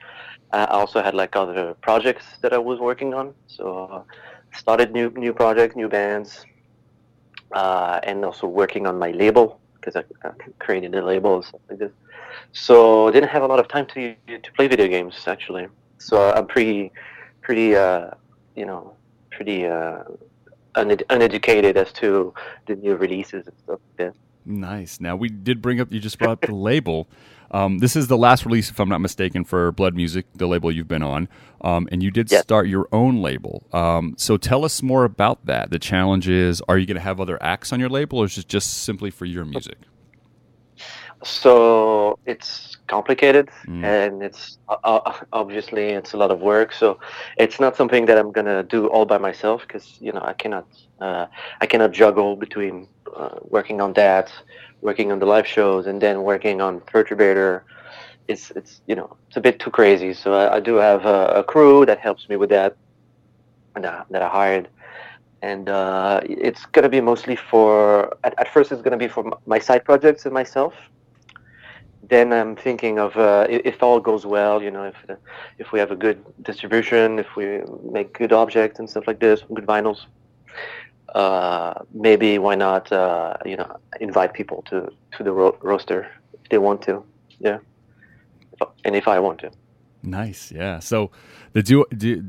I 0.51 0.65
also 0.65 1.01
had 1.01 1.13
like 1.13 1.35
other 1.35 1.75
projects 1.81 2.25
that 2.41 2.53
I 2.53 2.57
was 2.57 2.79
working 2.79 3.13
on. 3.13 3.33
So 3.47 3.89
uh, 3.91 4.03
started 4.53 4.93
new 4.93 5.09
new 5.11 5.33
projects, 5.33 5.75
new 5.75 5.89
bands, 5.89 6.45
uh, 7.51 7.99
and 8.03 8.23
also 8.25 8.47
working 8.47 8.87
on 8.87 8.97
my 8.97 9.11
label 9.11 9.59
because 9.75 9.95
I, 9.95 10.27
I 10.27 10.31
created 10.59 10.95
a 10.95 11.03
label 11.03 11.35
and 11.35 11.45
stuff 11.45 11.61
like 11.69 11.79
this. 11.79 11.91
So 12.51 13.07
I 13.07 13.11
didn't 13.11 13.29
have 13.29 13.43
a 13.43 13.47
lot 13.47 13.59
of 13.59 13.67
time 13.67 13.85
to 13.87 14.15
to 14.27 14.51
play 14.55 14.67
video 14.67 14.87
games 14.87 15.15
actually. 15.27 15.67
So 15.97 16.31
I'm 16.31 16.47
pretty 16.47 16.91
pretty 17.41 17.75
uh, 17.75 18.11
you 18.55 18.65
know 18.65 18.93
pretty 19.31 19.65
uh, 19.65 20.03
uned- 20.75 21.03
uneducated 21.09 21.77
as 21.77 21.91
to 21.93 22.33
the 22.65 22.75
new 22.75 22.95
releases 22.95 23.47
and 23.47 23.57
stuff 23.59 23.79
like 23.97 24.07
that. 24.07 24.15
Nice. 24.45 24.99
Now 24.99 25.15
we 25.15 25.29
did 25.29 25.61
bring 25.61 25.79
up. 25.81 25.91
You 25.91 25.99
just 25.99 26.17
brought 26.17 26.31
up 26.31 26.41
the 26.41 26.55
label. 26.71 27.07
Um, 27.49 27.77
this 27.77 27.95
is 27.95 28.07
the 28.07 28.17
last 28.17 28.45
release, 28.45 28.69
if 28.69 28.77
I'm 28.79 28.89
not 28.89 28.99
mistaken, 28.99 29.45
for 29.45 29.71
Blood 29.71 29.95
Music, 29.95 30.25
the 30.35 30.47
label 30.47 30.69
you've 30.69 30.87
been 30.89 31.01
on, 31.03 31.29
um, 31.61 31.87
and 31.93 32.03
you 32.03 32.11
did 32.11 32.29
Yes. 32.29 32.41
start 32.41 32.67
your 32.67 32.89
own 32.91 33.21
label. 33.21 33.63
Um, 33.71 34.15
so 34.17 34.35
tell 34.35 34.65
us 34.65 34.83
more 34.83 35.05
about 35.05 35.45
that. 35.45 35.69
The 35.69 35.79
challenge 35.79 36.27
is: 36.27 36.61
Are 36.67 36.77
you 36.77 36.85
going 36.85 36.95
to 36.95 37.01
have 37.01 37.21
other 37.21 37.41
acts 37.41 37.71
on 37.71 37.79
your 37.79 37.87
label, 37.89 38.19
or 38.19 38.25
is 38.25 38.37
it 38.37 38.47
just 38.49 38.83
simply 38.83 39.11
for 39.11 39.23
your 39.25 39.45
music? 39.45 39.77
So 41.27 42.17
it's 42.25 42.77
complicated, 42.87 43.49
Mm. 43.67 43.83
and 43.83 44.23
it's 44.23 44.57
uh, 44.69 44.99
obviously 45.33 45.85
it's 45.99 46.13
a 46.13 46.17
lot 46.17 46.31
of 46.31 46.39
work. 46.39 46.71
So 46.73 46.99
it's 47.37 47.59
not 47.59 47.75
something 47.75 48.05
that 48.05 48.17
I'm 48.17 48.31
gonna 48.31 48.63
do 48.63 48.87
all 48.87 49.05
by 49.05 49.17
myself 49.17 49.61
because 49.67 49.97
you 49.99 50.11
know 50.13 50.21
I 50.23 50.33
cannot 50.33 50.65
uh, 51.01 51.25
I 51.61 51.65
cannot 51.65 51.91
juggle 51.91 52.35
between 52.37 52.87
uh, 53.15 53.37
working 53.55 53.81
on 53.81 53.93
that, 53.93 54.31
working 54.81 55.11
on 55.11 55.19
the 55.19 55.25
live 55.25 55.47
shows, 55.47 55.85
and 55.87 56.01
then 56.01 56.23
working 56.23 56.61
on 56.61 56.79
Perturbator. 56.81 57.61
It's 58.27 58.51
it's 58.55 58.81
you 58.87 58.95
know 58.95 59.09
it's 59.27 59.37
a 59.37 59.41
bit 59.41 59.59
too 59.59 59.71
crazy. 59.71 60.13
So 60.13 60.33
I, 60.33 60.57
I 60.57 60.59
do 60.61 60.75
have 60.75 61.05
a, 61.05 61.19
a 61.41 61.43
crew 61.43 61.85
that 61.85 61.99
helps 61.99 62.29
me 62.29 62.35
with 62.37 62.49
that, 62.49 62.75
and 63.75 63.85
uh, 63.85 64.03
that 64.11 64.21
I 64.21 64.29
hired. 64.29 64.69
And 65.41 65.69
uh, 65.69 66.21
it's 66.23 66.65
gonna 66.73 66.89
be 66.89 67.01
mostly 67.01 67.35
for. 67.35 68.15
At, 68.23 68.33
at 68.39 68.47
first, 68.53 68.71
it's 68.71 68.81
gonna 68.81 68.97
be 69.05 69.07
for 69.09 69.23
my 69.45 69.59
side 69.59 69.83
projects 69.83 70.25
and 70.25 70.33
myself 70.33 70.73
then 72.09 72.31
I'm 72.31 72.55
thinking 72.55 72.99
of 72.99 73.15
uh, 73.17 73.47
if 73.49 73.81
all 73.83 73.99
goes 73.99 74.25
well, 74.25 74.61
you 74.61 74.71
know, 74.71 74.83
if 74.83 74.95
uh, 75.09 75.15
if 75.57 75.71
we 75.71 75.79
have 75.79 75.91
a 75.91 75.95
good 75.95 76.23
distribution, 76.43 77.19
if 77.19 77.35
we 77.35 77.61
make 77.83 78.17
good 78.17 78.31
objects 78.31 78.79
and 78.79 78.89
stuff 78.89 79.07
like 79.07 79.19
this, 79.19 79.41
good 79.53 79.65
vinyls, 79.65 80.05
uh, 81.15 81.73
maybe 81.93 82.37
why 82.37 82.55
not, 82.55 82.91
uh, 82.91 83.35
you 83.45 83.57
know, 83.57 83.77
invite 83.99 84.33
people 84.33 84.63
to 84.69 84.91
to 85.17 85.23
the 85.23 85.31
ro- 85.31 85.57
roaster 85.61 86.07
if 86.43 86.49
they 86.49 86.57
want 86.57 86.81
to, 86.83 87.03
yeah, 87.39 87.57
and 88.85 88.95
if 88.95 89.07
I 89.07 89.19
want 89.19 89.39
to. 89.39 89.51
Nice, 90.03 90.51
yeah. 90.51 90.79
So 90.79 91.11
the 91.53 91.63
do, 91.63 91.85
do, 91.95 92.23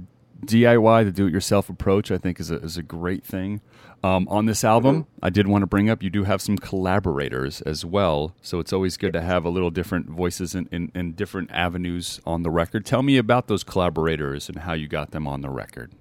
DIY, 0.45 1.05
the 1.05 1.11
do-it-yourself 1.11 1.68
approach, 1.68 2.11
I 2.11 2.18
think 2.18 2.39
is 2.39 2.51
a 2.51 2.57
is 2.61 2.76
a 2.76 2.82
great 2.82 3.24
thing. 3.24 3.61
Um, 4.05 4.28
on 4.30 4.47
this 4.47 4.62
album, 4.62 5.09
I 5.20 5.30
did 5.30 5.49
want 5.49 5.62
to 5.62 5.66
bring 5.66 5.91
up 5.91 6.05
you 6.05 6.11
do 6.11 6.22
have 6.22 6.41
some 6.41 6.57
collaborators 6.57 7.61
as 7.62 7.84
well, 7.84 8.36
so 8.41 8.61
it's 8.61 8.72
always 8.72 8.97
good 8.97 9.12
to 9.14 9.20
have 9.20 9.45
a 9.45 9.49
little 9.49 9.70
different 9.70 10.09
voices 10.09 10.55
and 10.55 10.68
in, 10.70 10.93
in, 10.95 11.14
different 11.14 11.51
avenues 11.51 12.20
on 12.24 12.45
the 12.45 12.51
record. 12.51 12.86
Tell 12.86 13.03
me 13.03 13.16
about 13.16 13.49
those 13.49 13.64
collaborators 13.64 14.49
and 14.49 14.61
how 14.61 14.74
you 14.74 14.86
got 14.86 15.11
them 15.11 15.26
on 15.26 15.41
the 15.41 15.51
record. 15.51 15.93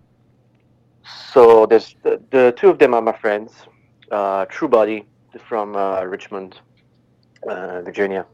So 1.34 1.66
there's 1.66 1.96
the, 2.04 2.22
the 2.30 2.54
two 2.56 2.70
of 2.70 2.78
them 2.78 2.94
are 2.94 3.02
my 3.02 3.18
friends. 3.18 3.54
Uh, 4.12 4.46
True 4.46 4.68
Body 4.68 5.08
from 5.50 5.76
uh, 5.76 6.04
Richmond, 6.04 6.60
uh, 7.50 7.82
Virginia, 7.82 8.28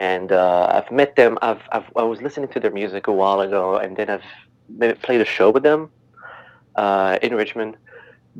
and 0.00 0.32
uh, 0.32 0.66
I've 0.72 0.90
met 0.90 1.14
them. 1.14 1.38
I've, 1.40 1.62
I've 1.70 1.88
I 1.94 2.02
was 2.02 2.20
listening 2.20 2.48
to 2.48 2.58
their 2.58 2.72
music 2.72 3.06
a 3.06 3.12
while 3.12 3.40
ago, 3.40 3.76
and 3.76 3.96
then 3.96 4.10
I've 4.10 4.24
played 5.02 5.20
a 5.20 5.24
show 5.24 5.50
with 5.50 5.62
them 5.62 5.90
uh, 6.76 7.18
in 7.22 7.34
Richmond. 7.34 7.76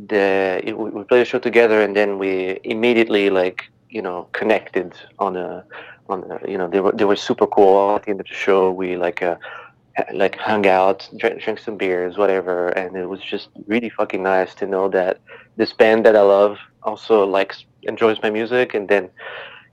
The 0.09 0.61
it, 0.63 0.79
we 0.79 1.03
played 1.05 1.23
a 1.23 1.25
show 1.25 1.39
together, 1.39 1.81
and 1.81 1.97
then 1.97 2.19
we 2.19 2.61
immediately 2.65 3.31
like 3.31 3.65
you 3.89 4.03
know 4.03 4.29
connected 4.33 4.95
on 5.19 5.37
a 5.37 5.65
on 6.09 6.31
a, 6.31 6.51
you 6.51 6.59
know 6.59 6.69
they 6.69 6.81
were 6.81 6.93
they 6.93 7.05
were 7.05 7.17
super 7.17 7.47
cool. 7.47 7.97
At 7.97 8.05
the 8.05 8.11
end 8.11 8.21
of 8.21 8.27
the 8.27 8.35
show, 8.35 8.71
we 8.71 8.97
like 8.97 9.23
uh, 9.23 9.37
like 10.13 10.37
hung 10.37 10.67
out, 10.67 11.09
drank, 11.17 11.41
drank 11.41 11.59
some 11.59 11.77
beers, 11.77 12.19
whatever, 12.19 12.69
and 12.69 12.97
it 12.97 13.07
was 13.07 13.21
just 13.21 13.49
really 13.67 13.89
fucking 13.89 14.23
nice 14.23 14.55
to 14.57 14.67
know 14.67 14.89
that 14.89 15.21
this 15.57 15.73
band 15.73 16.05
that 16.05 16.15
I 16.17 16.23
love 16.23 16.59
also 16.83 17.27
likes 17.27 17.65
enjoys 17.85 18.19
my 18.23 18.31
music, 18.31 18.75
and 18.75 18.89
then 18.89 19.09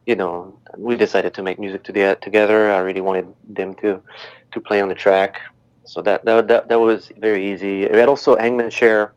you 0.06 0.16
know 0.16 0.58
we 0.78 0.96
decided 0.96 1.34
to 1.34 1.44
make 1.44 1.60
music. 1.60 1.84
Together, 1.84 2.72
I 2.72 2.80
really 2.80 3.02
wanted 3.02 3.28
them 3.48 3.76
to 3.76 4.02
to 4.54 4.62
play 4.62 4.80
on 4.82 4.88
the 4.88 4.96
track, 4.96 5.42
so 5.86 6.02
that 6.02 6.26
that 6.26 6.48
that, 6.48 6.70
that 6.70 6.80
was 6.80 7.12
very 7.18 7.52
easy. 7.52 7.88
We 7.88 7.98
had 7.98 8.10
also 8.10 8.36
Hangman's 8.38 8.74
Chair. 8.74 9.14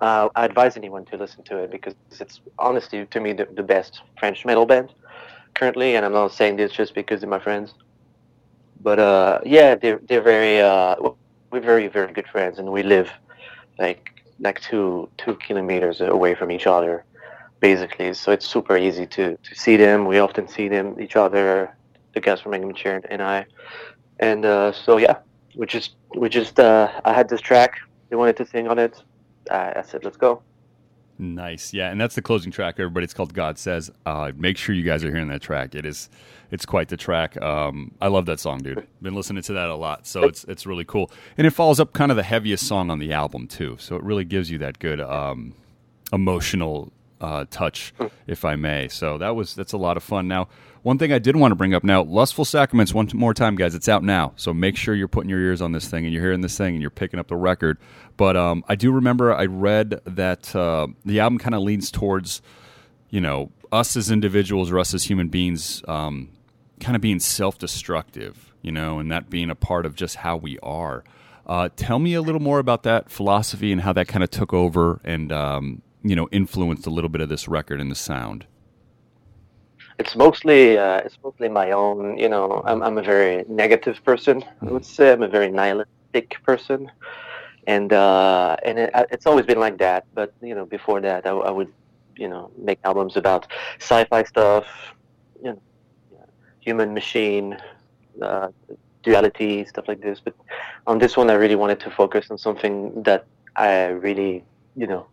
Uh, 0.00 0.28
I 0.34 0.44
advise 0.44 0.76
anyone 0.76 1.06
to 1.06 1.16
listen 1.16 1.42
to 1.44 1.56
it 1.56 1.70
because 1.70 1.94
it's 2.20 2.40
honestly 2.58 3.06
to 3.06 3.20
me 3.20 3.32
the, 3.32 3.46
the 3.54 3.62
best 3.62 4.02
French 4.18 4.44
metal 4.44 4.66
band 4.66 4.92
currently, 5.54 5.96
and 5.96 6.04
I'm 6.04 6.12
not 6.12 6.32
saying 6.32 6.56
this 6.56 6.72
just 6.72 6.94
because 6.94 7.20
they're 7.20 7.30
my 7.30 7.38
friends 7.38 7.72
but 8.86 8.98
uh, 8.98 9.40
yeah, 9.44 9.74
they're 9.74 10.00
they're 10.08 10.22
very 10.22 10.60
uh, 10.60 10.94
we're 11.50 11.60
very 11.60 11.88
very 11.88 12.12
good 12.12 12.28
friends, 12.28 12.58
and 12.58 12.70
we 12.70 12.82
live 12.82 13.10
like 13.78 14.22
like 14.38 14.60
two 14.60 15.08
two 15.16 15.34
kilometers 15.36 16.00
away 16.00 16.34
from 16.34 16.50
each 16.50 16.66
other, 16.66 17.04
basically. 17.60 18.14
So 18.14 18.32
it's 18.32 18.46
super 18.46 18.76
easy 18.76 19.06
to 19.06 19.36
to 19.36 19.54
see 19.54 19.76
them. 19.76 20.06
We 20.06 20.18
often 20.18 20.48
see 20.48 20.68
them 20.68 21.00
each 21.00 21.16
other, 21.16 21.74
the 22.14 22.20
guys 22.20 22.40
from 22.40 22.54
England 22.54 23.06
and 23.10 23.22
I, 23.22 23.46
and 24.20 24.44
uh, 24.44 24.72
so 24.72 24.98
yeah, 24.98 25.16
we 25.56 25.66
just 25.66 25.96
we 26.14 26.28
just 26.28 26.60
uh, 26.60 26.90
I 27.04 27.12
had 27.12 27.28
this 27.28 27.40
track. 27.40 27.80
They 28.10 28.16
wanted 28.16 28.36
to 28.36 28.46
sing 28.46 28.68
on 28.68 28.78
it. 28.78 29.02
I, 29.50 29.72
I 29.76 29.82
said, 29.82 30.04
let's 30.04 30.16
go. 30.16 30.42
Nice, 31.18 31.72
yeah, 31.72 31.90
and 31.90 31.98
that's 31.98 32.14
the 32.14 32.20
closing 32.20 32.52
track. 32.52 32.74
Everybody, 32.78 33.04
it's 33.04 33.14
called 33.14 33.32
"God 33.32 33.58
Says." 33.58 33.90
Uh, 34.04 34.32
make 34.36 34.58
sure 34.58 34.74
you 34.74 34.82
guys 34.82 35.02
are 35.02 35.10
hearing 35.10 35.28
that 35.28 35.40
track. 35.40 35.74
It 35.74 35.86
is, 35.86 36.10
it's 36.50 36.66
quite 36.66 36.88
the 36.88 36.98
track. 36.98 37.40
Um, 37.40 37.92
I 38.02 38.08
love 38.08 38.26
that 38.26 38.38
song, 38.38 38.58
dude. 38.58 38.86
Been 39.00 39.14
listening 39.14 39.42
to 39.44 39.54
that 39.54 39.70
a 39.70 39.76
lot, 39.76 40.06
so 40.06 40.24
it's 40.24 40.44
it's 40.44 40.66
really 40.66 40.84
cool. 40.84 41.10
And 41.38 41.46
it 41.46 41.50
follows 41.50 41.80
up 41.80 41.94
kind 41.94 42.10
of 42.10 42.18
the 42.18 42.22
heaviest 42.22 42.66
song 42.66 42.90
on 42.90 42.98
the 42.98 43.14
album 43.14 43.46
too, 43.48 43.78
so 43.80 43.96
it 43.96 44.02
really 44.02 44.24
gives 44.26 44.50
you 44.50 44.58
that 44.58 44.78
good 44.78 45.00
um, 45.00 45.54
emotional 46.12 46.92
uh, 47.18 47.46
touch, 47.50 47.94
if 48.26 48.44
I 48.44 48.56
may. 48.56 48.88
So 48.88 49.16
that 49.16 49.34
was 49.34 49.54
that's 49.54 49.72
a 49.72 49.78
lot 49.78 49.96
of 49.96 50.02
fun. 50.02 50.28
Now, 50.28 50.48
one 50.86 50.98
thing 50.98 51.12
I 51.12 51.18
did 51.18 51.34
want 51.34 51.50
to 51.50 51.56
bring 51.56 51.74
up 51.74 51.82
now, 51.82 52.04
"Lustful 52.04 52.44
Sacraments." 52.44 52.94
One 52.94 53.08
more 53.12 53.34
time, 53.34 53.56
guys, 53.56 53.74
it's 53.74 53.88
out 53.88 54.04
now. 54.04 54.34
So 54.36 54.54
make 54.54 54.76
sure 54.76 54.94
you're 54.94 55.08
putting 55.08 55.28
your 55.28 55.40
ears 55.40 55.60
on 55.60 55.72
this 55.72 55.88
thing 55.88 56.04
and 56.04 56.14
you're 56.14 56.22
hearing 56.22 56.42
this 56.42 56.56
thing 56.56 56.76
and 56.76 56.80
you're 56.80 56.90
picking 56.90 57.18
up 57.18 57.26
the 57.26 57.34
record. 57.34 57.78
But 58.16 58.36
um, 58.36 58.62
I 58.68 58.76
do 58.76 58.92
remember 58.92 59.34
I 59.34 59.46
read 59.46 60.00
that 60.04 60.54
uh, 60.54 60.86
the 61.04 61.18
album 61.18 61.40
kind 61.40 61.56
of 61.56 61.62
leans 61.62 61.90
towards, 61.90 62.40
you 63.10 63.20
know, 63.20 63.50
us 63.72 63.96
as 63.96 64.12
individuals 64.12 64.70
or 64.70 64.78
us 64.78 64.94
as 64.94 65.02
human 65.02 65.26
beings, 65.26 65.82
um, 65.88 66.28
kind 66.78 66.94
of 66.94 67.02
being 67.02 67.18
self-destructive, 67.18 68.54
you 68.62 68.70
know, 68.70 69.00
and 69.00 69.10
that 69.10 69.28
being 69.28 69.50
a 69.50 69.56
part 69.56 69.86
of 69.86 69.96
just 69.96 70.14
how 70.14 70.36
we 70.36 70.56
are. 70.62 71.02
Uh, 71.46 71.68
tell 71.74 71.98
me 71.98 72.14
a 72.14 72.22
little 72.22 72.40
more 72.40 72.60
about 72.60 72.84
that 72.84 73.10
philosophy 73.10 73.72
and 73.72 73.80
how 73.80 73.92
that 73.92 74.06
kind 74.06 74.22
of 74.22 74.30
took 74.30 74.54
over 74.54 75.00
and 75.02 75.32
um, 75.32 75.82
you 76.04 76.14
know 76.14 76.28
influenced 76.30 76.86
a 76.86 76.90
little 76.90 77.10
bit 77.10 77.20
of 77.20 77.28
this 77.28 77.48
record 77.48 77.80
and 77.80 77.90
the 77.90 77.96
sound. 77.96 78.46
It's 79.98 80.14
mostly 80.14 80.78
uh, 80.78 80.98
it's 80.98 81.18
mostly 81.24 81.48
my 81.48 81.70
own. 81.72 82.18
You 82.18 82.28
know, 82.28 82.62
I'm 82.66 82.82
I'm 82.82 82.98
a 82.98 83.02
very 83.02 83.44
negative 83.48 84.02
person. 84.04 84.44
I 84.62 84.66
would 84.70 84.84
say 84.84 85.12
I'm 85.12 85.22
a 85.22 85.28
very 85.28 85.50
nihilistic 85.50 86.36
person, 86.44 86.90
and 87.66 87.92
uh, 87.92 88.56
and 88.64 88.78
it, 88.78 88.90
it's 89.10 89.26
always 89.26 89.46
been 89.46 89.60
like 89.60 89.78
that. 89.78 90.04
But 90.14 90.32
you 90.42 90.54
know, 90.54 90.66
before 90.66 91.00
that, 91.00 91.26
I, 91.26 91.30
I 91.30 91.50
would 91.50 91.72
you 92.16 92.28
know 92.28 92.50
make 92.58 92.78
albums 92.84 93.16
about 93.16 93.46
sci-fi 93.78 94.22
stuff, 94.24 94.66
you 95.42 95.50
know, 95.52 95.60
human 96.60 96.92
machine, 96.92 97.56
uh, 98.20 98.48
duality, 99.02 99.64
stuff 99.64 99.88
like 99.88 100.00
this. 100.00 100.20
But 100.20 100.34
on 100.86 100.98
this 100.98 101.16
one, 101.16 101.30
I 101.30 101.34
really 101.34 101.56
wanted 101.56 101.80
to 101.80 101.90
focus 101.90 102.30
on 102.30 102.38
something 102.38 103.02
that 103.04 103.24
I 103.56 103.86
really 103.86 104.44
you 104.76 104.86
know 104.86 105.06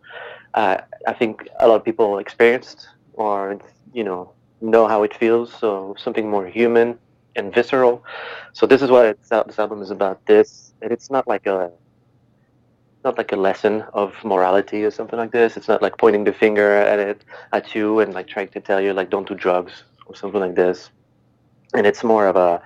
uh, 0.54 0.78
I 1.06 1.12
think 1.12 1.48
a 1.60 1.68
lot 1.68 1.76
of 1.76 1.84
people 1.84 2.18
experienced 2.18 2.88
or 3.14 3.58
you 3.92 4.04
know 4.04 4.32
know 4.64 4.86
how 4.88 5.02
it 5.02 5.14
feels. 5.14 5.52
So 5.52 5.94
something 5.98 6.28
more 6.28 6.46
human 6.46 6.98
and 7.36 7.52
visceral. 7.52 8.04
So 8.52 8.66
this 8.66 8.82
is 8.82 8.90
what 8.90 9.18
this 9.20 9.58
album 9.58 9.82
is 9.82 9.90
about. 9.90 10.24
This 10.26 10.74
and 10.82 10.92
it's 10.92 11.10
not 11.10 11.26
like 11.26 11.46
a 11.46 11.70
not 13.04 13.18
like 13.18 13.32
a 13.32 13.36
lesson 13.36 13.84
of 13.92 14.14
morality 14.24 14.82
or 14.82 14.90
something 14.90 15.18
like 15.18 15.30
this. 15.30 15.56
It's 15.56 15.68
not 15.68 15.82
like 15.82 15.98
pointing 15.98 16.24
the 16.24 16.32
finger 16.32 16.76
at 16.76 16.98
it 16.98 17.24
at 17.52 17.74
you 17.74 18.00
and 18.00 18.14
like 18.14 18.26
trying 18.26 18.48
to 18.48 18.60
tell 18.60 18.80
you 18.80 18.92
like 18.92 19.10
don't 19.10 19.28
do 19.28 19.34
drugs 19.34 19.84
or 20.06 20.16
something 20.16 20.40
like 20.40 20.54
this. 20.54 20.90
And 21.74 21.86
it's 21.86 22.02
more 22.02 22.26
of 22.26 22.36
a 22.36 22.62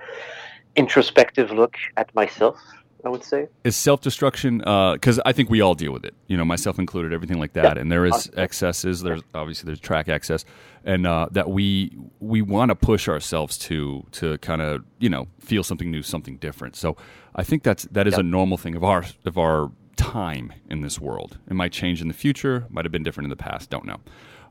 introspective 0.75 1.51
look 1.51 1.75
at 1.97 2.13
myself. 2.15 2.57
I 3.05 3.09
would 3.09 3.23
say. 3.23 3.47
Is 3.63 3.75
self 3.75 4.01
destruction 4.01 4.57
because 4.59 5.19
I 5.25 5.31
think 5.31 5.49
we 5.49 5.61
all 5.61 5.73
deal 5.75 5.91
with 5.91 6.05
it, 6.05 6.13
you 6.27 6.35
know, 6.37 6.45
myself 6.45 6.79
included, 6.79 7.13
everything 7.13 7.39
like 7.39 7.53
that. 7.53 7.75
Yeah. 7.75 7.81
And 7.81 7.91
there 7.91 8.05
is 8.05 8.29
excesses. 8.35 9.01
There's 9.01 9.21
obviously 9.33 9.67
there's 9.67 9.79
track 9.79 10.09
excess, 10.09 10.43
and 10.83 11.07
uh, 11.07 11.27
that 11.31 11.49
we 11.49 11.97
we 12.19 12.41
want 12.41 12.69
to 12.69 12.75
push 12.75 13.07
ourselves 13.07 13.57
to 13.59 14.05
to 14.13 14.37
kind 14.39 14.61
of 14.61 14.83
you 14.99 15.09
know 15.09 15.27
feel 15.39 15.63
something 15.63 15.89
new, 15.89 16.01
something 16.03 16.37
different. 16.37 16.75
So 16.75 16.97
I 17.35 17.43
think 17.43 17.63
that's 17.63 17.83
that 17.91 18.07
is 18.07 18.15
a 18.17 18.23
normal 18.23 18.57
thing 18.57 18.75
of 18.75 18.83
our 18.83 19.05
of 19.25 19.37
our 19.37 19.71
time 19.95 20.53
in 20.69 20.81
this 20.81 20.99
world. 20.99 21.37
It 21.49 21.53
might 21.53 21.71
change 21.71 22.01
in 22.01 22.07
the 22.07 22.13
future, 22.13 22.65
might 22.69 22.85
have 22.85 22.91
been 22.91 23.03
different 23.03 23.25
in 23.25 23.29
the 23.29 23.35
past. 23.35 23.69
Don't 23.69 23.85
know. 23.85 23.97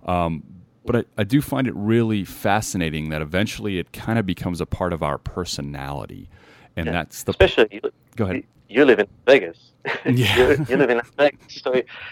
Um, 0.06 0.42
but 0.84 0.96
I, 0.96 1.04
I 1.18 1.24
do 1.24 1.42
find 1.42 1.66
it 1.66 1.74
really 1.74 2.24
fascinating 2.24 3.10
that 3.10 3.20
eventually 3.20 3.78
it 3.78 3.92
kind 3.92 4.18
of 4.18 4.24
becomes 4.24 4.60
a 4.60 4.66
part 4.66 4.92
of 4.94 5.02
our 5.02 5.18
personality, 5.18 6.30
and 6.76 6.86
Yeah. 6.86 6.92
that's 6.92 7.24
the 7.24 7.32
Especially 7.32 7.82
Go 8.18 8.24
ahead. 8.24 8.42
you- 8.68 8.84
live 8.84 8.98
in 8.98 9.08
Vegas. 9.26 9.58
Yeah. 10.04 10.36
you, 10.38 10.66
you 10.68 10.76
live 10.76 10.90
in 10.90 10.98
Las 10.98 11.10
Vegas, 11.16 11.62
so 11.64 11.70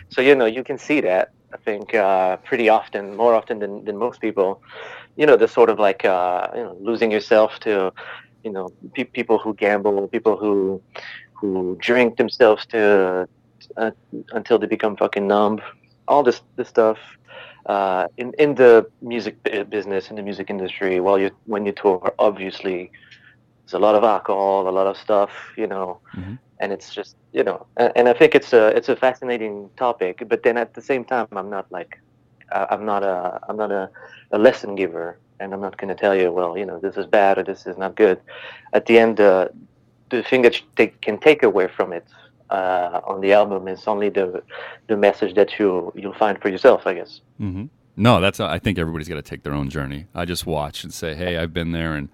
so 0.09 0.19
you 0.29 0.35
know 0.39 0.47
you 0.57 0.63
can 0.69 0.79
see 0.79 0.99
that 1.03 1.25
I 1.53 1.59
think 1.69 1.95
uh, 1.95 2.37
pretty 2.49 2.69
often, 2.69 3.17
more 3.17 3.35
often 3.35 3.59
than, 3.59 3.85
than 3.87 3.97
most 3.97 4.21
people. 4.21 4.63
You 5.17 5.27
know, 5.27 5.37
the 5.37 5.49
sort 5.49 5.69
of 5.71 5.79
like 5.79 6.05
uh, 6.05 6.49
you 6.55 6.65
know 6.65 6.77
losing 6.81 7.11
yourself 7.11 7.59
to, 7.67 7.93
you 8.45 8.53
know, 8.55 8.67
pe- 8.95 9.13
people 9.19 9.39
who 9.39 9.55
gamble, 9.55 10.09
people 10.09 10.37
who 10.37 10.83
who 11.39 11.77
drink 11.81 12.17
themselves 12.17 12.63
to 12.67 13.29
uh, 13.77 13.91
until 14.33 14.59
they 14.59 14.67
become 14.67 14.97
fucking 14.97 15.27
numb. 15.27 15.61
All 16.09 16.23
this 16.23 16.41
this 16.57 16.69
stuff 16.69 16.99
uh, 17.67 18.07
in 18.17 18.33
in 18.39 18.55
the 18.55 18.87
music 19.03 19.35
business 19.71 20.11
in 20.11 20.17
the 20.17 20.23
music 20.23 20.51
industry. 20.51 21.01
While 21.01 21.19
you 21.19 21.31
when 21.47 21.67
you 21.67 21.73
tour, 21.73 22.15
obviously 22.19 22.91
there's 23.67 23.75
a 23.75 23.79
lot 23.79 23.95
of 23.97 24.05
alcohol, 24.05 24.69
a 24.69 24.71
lot 24.71 24.87
of 24.87 24.97
stuff, 24.97 25.31
you 25.57 25.67
know, 25.67 25.99
Mhm. 26.15 26.39
and 26.61 26.73
it's 26.73 26.95
just 26.95 27.17
you 27.33 27.45
know, 27.45 27.67
and, 27.77 27.93
and 27.97 28.09
I 28.09 28.15
think 28.15 28.35
it's 28.35 28.53
a 28.53 28.69
it's 28.77 28.89
a 28.89 28.97
fascinating 28.97 29.69
topic. 29.77 30.23
But 30.29 30.43
then 30.45 30.57
at 30.57 30.73
the 30.75 30.81
same 30.81 31.05
time, 31.05 31.27
I'm 31.33 31.51
not 31.51 31.67
like 31.71 31.99
I'm 32.53 32.85
not 32.87 33.03
a 33.03 33.41
I'm 33.49 33.57
not 33.57 33.71
a, 33.73 33.91
a 34.31 34.39
lesson 34.39 34.75
giver, 34.77 35.19
and 35.41 35.53
I'm 35.53 35.61
not 35.61 35.77
going 35.79 35.89
to 35.89 35.95
tell 36.05 36.15
you, 36.15 36.31
well, 36.33 36.57
you 36.57 36.65
know, 36.65 36.79
this 36.79 36.97
is 36.97 37.05
bad 37.07 37.39
or 37.39 37.43
this 37.43 37.67
is 37.67 37.77
not 37.77 37.97
good. 37.97 38.19
At 38.73 38.87
the 38.87 38.99
end, 38.99 39.21
uh, 39.21 39.49
the 40.11 40.23
thing 40.23 40.43
that 40.43 40.55
you 40.61 40.67
take, 40.77 41.01
can 41.03 41.19
take 41.19 41.43
away 41.43 41.67
from 41.67 41.93
it 41.93 42.07
uh, 42.51 43.01
on 43.05 43.21
the 43.21 43.33
album 43.33 43.67
is 43.69 43.87
only 43.89 44.09
the 44.09 44.43
the 44.87 44.97
message 44.97 45.35
that 45.35 45.59
you 45.59 45.93
you'll 45.97 46.15
find 46.15 46.41
for 46.41 46.49
yourself, 46.49 46.87
I 46.87 46.95
guess. 46.95 47.21
Mm-hmm. 47.41 47.65
No, 47.97 48.21
that's. 48.21 48.39
I 48.41 48.59
think 48.59 48.79
everybody's 48.79 49.09
got 49.09 49.17
to 49.17 49.23
take 49.31 49.43
their 49.43 49.55
own 49.55 49.69
journey. 49.69 50.07
I 50.15 50.25
just 50.25 50.47
watch 50.47 50.85
and 50.85 50.93
say, 50.95 51.15
"Hey, 51.15 51.37
I've 51.37 51.53
been 51.53 51.73
there, 51.73 51.95
and 51.95 52.09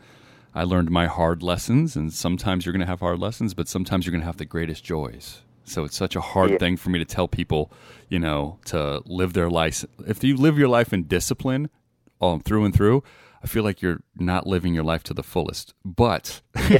I 0.54 0.64
learned 0.64 0.90
my 0.90 1.06
hard 1.06 1.42
lessons. 1.42 1.96
And 1.96 2.12
sometimes 2.12 2.64
you're 2.64 2.72
going 2.72 2.80
to 2.80 2.86
have 2.86 3.00
hard 3.00 3.18
lessons, 3.18 3.54
but 3.54 3.68
sometimes 3.68 4.06
you're 4.06 4.12
going 4.12 4.20
to 4.22 4.26
have 4.26 4.36
the 4.36 4.44
greatest 4.44 4.84
joys." 4.84 5.42
So 5.64 5.84
it's 5.84 5.96
such 5.96 6.16
a 6.16 6.20
hard 6.20 6.50
Yeah. 6.50 6.58
thing 6.58 6.76
for 6.76 6.90
me 6.90 6.98
to 6.98 7.04
tell 7.04 7.28
people, 7.28 7.70
you 8.08 8.18
know, 8.18 8.58
to 8.66 9.00
live 9.06 9.32
their 9.32 9.48
life. 9.48 9.84
If 10.06 10.24
you 10.24 10.36
live 10.36 10.58
your 10.58 10.68
life 10.68 10.92
in 10.92 11.04
discipline, 11.04 11.70
um, 12.20 12.40
through 12.40 12.64
and 12.64 12.74
through, 12.74 13.02
I 13.44 13.48
feel 13.48 13.64
like 13.64 13.82
you're 13.82 14.00
not 14.16 14.46
living 14.46 14.72
your 14.72 14.84
life 14.84 15.02
to 15.04 15.14
the 15.14 15.22
fullest. 15.24 15.74
But 15.84 16.42
you 16.70 16.78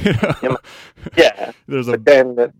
know, 0.49 0.57
Yeah, 1.17 1.51
there's 1.67 1.87
a 1.89 1.91
but 1.91 2.05
then 2.05 2.35
the, 2.35 2.53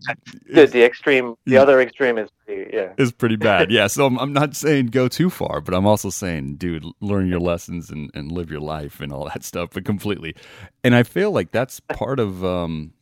the, 0.52 0.66
the 0.66 0.84
extreme, 0.84 1.36
the 1.46 1.52
Yeah. 1.52 1.62
other 1.62 1.80
extreme 1.80 2.18
is 2.18 2.28
pretty, 2.44 2.70
yeah. 2.76 2.92
is 2.98 3.12
pretty 3.12 3.36
bad. 3.36 3.70
Yeah. 3.74 3.86
So 3.86 4.04
I'm, 4.06 4.18
I'm 4.18 4.32
not 4.34 4.54
saying 4.56 4.86
go 4.88 5.08
too 5.08 5.30
far, 5.30 5.60
but 5.62 5.72
I'm 5.74 5.86
also 5.86 6.10
saying, 6.10 6.56
dude, 6.56 6.84
learn 7.00 7.28
your 7.28 7.40
lessons 7.40 7.90
and, 7.90 8.10
and 8.14 8.30
live 8.30 8.50
your 8.50 8.60
life 8.60 9.00
and 9.00 9.10
all 9.12 9.24
that 9.28 9.42
stuff, 9.42 9.70
but 9.72 9.84
completely. 9.86 10.34
And 10.82 10.94
I 10.94 11.02
feel 11.02 11.30
like 11.32 11.50
that's 11.50 11.80
part 11.80 12.20
of, 12.20 12.44
um, 12.44 12.92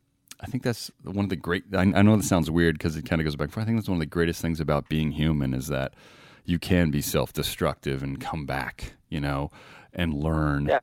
I 0.40 0.46
think 0.46 0.62
that's 0.62 0.90
one 1.02 1.24
of 1.24 1.30
the 1.30 1.36
great, 1.36 1.64
I, 1.74 1.80
I 1.82 2.02
know 2.02 2.16
this 2.16 2.28
sounds 2.28 2.50
weird 2.50 2.78
because 2.78 2.96
it 2.96 3.04
kind 3.06 3.20
of 3.20 3.24
goes 3.24 3.34
back. 3.36 3.56
I 3.58 3.64
think 3.64 3.76
that's 3.76 3.88
one 3.88 3.96
of 3.96 4.00
the 4.00 4.06
greatest 4.06 4.40
things 4.40 4.60
about 4.60 4.88
being 4.88 5.10
human 5.12 5.52
is 5.52 5.66
that 5.66 5.94
you 6.44 6.58
can 6.60 6.90
be 6.92 7.00
self 7.00 7.32
destructive 7.32 8.02
and 8.04 8.20
come 8.20 8.46
back, 8.46 8.94
you 9.08 9.20
know, 9.20 9.50
and 9.92 10.14
learn 10.14 10.66
Yeah. 10.66 10.78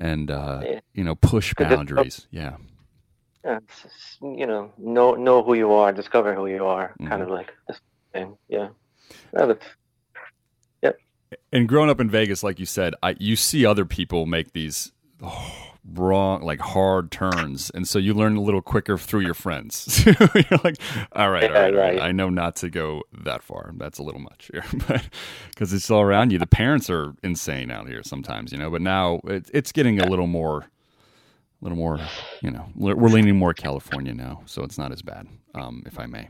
And, 0.00 0.30
uh, 0.30 0.60
Yeah. 0.64 0.80
you 0.94 1.04
know, 1.04 1.14
push 1.14 1.52
'Cause 1.54 1.66
it's- 1.66 1.76
boundaries. 1.76 2.26
Yeah. 2.30 2.56
yeah 3.44 3.58
it's, 3.58 3.84
it's, 3.84 4.18
you 4.22 4.46
know, 4.46 4.72
know 4.78 5.14
know 5.14 5.42
who 5.42 5.54
you 5.54 5.72
are, 5.72 5.92
discover 5.92 6.34
who 6.34 6.46
you 6.46 6.66
are, 6.66 6.88
Mm-hmm. 6.90 7.08
kind 7.08 7.22
of 7.22 7.28
like 7.30 7.52
this 7.68 7.80
thing. 8.12 8.36
Yeah, 8.48 8.68
yeah 9.34 9.46
but, 9.46 9.62
and 11.52 11.68
growing 11.68 11.88
up 11.90 12.00
in 12.00 12.10
Vegas, 12.10 12.42
like 12.42 12.58
you 12.58 12.66
said, 12.66 12.94
I 13.04 13.14
you 13.20 13.36
see 13.36 13.64
other 13.64 13.84
people 13.84 14.26
make 14.26 14.52
these 14.52 14.90
oh, 15.22 15.69
wrong, 15.84 16.42
like 16.42 16.60
hard 16.60 17.10
turns, 17.10 17.70
and 17.70 17.86
so 17.86 17.98
you 17.98 18.14
learn 18.14 18.36
a 18.36 18.40
little 18.40 18.62
quicker 18.62 18.98
through 18.98 19.20
your 19.20 19.34
friends. 19.34 20.04
You're 20.06 20.60
like, 20.64 20.76
all 21.12 21.30
right, 21.30 21.44
all 21.44 21.50
right, 21.50 21.74
right. 21.74 22.00
I 22.00 22.12
know 22.12 22.28
not 22.30 22.56
to 22.56 22.70
go 22.70 23.02
that 23.12 23.42
far. 23.42 23.72
That's 23.76 23.98
a 23.98 24.02
little 24.02 24.20
much 24.20 24.50
here, 24.52 24.64
but 24.88 25.08
because 25.50 25.72
it's 25.72 25.90
all 25.90 26.02
around 26.02 26.32
you. 26.32 26.38
The 26.38 26.46
parents 26.46 26.90
are 26.90 27.14
insane 27.22 27.70
out 27.70 27.88
here 27.88 28.02
sometimes, 28.02 28.52
you 28.52 28.58
know. 28.58 28.70
But 28.70 28.82
now 28.82 29.20
it, 29.24 29.50
it's 29.52 29.72
getting 29.72 30.00
a 30.00 30.06
little 30.06 30.26
more, 30.26 30.58
a 30.60 30.66
little 31.62 31.78
more, 31.78 31.98
you 32.42 32.50
know. 32.50 32.66
We're 32.74 32.96
we're 32.96 33.08
leaning 33.08 33.36
more 33.36 33.54
California 33.54 34.14
now, 34.14 34.42
so 34.46 34.62
it's 34.62 34.78
not 34.78 34.92
as 34.92 35.02
bad, 35.02 35.26
um, 35.54 35.82
if 35.86 35.98
I 35.98 36.06
may 36.06 36.28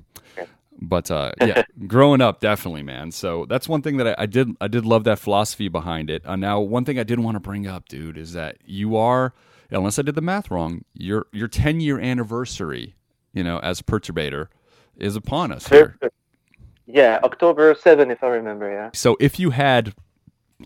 but 0.80 1.10
uh, 1.10 1.32
yeah, 1.40 1.62
growing 1.86 2.20
up, 2.20 2.40
definitely, 2.40 2.82
man. 2.82 3.10
So 3.12 3.46
that's 3.46 3.68
one 3.68 3.82
thing 3.82 3.96
that 3.98 4.08
I, 4.08 4.22
I 4.22 4.26
did. 4.26 4.50
I 4.60 4.68
did 4.68 4.84
love 4.84 5.04
that 5.04 5.18
philosophy 5.18 5.68
behind 5.68 6.10
it. 6.10 6.26
Uh, 6.26 6.36
now, 6.36 6.60
one 6.60 6.84
thing 6.84 6.98
I 6.98 7.04
did 7.04 7.20
want 7.20 7.36
to 7.36 7.40
bring 7.40 7.66
up, 7.66 7.88
dude, 7.88 8.16
is 8.16 8.32
that 8.32 8.58
you 8.64 8.96
are, 8.96 9.34
unless 9.70 9.98
I 9.98 10.02
did 10.02 10.14
the 10.14 10.22
math 10.22 10.50
wrong, 10.50 10.84
your 10.94 11.26
your 11.32 11.48
ten 11.48 11.80
year 11.80 11.98
anniversary, 12.00 12.94
you 13.32 13.44
know, 13.44 13.58
as 13.58 13.82
Perturbator, 13.82 14.48
is 14.96 15.16
upon 15.16 15.52
us 15.52 15.68
here. 15.68 15.98
yeah, 16.86 17.20
October 17.22 17.74
7, 17.74 18.10
if 18.10 18.22
I 18.22 18.28
remember. 18.28 18.70
Yeah. 18.70 18.90
So 18.92 19.16
if 19.20 19.38
you 19.38 19.50
had 19.50 19.94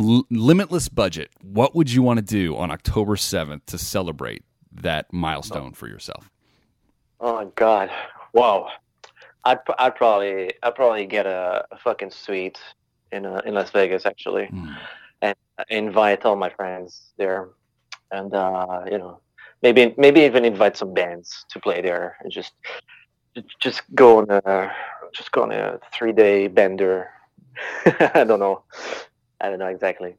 l- 0.01 0.25
limitless 0.31 0.89
budget, 0.89 1.31
what 1.43 1.75
would 1.75 1.93
you 1.93 2.03
want 2.03 2.19
to 2.19 2.25
do 2.25 2.57
on 2.57 2.71
October 2.71 3.17
seventh 3.17 3.67
to 3.67 3.79
celebrate 3.79 4.43
that 4.73 5.13
milestone 5.13 5.73
for 5.73 5.87
yourself? 5.89 6.31
Oh 7.21 7.51
god! 7.55 7.91
Wow. 8.33 8.69
I'd 9.45 9.61
I'd 9.79 9.95
probably 9.97 10.53
I'd 10.63 10.75
probably 10.75 11.07
get 11.07 11.27
a, 11.27 11.65
a 11.71 11.79
fucking 11.79 12.11
suite 12.11 12.59
in 13.13 13.27
uh, 13.27 13.41
in 13.45 13.55
Las 13.55 13.71
Vegas 13.71 14.07
actually, 14.07 14.47
Hmm. 14.47 14.73
and 15.23 15.37
invite 15.71 16.25
all 16.25 16.37
my 16.37 16.51
friends 16.51 17.13
there, 17.19 17.51
and 18.11 18.33
uh, 18.35 18.83
you 18.91 18.99
know 18.99 19.21
maybe 19.63 19.95
maybe 19.99 20.21
even 20.23 20.45
invite 20.45 20.77
some 20.77 20.93
bands 20.95 21.45
to 21.51 21.61
play 21.61 21.81
there 21.83 22.17
and 22.21 22.33
just 22.33 22.53
just 23.61 23.83
go 23.95 24.19
on 24.19 24.31
a 24.31 24.73
just 25.15 25.31
go 25.33 25.43
on 25.43 25.53
a 25.53 25.79
three 25.93 26.13
day 26.13 26.49
bender. 26.49 27.11
I 28.15 28.25
don't 28.25 28.41
know. 28.41 28.65
I 29.41 29.49
don't 29.51 29.59
know 29.59 29.67
exactly. 29.69 30.17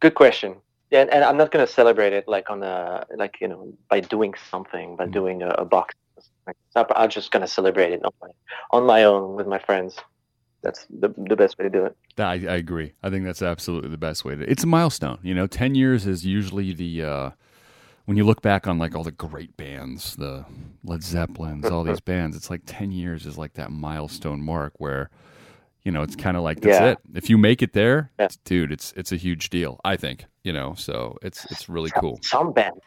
Good 0.00 0.14
question. 0.14 0.56
Yeah, 0.90 1.00
and, 1.02 1.10
and 1.10 1.24
I'm 1.24 1.36
not 1.36 1.50
gonna 1.50 1.66
celebrate 1.66 2.12
it 2.12 2.28
like 2.28 2.50
on 2.50 2.62
a 2.62 3.04
like 3.16 3.36
you 3.40 3.48
know 3.48 3.72
by 3.90 4.00
doing 4.00 4.34
something 4.50 4.96
by 4.96 5.06
Mhm. 5.06 5.12
doing 5.12 5.42
a, 5.42 5.48
a 5.58 5.64
box. 5.64 5.94
So 6.70 6.86
I'm 6.94 7.10
just 7.10 7.30
gonna 7.30 7.46
celebrate 7.46 7.92
it 7.92 8.04
on 8.04 8.12
my 8.20 8.28
on 8.70 8.86
my 8.86 9.04
own 9.04 9.34
with 9.36 9.46
my 9.46 9.58
friends. 9.58 9.96
That's 10.62 10.86
the 10.88 11.12
the 11.16 11.36
best 11.36 11.58
way 11.58 11.64
to 11.64 11.70
do 11.70 11.84
it. 11.84 11.96
I, 12.18 12.32
I 12.32 12.56
agree. 12.56 12.92
I 13.02 13.10
think 13.10 13.24
that's 13.24 13.42
absolutely 13.42 13.90
the 13.90 13.98
best 13.98 14.24
way 14.24 14.34
to. 14.34 14.50
It's 14.50 14.64
a 14.64 14.66
milestone. 14.66 15.18
You 15.22 15.34
know, 15.34 15.46
ten 15.46 15.74
years 15.74 16.06
is 16.06 16.24
usually 16.24 16.72
the 16.72 17.02
uh, 17.04 17.30
when 18.06 18.16
you 18.16 18.24
look 18.24 18.40
back 18.42 18.66
on 18.66 18.78
like 18.78 18.94
all 18.94 19.04
the 19.04 19.10
great 19.12 19.56
bands, 19.56 20.16
the 20.16 20.44
Led 20.82 21.02
Zeppelins, 21.02 21.66
all 21.66 21.84
these 21.84 22.00
bands. 22.12 22.36
It's 22.36 22.50
like 22.50 22.62
ten 22.66 22.90
years 22.92 23.26
is 23.26 23.36
like 23.36 23.54
that 23.54 23.70
milestone 23.72 24.40
mark 24.42 24.72
where, 24.78 25.10
you 25.84 25.92
know, 25.92 26.02
it's 26.02 26.16
kind 26.16 26.36
of 26.36 26.42
like 26.42 26.60
that's 26.60 26.80
Yeah. 26.80 26.90
it. 26.92 26.98
If 27.14 27.28
you 27.28 27.36
make 27.36 27.60
it 27.62 27.74
there, 27.74 28.10
Yeah. 28.18 28.28
dude, 28.44 28.72
it's 28.72 28.92
it's 28.96 29.12
a 29.12 29.16
huge 29.16 29.50
deal. 29.50 29.80
I 29.84 29.96
think 29.96 30.24
you 30.42 30.52
know. 30.54 30.74
So 30.76 31.18
it's 31.20 31.44
it's 31.50 31.68
really 31.68 31.90
cool. 31.90 32.18
Some 32.22 32.52
bands, 32.52 32.80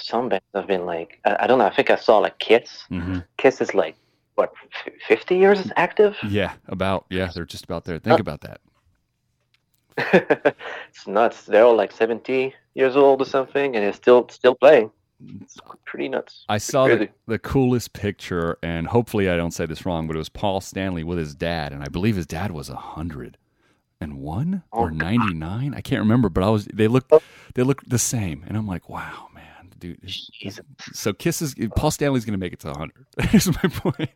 some 0.00 0.28
bands 0.28 0.44
have 0.54 0.66
been 0.66 0.86
like 0.86 1.20
I, 1.24 1.36
I 1.40 1.46
don't 1.46 1.58
know. 1.58 1.66
I 1.66 1.74
think 1.74 1.90
I 1.90 1.96
saw 1.96 2.18
like 2.18 2.38
Kiss. 2.38 2.84
hmm 2.88 3.18
Kiss 3.36 3.60
is 3.60 3.74
like 3.74 3.96
what 4.34 4.52
fifty 5.06 5.36
years 5.36 5.70
active. 5.76 6.16
Yeah, 6.28 6.52
about 6.68 7.06
yeah, 7.10 7.30
they're 7.34 7.44
just 7.44 7.64
about 7.64 7.84
there. 7.84 7.98
Think 7.98 8.20
about 8.20 8.40
that. 8.42 8.60
it's 10.88 11.06
nuts. 11.06 11.44
They're 11.44 11.64
all 11.64 11.76
like 11.76 11.92
seventy 11.92 12.54
years 12.74 12.96
old 12.96 13.22
or 13.22 13.24
something, 13.24 13.74
and 13.76 13.84
they're 13.84 13.92
still 13.92 14.28
still 14.28 14.54
playing. 14.54 14.90
It's 15.42 15.58
pretty 15.84 16.08
nuts. 16.08 16.46
I 16.48 16.56
saw 16.56 16.86
the, 16.88 17.10
the 17.26 17.38
coolest 17.38 17.92
picture, 17.92 18.56
and 18.62 18.86
hopefully 18.86 19.28
I 19.28 19.36
don't 19.36 19.50
say 19.50 19.66
this 19.66 19.84
wrong, 19.84 20.06
but 20.06 20.16
it 20.16 20.18
was 20.18 20.30
Paul 20.30 20.62
Stanley 20.62 21.04
with 21.04 21.18
his 21.18 21.34
dad, 21.34 21.74
and 21.74 21.82
I 21.82 21.88
believe 21.88 22.16
his 22.16 22.26
dad 22.26 22.52
was 22.52 22.70
a 22.70 22.76
hundred 22.76 23.36
and 24.00 24.18
one 24.18 24.62
Oh, 24.72 24.84
or 24.84 24.90
ninety 24.90 25.34
nine. 25.34 25.74
I 25.74 25.82
can't 25.82 26.00
remember, 26.00 26.30
but 26.30 26.42
I 26.42 26.48
was 26.48 26.66
they 26.72 26.88
look 26.88 27.10
they 27.54 27.62
look 27.62 27.82
the 27.86 27.98
same, 27.98 28.44
and 28.48 28.56
I'm 28.56 28.66
like, 28.66 28.88
wow, 28.88 29.28
dude. 29.80 29.98
Jesus. 30.04 30.64
So 30.92 31.12
Kiss 31.12 31.42
is 31.42 31.54
Paul 31.76 31.90
Stanley's 31.90 32.24
gonna 32.24 32.38
make 32.38 32.52
it 32.52 32.60
to 32.60 32.72
hundred. 32.72 33.06
That's 33.16 33.48
my 33.48 33.68
point. 33.70 34.10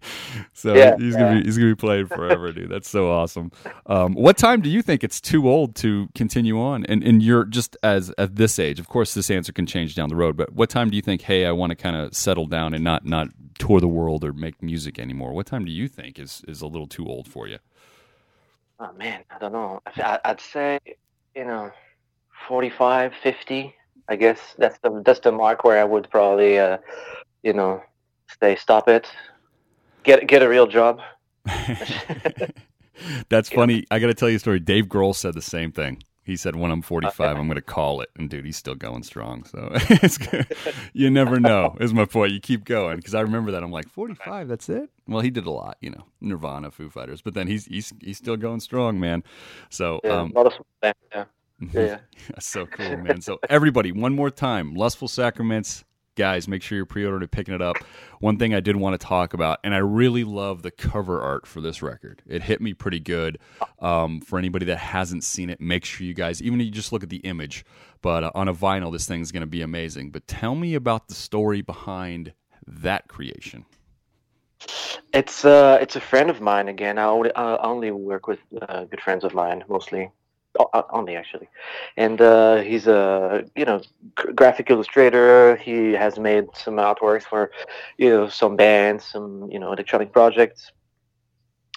So 0.53 0.75
Yeah, 0.75 0.97
he's 0.99 1.17
gonna 1.17 1.41
be 1.41 1.45
he's 1.45 1.59
gonna 1.59 1.71
be 1.71 1.77
playing 1.77 2.07
forever, 2.07 2.53
dude. 2.53 2.71
That's 2.71 2.89
so 2.89 3.11
awesome. 3.11 3.51
Um, 3.87 4.15
what 4.15 4.39
time 4.39 4.61
do 4.61 4.71
you 4.71 4.83
think 4.83 5.03
it's 5.03 5.21
too 5.21 5.49
old 5.49 5.75
to 5.77 6.09
continue 6.15 6.61
on? 6.61 6.85
And 6.87 7.03
and 7.03 7.23
you're 7.23 7.45
just 7.45 7.77
as 7.83 8.13
at 8.19 8.37
this 8.37 8.59
age. 8.59 8.79
Of 8.79 8.89
course, 8.89 9.15
this 9.15 9.31
answer 9.31 9.53
can 9.53 9.67
change 9.67 9.95
down 9.95 10.09
the 10.09 10.17
road. 10.17 10.37
But 10.37 10.53
what 10.53 10.71
time 10.71 10.91
do 10.91 10.97
you 10.97 11.03
think? 11.03 11.23
Hey, 11.23 11.47
I 11.47 11.53
want 11.53 11.71
to 11.71 11.77
kind 11.77 11.97
of 11.97 12.15
settle 12.15 12.47
down 12.47 12.75
and 12.75 12.85
not 12.85 13.05
not 13.05 13.29
tour 13.59 13.81
the 13.81 13.89
world 13.89 14.25
or 14.25 14.33
make 14.33 14.63
music 14.63 14.99
anymore. 14.99 15.33
What 15.33 15.47
time 15.47 15.65
do 15.65 15.73
you 15.73 15.89
think 15.89 16.19
is 16.19 16.43
is 16.47 16.63
a 16.63 16.67
little 16.67 16.87
too 16.87 17.07
old 17.09 17.29
for 17.29 17.49
you? 17.49 17.59
Oh 18.81 18.93
man, 18.95 19.25
I 19.31 19.39
don't 19.39 19.53
know. 19.53 19.81
I'd 20.25 20.41
say, 20.41 20.79
you 21.35 21.45
know, 21.45 21.71
45, 22.49 23.13
50. 23.23 23.75
I 24.09 24.17
guess 24.17 24.39
that's 24.59 24.79
the 24.79 25.03
that's 25.05 25.21
the 25.21 25.33
mark 25.33 25.65
where 25.65 25.81
I 25.81 25.85
would 25.85 26.11
probably, 26.11 26.59
uh, 26.59 26.79
you 27.43 27.53
know, 27.53 27.83
say 28.41 28.57
stop 28.57 28.89
it, 28.89 29.09
get 30.03 30.27
get 30.27 30.43
a 30.43 30.49
real 30.49 30.67
job. 30.67 31.01
That's 33.29 33.49
funny. 33.51 33.85
I 33.91 33.99
got 33.99 34.07
to 34.07 34.15
tell 34.15 34.29
you 34.29 34.37
a 34.37 34.39
story. 34.41 34.61
Dave 34.61 34.87
Grohl 34.87 35.15
said 35.15 35.35
the 35.35 35.43
same 35.43 35.73
thing. 35.73 36.03
He 36.23 36.37
said, 36.37 36.57
"When 36.57 36.71
I'm 36.71 36.81
45, 36.83 37.37
I'm 37.37 37.47
going 37.47 37.57
to 37.57 37.63
call 37.63 38.01
it." 38.01 38.09
And 38.17 38.31
dude, 38.31 38.45
he's 38.45 38.57
still 38.57 38.75
going 38.75 39.03
strong. 39.03 39.45
So 39.45 39.71
it's 39.75 40.19
good. 40.19 40.47
you 40.93 41.11
never 41.11 41.39
know. 41.39 41.77
Is 41.81 41.93
my 41.93 42.07
point. 42.07 42.33
You 42.33 42.41
keep 42.41 42.65
going 42.65 42.97
because 42.97 43.15
I 43.15 43.21
remember 43.21 43.51
that. 43.51 43.63
I'm 43.63 43.71
like 43.71 43.89
45. 43.89 44.49
That's 44.49 44.69
it. 44.69 44.91
Well, 45.07 45.21
he 45.21 45.31
did 45.31 45.47
a 45.47 45.51
lot, 45.51 45.77
you 45.81 45.91
know, 45.91 46.05
Nirvana, 46.21 46.71
Foo 46.71 46.89
Fighters, 46.89 47.21
but 47.21 47.35
then 47.35 47.47
he's 47.47 47.67
he's 47.67 47.93
he's 48.01 48.17
still 48.17 48.37
going 48.37 48.61
strong, 48.61 48.99
man. 48.99 49.23
So 49.69 50.01
Yeah, 50.03 50.21
um, 50.21 50.33
a 50.35 50.43
lot 50.43 50.47
of 50.47 50.95
yeah. 51.13 51.25
Yeah, 51.61 51.81
yeah. 51.81 51.99
that's 52.29 52.47
so 52.47 52.67
cool, 52.67 52.97
man. 52.99 53.21
So 53.21 53.39
everybody, 53.49 53.93
one 53.93 54.15
more 54.15 54.31
time, 54.31 54.75
Lustful 54.75 55.09
Sacraments, 55.09 55.85
guys, 56.17 56.47
make 56.49 56.63
sure 56.63 56.77
you're 56.77 56.87
pre-ordering 56.87 57.23
and 57.23 57.31
picking 57.31 57.55
it 57.55 57.63
up. 57.63 57.77
One 58.21 58.39
thing 58.39 58.55
I 58.55 58.61
did 58.61 58.77
want 58.77 58.99
to 58.99 59.07
talk 59.07 59.35
about, 59.35 59.59
and 59.65 59.75
I 59.75 59.79
really 59.79 60.25
love 60.25 60.63
the 60.63 60.71
cover 60.71 61.21
art 61.21 61.47
for 61.47 61.61
this 61.61 61.83
record. 61.83 62.23
It 62.27 62.43
hit 62.43 62.61
me 62.61 62.75
pretty 62.75 63.01
good. 63.01 63.39
Um, 63.81 64.21
for 64.21 64.39
anybody 64.39 64.67
that 64.67 64.79
hasn't 64.79 65.25
seen 65.25 65.51
it, 65.51 65.61
make 65.61 65.85
sure 65.85 66.07
you 66.07 66.15
guys, 66.15 66.43
even 66.43 66.61
if 66.61 66.67
you 66.67 66.73
just 66.73 66.93
look 66.93 67.03
at 67.03 67.11
the 67.11 67.19
image, 67.19 67.65
but 68.03 68.25
uh, 68.25 68.31
on 68.35 68.49
a 68.49 68.55
vinyl, 68.55 68.93
this 68.93 69.07
thing's 69.07 69.33
going 69.33 69.43
to 69.43 69.47
be 69.47 69.63
amazing. 69.63 70.11
But 70.11 70.27
tell 70.27 70.55
me 70.55 70.75
about 70.75 71.09
the 71.09 71.15
story 71.15 71.61
behind 71.63 72.33
that 72.67 73.09
creation. 73.09 73.67
It's 75.13 75.45
uh, 75.45 75.79
it's 75.81 75.97
a 75.97 76.01
friend 76.01 76.31
of 76.31 76.41
mine 76.41 76.69
again. 76.69 76.99
I 76.99 77.05
only, 77.05 77.35
I 77.37 77.57
only 77.57 77.91
work 77.91 78.27
with 78.27 78.39
uh, 78.63 78.85
good 78.85 79.01
friends 79.01 79.25
of 79.25 79.35
mine 79.35 79.63
mostly, 79.69 80.11
O- 80.59 80.71
o- 80.73 80.87
only 80.91 81.17
actually, 81.17 81.49
and 81.97 82.21
uh, 82.21 82.57
he's 82.57 82.87
a 82.87 83.45
you 83.57 83.65
know 83.65 83.81
graphic 84.15 84.71
illustrator. 84.71 85.57
He 85.57 85.93
has 85.93 86.19
made 86.19 86.47
some 86.55 86.77
artworks 86.77 87.25
for 87.25 87.51
you 87.99 88.11
know 88.11 88.29
some 88.29 88.57
bands, 88.57 89.05
some 89.05 89.51
you 89.51 89.59
know 89.59 89.73
electronic 89.73 90.13
projects, 90.13 90.71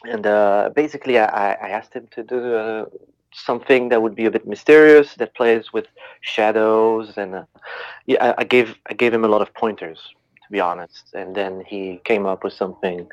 and 0.03 0.25
uh, 0.28 0.69
basically 0.75 1.17
I, 1.17 1.25
I 1.25 1.47
I 1.65 1.69
asked 1.69 1.93
him 1.93 2.07
to 2.11 2.23
do 2.23 2.55
uh, 2.55 2.86
something 3.34 3.89
that 3.89 4.01
would 4.01 4.15
be 4.15 4.25
a 4.25 4.32
bit 4.32 4.45
mysterious 4.47 5.15
that 5.15 5.34
plays 5.36 5.73
with 5.73 5.88
shadows, 6.21 7.17
and 7.17 7.36
uh, 7.36 7.43
yeah, 8.05 8.23
I, 8.25 8.41
I 8.41 8.43
gave 8.43 8.75
I 8.89 8.93
gave 8.93 9.13
him 9.13 9.25
a 9.25 9.28
lot 9.28 9.41
of 9.41 9.53
pointers 9.53 9.99
to 10.47 10.51
be 10.51 10.59
honest. 10.59 11.13
And 11.13 11.36
then 11.36 11.63
he 11.67 11.99
came 12.05 12.25
up 12.25 12.43
with 12.43 12.53
something 12.53 13.07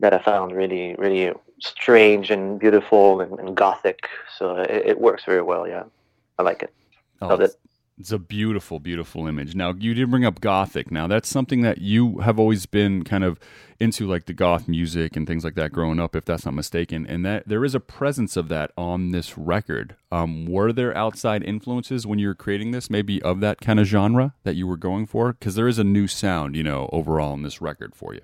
that 0.00 0.12
I 0.12 0.18
found 0.18 0.52
really, 0.52 0.94
really 0.98 1.32
strange 1.62 2.30
and 2.30 2.58
beautiful 2.58 3.20
and, 3.20 3.38
and 3.38 3.56
gothic. 3.56 4.08
So 4.38 4.56
it, 4.56 4.70
it 4.86 5.00
works 5.00 5.24
very 5.24 5.42
well. 5.42 5.66
Yeah, 5.66 5.84
I 6.38 6.42
like 6.42 6.62
it. 6.62 6.72
Oh, 7.20 7.28
Love 7.28 7.40
it. 7.40 7.52
it's 7.98 8.10
a 8.10 8.18
beautiful, 8.18 8.80
beautiful 8.80 9.26
image. 9.28 9.54
Now, 9.54 9.72
you 9.78 9.94
did 9.94 10.10
bring 10.10 10.24
up 10.24 10.40
Gothic. 10.40 10.90
Now, 10.90 11.06
that's 11.06 11.28
something 11.28 11.60
that 11.62 11.78
you 11.78 12.18
have 12.18 12.38
always 12.38 12.66
been 12.66 13.04
kind 13.04 13.22
of 13.22 13.38
into, 13.78 14.08
like 14.08 14.26
the 14.26 14.32
goth 14.32 14.66
music 14.66 15.16
and 15.16 15.26
things 15.26 15.44
like 15.44 15.54
that 15.54 15.70
growing 15.72 16.00
up, 16.00 16.16
if 16.16 16.24
that's 16.24 16.44
not 16.44 16.54
mistaken. 16.54 17.06
And 17.06 17.24
that 17.24 17.46
there 17.48 17.64
is 17.64 17.74
a 17.76 17.80
presence 17.80 18.36
of 18.36 18.48
that 18.48 18.72
on 18.76 19.10
this 19.12 19.38
record. 19.38 19.94
Um, 20.10 20.46
were 20.46 20.72
there 20.72 20.96
outside 20.96 21.44
influences 21.44 22.04
when 22.06 22.18
you 22.18 22.26
were 22.28 22.34
creating 22.34 22.72
this, 22.72 22.90
maybe 22.90 23.22
of 23.22 23.38
that 23.40 23.60
kind 23.60 23.78
of 23.78 23.86
genre 23.86 24.34
that 24.42 24.56
you 24.56 24.66
were 24.66 24.76
going 24.76 25.06
for? 25.06 25.32
Because 25.34 25.54
there 25.54 25.68
is 25.68 25.78
a 25.78 25.84
new 25.84 26.08
sound, 26.08 26.56
you 26.56 26.64
know, 26.64 26.88
overall 26.92 27.34
in 27.34 27.42
this 27.42 27.60
record 27.60 27.94
for 27.94 28.14
you. 28.14 28.22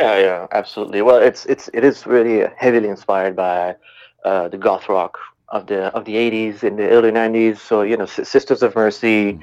Yeah, 0.00 0.18
yeah, 0.18 0.46
absolutely. 0.52 1.02
Well, 1.02 1.16
it's 1.22 1.46
it's 1.46 1.68
it 1.72 1.84
is 1.84 2.06
really 2.06 2.46
heavily 2.56 2.88
inspired 2.88 3.34
by 3.36 3.76
uh, 4.24 4.48
the 4.48 4.58
goth 4.58 4.88
rock 4.88 5.18
of 5.48 5.66
the 5.66 5.84
of 5.96 6.04
the 6.04 6.16
80s 6.16 6.62
and 6.64 6.78
the 6.78 6.88
early 6.88 7.10
90s. 7.10 7.60
So 7.62 7.82
you 7.82 7.96
know, 7.96 8.04
S- 8.04 8.28
Sisters 8.28 8.62
of 8.62 8.74
Mercy. 8.74 9.38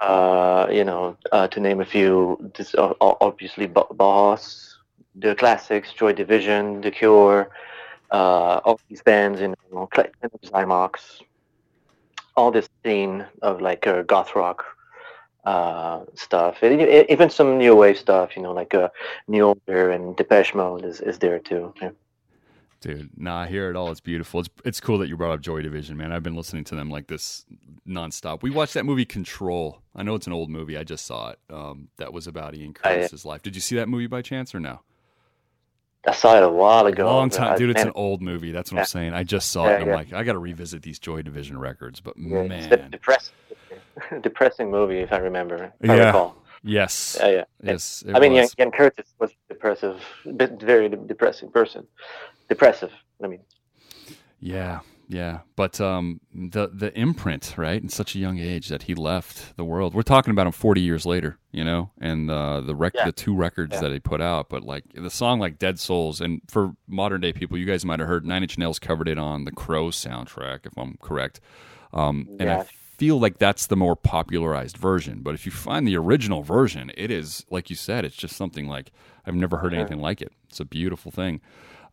Uh, 0.00 0.66
you 0.70 0.84
know, 0.84 1.16
uh, 1.32 1.46
to 1.48 1.60
name 1.60 1.80
a 1.80 1.84
few, 1.84 2.50
this, 2.56 2.74
uh, 2.74 2.92
obviously 3.00 3.66
Ba- 3.66 3.84
Bauhaus, 3.94 4.74
the 5.14 5.34
classics, 5.34 5.92
Joy 5.92 6.12
Division, 6.12 6.80
The 6.82 6.90
Cure, 6.90 7.50
uh, 8.10 8.60
all 8.64 8.80
these 8.88 9.02
bands, 9.02 9.40
you 9.40 9.54
know, 9.72 9.88
Xymox, 10.44 11.20
all 12.36 12.50
this 12.50 12.68
scene 12.84 13.26
of 13.42 13.60
like 13.60 13.86
uh, 13.86 14.02
goth 14.02 14.34
rock 14.34 14.64
uh, 15.44 16.00
stuff, 16.14 16.58
and 16.62 16.80
e- 16.80 17.06
even 17.08 17.30
some 17.30 17.58
new 17.58 17.74
wave 17.76 17.98
stuff, 17.98 18.36
you 18.36 18.42
know, 18.42 18.52
like 18.52 18.74
uh, 18.74 18.88
New 19.28 19.46
Order 19.46 19.90
and 19.90 20.16
Depeche 20.16 20.54
Mode 20.54 20.84
is, 20.84 21.00
is 21.00 21.18
there 21.18 21.38
too. 21.38 21.72
Yeah. 21.80 21.90
Dude, 22.80 23.10
nah, 23.16 23.40
I 23.42 23.46
hear 23.46 23.68
it 23.68 23.76
all. 23.76 23.90
It's 23.90 24.00
beautiful. 24.00 24.40
It's 24.40 24.48
it's 24.64 24.80
cool 24.80 24.96
that 24.98 25.08
you 25.08 25.16
brought 25.16 25.32
up 25.32 25.42
Joy 25.42 25.60
Division, 25.60 25.98
man. 25.98 26.12
I've 26.12 26.22
been 26.22 26.34
listening 26.34 26.64
to 26.64 26.74
them 26.74 26.88
like 26.88 27.08
this 27.08 27.44
nonstop. 27.86 28.40
We 28.42 28.48
watched 28.50 28.72
that 28.72 28.86
movie 28.86 29.04
Control. 29.04 29.82
I 29.94 30.02
know 30.02 30.14
it's 30.14 30.26
an 30.26 30.32
old 30.32 30.48
movie. 30.48 30.78
I 30.78 30.84
just 30.84 31.04
saw 31.04 31.30
it. 31.30 31.38
Um, 31.50 31.88
that 31.98 32.12
was 32.14 32.26
about 32.26 32.54
Ian 32.54 32.74
Oh, 32.82 32.88
yeah. 32.88 32.96
Curtis's 32.96 33.26
life. 33.26 33.42
Did 33.42 33.54
you 33.54 33.60
see 33.60 33.76
that 33.76 33.86
movie 33.88 34.06
by 34.06 34.22
chance 34.22 34.54
or 34.54 34.60
no? 34.60 34.80
I 36.06 36.12
saw 36.12 36.38
it 36.38 36.42
a 36.42 36.48
while 36.48 36.86
ago. 36.86 37.04
Long 37.04 37.28
time, 37.28 37.58
dude. 37.58 37.68
It's 37.68 37.82
an 37.82 37.92
old 37.94 38.22
movie. 38.22 38.52
That's 38.52 38.72
what 38.72 38.76
Yeah. 38.76 38.82
I'm 38.82 38.86
saying. 38.86 39.12
I 39.12 39.24
just 39.24 39.50
saw 39.50 39.66
Yeah, 39.66 39.72
it. 39.72 39.74
and 39.74 39.82
I'm 39.82 39.88
yeah. 39.90 39.94
like, 39.96 40.12
I 40.14 40.22
got 40.22 40.32
to 40.32 40.38
revisit 40.38 40.80
these 40.82 40.98
Joy 40.98 41.20
Division 41.20 41.58
records. 41.58 42.00
But 42.00 42.14
yeah, 42.16 42.38
it's 42.38 42.70
man, 42.70 42.90
depressing, 42.90 43.34
depressing 44.22 44.70
movie 44.70 44.98
if 45.00 45.12
I 45.12 45.18
remember. 45.18 45.72
If 45.80 45.90
I 45.90 45.96
Yeah. 45.96 46.06
recall. 46.06 46.36
yes, 46.62 47.16
Yeah, 47.20 47.28
yeah. 47.28 47.44
yes. 47.62 48.04
I 48.14 48.20
mean, 48.20 48.32
Ian, 48.32 48.42
was. 48.42 48.54
Ian 48.58 48.70
Curtis 48.70 49.14
was 49.18 49.30
a 49.30 49.54
depressive, 49.54 50.00
very 50.24 50.88
depressing 50.88 51.50
person. 51.50 51.86
Depressive. 52.48 52.92
I 53.22 53.26
mean, 53.28 53.40
Yeah, 54.40 54.80
yeah. 55.08 55.40
But 55.56 55.80
um, 55.80 56.20
the 56.34 56.68
the 56.72 56.96
imprint, 56.98 57.54
right, 57.58 57.80
in 57.82 57.88
such 57.90 58.14
a 58.14 58.18
young 58.18 58.38
age 58.38 58.68
that 58.68 58.84
he 58.84 58.94
left 58.94 59.56
the 59.56 59.64
world. 59.64 59.92
We're 59.94 60.02
talking 60.02 60.30
about 60.30 60.46
him 60.46 60.52
40 60.52 60.80
years 60.80 61.04
later, 61.04 61.38
you 61.52 61.62
know, 61.64 61.90
and 62.00 62.30
uh, 62.30 62.60
the 62.62 62.74
rec- 62.74 62.94
Yeah. 62.94 63.04
the 63.06 63.12
two 63.12 63.34
records 63.36 63.74
Yeah. 63.74 63.80
that 63.82 63.92
he 63.92 63.98
put 64.00 64.20
out. 64.22 64.48
But 64.48 64.62
like 64.64 64.84
the 64.94 65.10
song 65.10 65.38
like 65.40 65.58
Dead 65.58 65.78
Souls, 65.78 66.20
and 66.20 66.40
for 66.48 66.72
modern 66.88 67.20
day 67.20 67.32
people, 67.32 67.58
you 67.58 67.66
guys 67.66 67.84
might 67.84 67.98
have 68.00 68.08
heard 68.08 68.24
Nine 68.24 68.42
Inch 68.42 68.56
Nails 68.56 68.78
covered 68.78 69.08
it 69.08 69.18
on 69.18 69.44
the 69.44 69.52
Crow 69.52 69.88
soundtrack, 69.88 70.64
if 70.64 70.72
I'm 70.78 70.96
correct. 71.02 71.40
Um, 71.92 72.28
and 72.38 72.48
I 72.50 72.56
Yeah. 72.58 72.64
Feel 73.00 73.18
like 73.18 73.38
that's 73.38 73.66
the 73.66 73.76
more 73.76 73.96
popularized 73.96 74.76
version. 74.76 75.20
But 75.22 75.34
if 75.34 75.46
you 75.46 75.52
find 75.52 75.88
the 75.88 75.96
original 75.96 76.42
version, 76.42 76.92
it 76.98 77.10
is 77.10 77.46
like 77.48 77.70
you 77.70 77.76
said, 77.76 78.04
it's 78.04 78.14
just 78.14 78.36
something 78.36 78.68
like 78.68 78.92
I've 79.24 79.34
never 79.34 79.56
heard 79.56 79.72
anything 79.72 80.02
like 80.02 80.20
it. 80.20 80.34
It's 80.50 80.60
a 80.60 80.66
beautiful 80.66 81.10
thing. 81.10 81.40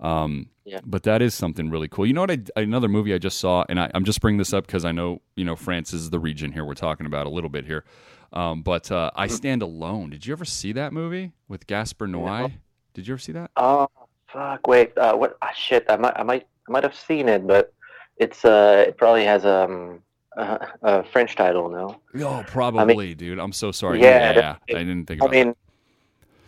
Um, 0.02 0.50
Yeah. 0.66 0.82
But 0.86 1.04
that 1.04 1.22
is 1.22 1.34
something 1.34 1.70
really 1.70 1.88
cool. 1.88 2.06
You 2.06 2.12
know 2.12 2.22
what? 2.22 2.32
I, 2.32 2.62
another 2.62 2.90
movie 2.90 3.14
I 3.14 3.20
just 3.20 3.40
saw, 3.40 3.64
and 3.70 3.80
I, 3.80 3.90
I'm 3.94 4.04
just 4.04 4.20
bringing 4.20 4.38
this 4.38 4.52
up 4.52 4.68
because 4.68 4.84
I 4.84 4.92
know 4.92 5.22
you 5.38 5.46
know 5.46 5.56
France 5.56 5.94
is 5.94 6.10
the 6.10 6.20
region 6.20 6.52
here 6.52 6.66
we're 6.66 6.74
talking 6.74 7.06
about 7.06 7.26
a 7.26 7.30
little 7.30 7.50
bit 7.50 7.64
here. 7.64 7.86
Um, 8.34 8.62
but 8.62 8.92
uh, 8.92 9.10
I 9.16 9.28
Stand 9.28 9.62
Alone. 9.62 10.10
Did 10.10 10.26
you 10.26 10.34
ever 10.34 10.44
see 10.44 10.74
that 10.74 10.92
movie 10.92 11.32
with 11.48 11.68
Gaspar 11.68 12.08
Noé? 12.08 12.52
Did 12.94 13.08
you 13.08 13.14
ever 13.14 13.20
see 13.20 13.32
that? 13.32 13.52
oh 13.56 13.88
fuck, 14.28 14.68
wait, 14.68 14.98
uh, 14.98 15.16
what? 15.16 15.38
Ah, 15.42 15.54
shit, 15.56 15.86
I 15.88 15.96
might, 15.96 16.20
I 16.20 16.24
might, 16.24 16.48
I 16.68 16.72
might 16.72 16.84
have 16.84 16.96
seen 16.96 17.30
it, 17.30 17.48
but 17.48 17.74
it's 18.18 18.44
uh, 18.44 18.84
it 18.86 18.98
probably 18.98 19.24
has 19.24 19.46
um, 19.46 20.04
a, 20.38 20.68
a 20.84 21.04
French 21.04 21.36
title, 21.36 21.70
no? 21.70 22.00
Oh, 22.24 22.44
probably, 22.48 23.16
dude. 23.16 23.40
I'm 23.40 23.52
so 23.54 23.72
sorry. 23.72 24.02
Yeah, 24.02 24.32
Yeah, 24.34 24.56
yeah. 24.68 24.76
I 24.78 24.80
didn't 24.80 25.06
think 25.08 25.24
I 25.24 25.28
mean, 25.28 25.56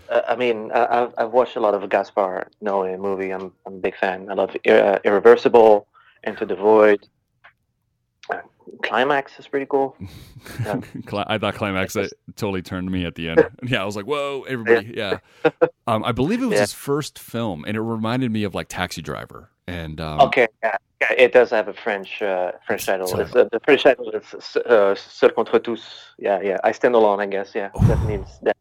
uh, 0.10 0.22
I 0.28 0.36
mean, 0.36 0.72
I, 0.74 1.02
I've 1.04 1.14
I've 1.18 1.32
watched 1.32 1.56
a 1.56 1.60
lot 1.60 1.74
of 1.74 1.88
Gaspar 1.90 2.48
Noé 2.64 3.00
movie. 3.00 3.32
I'm 3.32 3.52
I'm 3.66 3.76
a 3.76 3.78
big 3.80 3.96
fan. 3.98 4.30
I 4.30 4.34
love 4.34 4.56
Ir- 4.64 4.84
uh, 4.84 5.00
Irreversible, 5.04 5.88
Into 6.24 6.46
the 6.46 6.56
Void. 6.56 7.08
Uh, 8.30 8.42
Climax 8.84 9.40
is 9.40 9.48
pretty 9.48 9.66
cool. 9.66 9.96
Cli- 11.08 11.24
I 11.28 11.38
thought 11.38 11.56
Climax 11.56 11.96
uh, 11.96 12.08
totally 12.36 12.62
turned 12.62 12.90
me 12.92 13.06
at 13.06 13.16
the 13.16 13.30
end. 13.30 13.48
Yeah, 13.64 13.82
I 13.82 13.86
was 13.86 13.96
like, 13.96 14.06
whoa, 14.06 14.46
everybody. 14.48 14.94
Yeah. 14.96 15.18
Um, 15.88 16.04
I 16.04 16.12
believe 16.12 16.42
it 16.42 16.46
was 16.46 16.56
Yeah. 16.56 16.62
his 16.62 16.74
first 16.74 17.18
film, 17.20 17.66
and 17.68 17.76
it 17.76 17.82
reminded 17.82 18.32
me 18.32 18.44
of 18.44 18.54
like 18.56 18.68
Taxi 18.70 19.02
Driver. 19.02 19.50
And 19.68 20.00
um, 20.02 20.22
Okay, 20.22 20.48
yeah, 20.64 20.78
yeah, 21.02 21.14
it 21.18 21.34
does 21.34 21.50
have 21.52 21.68
a 21.68 21.74
French 21.74 22.22
uh, 22.22 22.52
French 22.66 22.86
title. 22.86 23.08
So- 23.08 23.22
uh, 23.22 23.48
the 23.52 23.60
French 23.64 23.84
title 23.84 24.10
is 24.12 24.56
uh, 24.58 24.96
Seul 24.96 25.32
contre 25.32 25.60
tous. 25.60 26.14
Yeah, 26.18 26.42
yeah. 26.42 26.58
I 26.64 26.72
stand 26.74 26.96
alone. 26.96 27.20
I 27.20 27.26
guess. 27.28 27.56
Yeah, 27.56 27.70
that 27.88 28.04
means 28.06 28.28
that. 28.44 28.58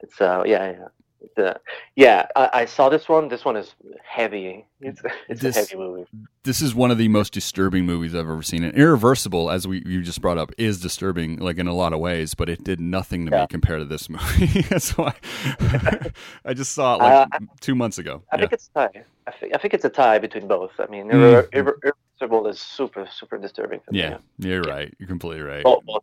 It's 0.00 0.20
uh, 0.20 0.42
yeah, 0.46 0.70
yeah. 0.72 0.88
Uh, 1.36 1.54
yeah, 1.96 2.26
I, 2.36 2.50
I 2.52 2.64
saw 2.64 2.88
this 2.88 3.08
one. 3.08 3.28
This 3.28 3.44
one 3.44 3.56
is 3.56 3.74
heavy. 4.04 4.66
It's 4.80 5.00
it's 5.28 5.40
This- 5.40 5.56
a 5.56 5.60
heavy 5.60 5.76
movie. 5.76 6.06
this 6.42 6.60
is 6.60 6.74
one 6.74 6.90
of 6.90 6.98
the 6.98 7.08
most 7.08 7.32
disturbing 7.32 7.86
movies 7.86 8.14
I've 8.14 8.20
ever 8.28 8.42
seen. 8.42 8.64
And 8.64 8.74
Irreversible, 8.76 9.50
as 9.50 9.66
we 9.68 9.82
you 9.86 10.02
just 10.02 10.20
brought 10.20 10.38
up, 10.38 10.50
is 10.58 10.80
disturbing, 10.80 11.36
like 11.38 11.58
in 11.58 11.66
a 11.68 11.74
lot 11.74 11.92
of 11.92 12.00
ways, 12.00 12.34
but 12.34 12.48
it 12.48 12.64
did 12.64 12.80
nothing 12.80 13.26
to 13.26 13.30
me 13.38 13.46
compared 13.48 13.80
to 13.80 13.84
this 13.84 14.08
movie. 14.08 14.62
That's 14.70 14.96
why 14.98 15.14
I 16.44 16.54
just 16.54 16.72
saw 16.72 16.94
it 16.96 16.98
like 16.98 17.28
Uh, 17.34 17.38
two 17.60 17.74
months 17.74 17.98
ago. 17.98 18.22
I 18.32 18.36
Yeah. 18.36 18.40
think 18.40 18.52
it's 18.52 18.70
a 18.74 18.78
tie. 18.88 19.04
I 19.26 19.30
think, 19.30 19.54
I 19.54 19.58
think 19.58 19.74
it's 19.74 19.84
a 19.84 19.90
tie 19.90 20.18
between 20.18 20.48
both. 20.48 20.72
I 20.80 20.86
mean, 20.86 21.06
Mm. 21.06 21.12
Irre- 21.12 21.48
Irre- 21.50 21.92
Irreversible 22.20 22.48
is 22.48 22.60
super, 22.60 23.06
super 23.12 23.38
disturbing. 23.38 23.80
for 23.84 23.92
me. 23.92 24.00
yeah, 24.00 24.18
you're 24.38 24.62
right. 24.62 24.92
You're 24.98 25.08
completely 25.08 25.42
right. 25.42 25.62
Both, 25.62 25.84
both, 25.84 26.02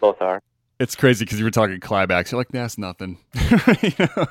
both 0.00 0.20
are. 0.20 0.42
It's 0.80 0.94
crazy 0.94 1.24
because 1.24 1.40
you 1.40 1.44
were 1.44 1.50
talking 1.50 1.80
climax. 1.80 2.30
You're 2.30 2.38
like, 2.38 2.50
that's 2.50 2.78
nothing. 2.78 3.18
You 3.82 3.92
know? 3.98 4.26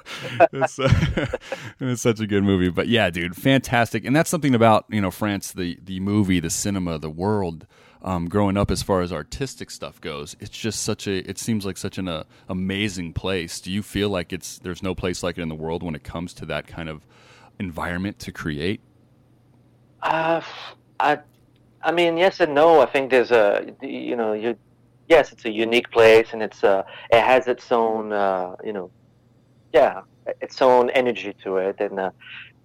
it's, 0.53 0.79
uh, 0.79 1.27
it's 1.79 2.01
such 2.01 2.19
a 2.19 2.27
good 2.27 2.43
movie. 2.43 2.69
But 2.69 2.87
yeah, 2.87 3.09
dude, 3.09 3.35
fantastic. 3.35 4.05
And 4.05 4.15
that's 4.15 4.29
something 4.29 4.55
about 4.55 4.85
you 4.89 5.01
know 5.01 5.11
France, 5.11 5.51
the 5.51 5.77
the 5.83 5.99
movie, 5.99 6.39
the 6.39 6.49
cinema, 6.49 6.97
the 6.97 7.09
world. 7.09 7.67
Um, 8.01 8.29
growing 8.29 8.55
up, 8.57 8.71
as 8.71 8.83
far 8.83 9.01
as 9.01 9.11
artistic 9.11 9.71
stuff 9.71 9.99
goes, 9.99 10.37
it's 10.39 10.51
just 10.51 10.83
such 10.83 11.07
a. 11.07 11.29
It 11.29 11.37
seems 11.37 11.65
like 11.65 11.77
such 11.77 11.97
an 11.97 12.07
uh, 12.07 12.23
amazing 12.47 13.13
place. 13.13 13.59
Do 13.59 13.71
you 13.71 13.81
feel 13.81 14.09
like 14.09 14.31
it's 14.31 14.59
there's 14.59 14.83
no 14.83 14.95
place 14.95 15.23
like 15.23 15.37
it 15.37 15.41
in 15.41 15.49
the 15.49 15.55
world 15.55 15.83
when 15.83 15.95
it 15.95 16.03
comes 16.03 16.33
to 16.35 16.45
that 16.45 16.67
kind 16.67 16.87
of 16.87 17.05
environment 17.59 18.19
to 18.19 18.31
create? 18.31 18.81
Uh, 20.01 20.41
I, 20.99 21.19
I 21.81 21.91
mean, 21.91 22.17
yes 22.17 22.39
and 22.39 22.53
no. 22.53 22.81
I 22.81 22.85
think 22.85 23.11
there's 23.11 23.31
a, 23.31 23.73
you 23.81 24.15
know, 24.15 24.33
you, 24.33 24.55
yes, 25.07 25.31
it's 25.31 25.45
a 25.45 25.51
unique 25.51 25.89
place, 25.91 26.27
and 26.33 26.41
it's 26.41 26.63
uh, 26.63 26.83
it 27.11 27.21
has 27.21 27.47
its 27.47 27.71
own, 27.71 28.11
uh, 28.11 28.55
you 28.63 28.73
know, 28.73 28.91
yeah, 29.73 30.01
its 30.41 30.61
own 30.61 30.89
energy 30.91 31.33
to 31.43 31.57
it, 31.57 31.77
and 31.79 31.99
uh, 31.99 32.11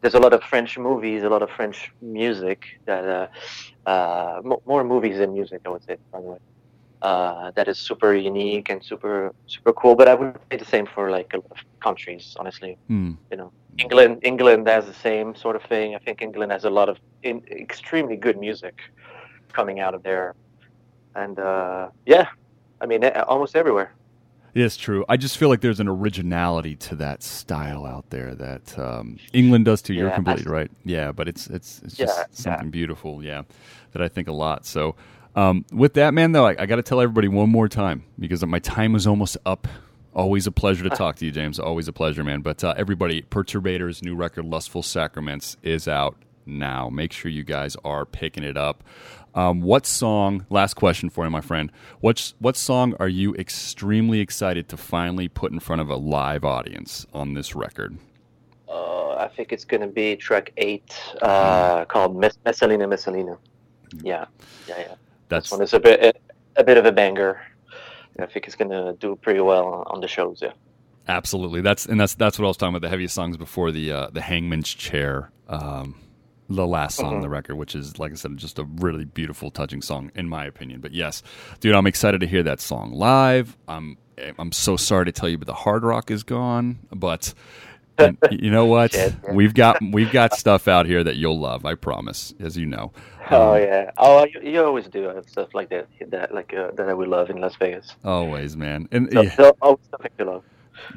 there's 0.00 0.14
a 0.14 0.18
lot 0.18 0.32
of 0.32 0.42
French 0.42 0.78
movies, 0.78 1.22
a 1.22 1.28
lot 1.28 1.42
of 1.42 1.50
French 1.50 1.92
music 2.00 2.64
that, 2.86 3.04
uh, 3.04 3.88
uh, 3.88 4.40
mo- 4.42 4.62
more 4.66 4.84
movies 4.84 5.18
than 5.18 5.32
music, 5.32 5.60
I 5.64 5.68
would 5.68 5.84
say, 5.84 5.96
by 6.12 6.20
the 6.20 6.26
way. 6.26 6.38
Uh, 7.00 7.50
that 7.56 7.66
is 7.66 7.78
super 7.78 8.14
unique 8.14 8.70
and 8.70 8.84
super 8.84 9.34
super 9.48 9.72
cool. 9.72 9.96
But 9.96 10.06
I 10.06 10.14
would 10.14 10.38
say 10.48 10.56
the 10.56 10.64
same 10.64 10.86
for 10.86 11.10
like 11.10 11.32
a 11.34 11.38
lot 11.38 11.50
of 11.50 11.56
countries, 11.80 12.36
honestly. 12.38 12.78
Hmm. 12.86 13.12
You 13.32 13.38
know, 13.38 13.52
England 13.78 14.20
England 14.22 14.68
has 14.68 14.86
the 14.86 14.94
same 14.94 15.34
sort 15.34 15.56
of 15.56 15.62
thing. 15.64 15.96
I 15.96 15.98
think 15.98 16.22
England 16.22 16.52
has 16.52 16.64
a 16.64 16.70
lot 16.70 16.88
of 16.88 16.98
in, 17.24 17.42
extremely 17.50 18.14
good 18.14 18.38
music 18.38 18.76
coming 19.52 19.80
out 19.80 19.94
of 19.94 20.04
there, 20.04 20.36
and 21.14 21.38
uh, 21.38 21.88
yeah, 22.06 22.28
I 22.80 22.86
mean 22.86 23.04
almost 23.04 23.56
everywhere. 23.56 23.92
Yes, 24.54 24.76
true. 24.76 25.02
I 25.08 25.16
just 25.16 25.38
feel 25.38 25.48
like 25.48 25.62
there's 25.62 25.80
an 25.80 25.88
originality 25.88 26.76
to 26.76 26.96
that 26.96 27.22
style 27.22 27.86
out 27.86 28.10
there 28.10 28.34
that 28.34 28.78
um, 28.78 29.18
England 29.32 29.64
does 29.64 29.80
too. 29.80 29.94
You're 29.94 30.10
completely 30.10 30.50
right. 30.52 30.70
Yeah, 30.84 31.10
but 31.12 31.26
it's 31.26 31.46
it's 31.46 31.80
it's 31.82 31.96
just 31.96 32.18
Yeah, 32.18 32.24
something 32.32 32.66
yeah. 32.66 32.70
beautiful. 32.70 33.24
Yeah, 33.24 33.42
that 33.92 34.02
I 34.02 34.08
think 34.08 34.28
a 34.28 34.32
lot. 34.32 34.66
So, 34.66 34.94
um, 35.34 35.64
with 35.72 35.94
that, 35.94 36.12
man, 36.12 36.32
though, 36.32 36.46
I, 36.46 36.54
I 36.58 36.66
got 36.66 36.76
to 36.76 36.82
tell 36.82 37.00
everybody 37.00 37.28
one 37.28 37.48
more 37.48 37.66
time 37.66 38.04
because 38.18 38.44
my 38.44 38.58
time 38.58 38.94
is 38.94 39.06
almost 39.06 39.38
up. 39.46 39.68
Always 40.14 40.46
a 40.46 40.52
pleasure 40.52 40.84
to 40.84 40.90
talk 40.94 41.16
to 41.16 41.24
you, 41.24 41.30
James. 41.30 41.58
Always 41.58 41.88
a 41.88 41.92
pleasure, 41.94 42.22
man. 42.22 42.42
But 42.42 42.62
uh, 42.62 42.74
everybody, 42.76 43.22
Perturbators' 43.22 44.02
new 44.02 44.14
record, 44.14 44.44
Lustful 44.44 44.82
Sacraments, 44.82 45.56
is 45.62 45.88
out 45.88 46.16
now. 46.44 46.90
Make 46.90 47.14
sure 47.14 47.30
you 47.30 47.44
guys 47.44 47.74
are 47.86 48.04
picking 48.04 48.44
it 48.44 48.58
up. 48.58 48.84
Um, 49.34 49.62
what 49.62 49.86
song? 49.86 50.44
Last 50.50 50.74
question 50.74 51.08
for 51.08 51.24
you, 51.24 51.30
my 51.30 51.40
friend. 51.40 51.72
What 52.00 52.34
what 52.38 52.56
song 52.56 52.94
are 53.00 53.08
you 53.08 53.34
extremely 53.34 54.20
excited 54.20 54.68
to 54.68 54.76
finally 54.76 55.28
put 55.28 55.52
in 55.52 55.60
front 55.60 55.80
of 55.80 55.88
a 55.88 55.96
live 55.96 56.44
audience 56.44 57.06
on 57.14 57.34
this 57.34 57.54
record? 57.54 57.96
Uh, 58.68 59.14
I 59.16 59.28
think 59.28 59.52
it's 59.52 59.64
gonna 59.64 59.86
be 59.86 60.16
track 60.16 60.52
eight, 60.58 60.94
uh, 61.22 61.84
called 61.86 62.16
Mes- 62.16 62.38
Messalina 62.44 62.86
Messalina. 62.86 63.38
Yeah, 64.02 64.26
yeah, 64.66 64.78
yeah. 64.78 64.94
That's 65.28 65.46
This 65.46 65.52
one 65.52 65.62
is 65.62 65.72
a 65.72 65.80
bit 65.80 66.20
a 66.56 66.64
bit 66.64 66.76
of 66.76 66.84
a 66.84 66.92
banger. 66.92 67.40
I 68.18 68.26
think 68.26 68.46
it's 68.46 68.56
gonna 68.56 68.92
do 68.94 69.16
pretty 69.16 69.40
well 69.40 69.84
on 69.86 70.00
the 70.00 70.08
shows. 70.08 70.40
Yeah. 70.42 70.52
absolutely 71.08 71.60
that's 71.62 71.86
and 71.86 71.98
that's 72.00 72.14
that's 72.14 72.38
what 72.38 72.44
I 72.44 72.48
was 72.48 72.56
talking 72.58 72.74
about. 72.76 72.82
The 72.82 72.90
heaviest 72.90 73.14
songs 73.14 73.36
before 73.38 73.72
the 73.72 73.90
uh, 73.92 74.10
the 74.10 74.20
Hangman's 74.20 74.68
Chair, 74.72 75.30
um, 75.48 75.96
the 76.56 76.66
last 76.66 76.98
song 76.98 77.14
on 77.14 77.20
the 77.20 77.28
record, 77.28 77.56
which 77.56 77.74
is 77.74 77.98
like 77.98 78.12
I 78.12 78.16
said, 78.16 78.36
just 78.36 78.58
a 78.58 78.64
really 78.64 79.04
beautiful, 79.04 79.50
touching 79.50 79.82
song 79.82 80.10
in 80.14 80.28
my 80.28 80.44
opinion. 80.46 80.80
But 80.80 80.92
yes, 80.92 81.22
dude, 81.60 81.74
I'm 81.74 81.86
excited 81.86 82.20
to 82.22 82.26
hear 82.26 82.42
that 82.44 82.60
song 82.60 82.92
live. 82.92 83.56
I'm 83.68 83.98
I'm 84.38 84.52
so 84.52 84.76
sorry 84.76 85.06
to 85.06 85.12
tell 85.12 85.28
you, 85.28 85.38
but 85.38 85.46
the 85.46 85.54
hard 85.54 85.84
rock 85.84 86.10
is 86.10 86.22
gone. 86.24 86.80
But 86.94 87.34
and 87.98 88.18
you 88.30 88.50
know 88.50 88.66
what? 88.66 88.92
Shit, 88.92 89.14
yeah. 89.24 89.34
We've 89.34 89.54
got 89.54 89.78
we've 89.82 90.10
got 90.10 90.34
stuff 90.34 90.68
out 90.68 90.86
here 90.86 91.04
that 91.04 91.16
you'll 91.16 91.40
love. 91.40 91.64
I 91.66 91.74
promise, 91.74 92.34
as 92.40 92.56
you 92.56 92.66
know. 92.66 92.92
Oh 93.30 93.54
Um, 93.54 93.56
yeah. 93.56 93.90
Oh, 93.98 94.24
you, 94.26 94.40
you 94.52 94.64
always 94.64 94.88
do 94.88 95.04
have 95.04 95.28
stuff 95.28 95.54
like 95.54 95.70
that. 95.70 95.88
That 96.08 96.34
like 96.34 96.54
uh, 96.54 96.72
that 96.76 96.88
I 96.88 96.94
would 96.94 97.08
love 97.08 97.30
in 97.30 97.40
Las 97.40 97.56
Vegas. 97.56 97.96
Always, 98.04 98.56
man. 98.56 98.88
And 98.92 99.10
So, 99.12 99.22
yeah. 99.22 99.36
so 99.36 99.56
always 99.62 99.80
something 99.90 100.12
to 100.18 100.24
love. 100.24 100.44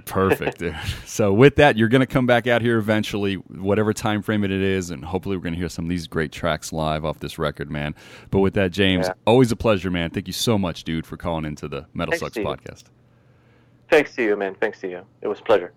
Perfect. 0.05 0.59
dude. 0.59 0.76
so 1.05 1.34
with 1.34 1.55
that, 1.57 1.78
you're 1.78 1.88
going 1.89 2.01
to 2.01 2.05
come 2.07 2.26
back 2.26 2.47
out 2.47 2.61
here 2.61 2.78
eventually, 2.78 3.36
whatever 3.36 3.93
time 3.93 4.21
frame 4.21 4.43
it 4.43 4.51
is, 4.51 4.89
and 4.89 5.03
hopefully 5.05 5.36
we're 5.38 5.43
going 5.43 5.53
to 5.53 5.59
hear 5.59 5.69
some 5.69 5.86
of 5.86 5.89
these 5.89 6.07
great 6.07 6.32
tracks 6.32 6.71
live 6.73 7.05
off 7.05 7.19
this 7.19 7.38
record, 7.38 7.69
man. 7.69 7.93
But 8.32 8.39
with 8.39 8.53
that, 8.55 8.71
James, 8.71 9.07
Yeah. 9.07 9.13
always 9.26 9.51
a 9.51 9.55
pleasure, 9.55 9.91
man. 9.91 10.09
Thank 10.09 10.28
you 10.28 10.34
so 10.34 10.57
much, 10.57 10.84
dude, 10.84 11.05
for 11.05 11.17
calling 11.17 11.45
into 11.45 11.67
the 11.67 11.86
Metal 11.93 12.11
Thanks, 12.11 12.36
Sucks 12.36 12.38
podcast. 12.38 12.84
Thanks 13.89 14.15
to 14.15 14.23
you, 14.23 14.36
man. 14.36 14.55
Thanks 14.59 14.80
to 14.82 14.89
you. 14.89 15.01
It 15.21 15.28
was 15.28 15.39
a 15.39 15.43
pleasure. 15.43 15.73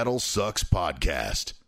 Metal 0.00 0.18
Sucks 0.18 0.64
Podcast. 0.64 1.59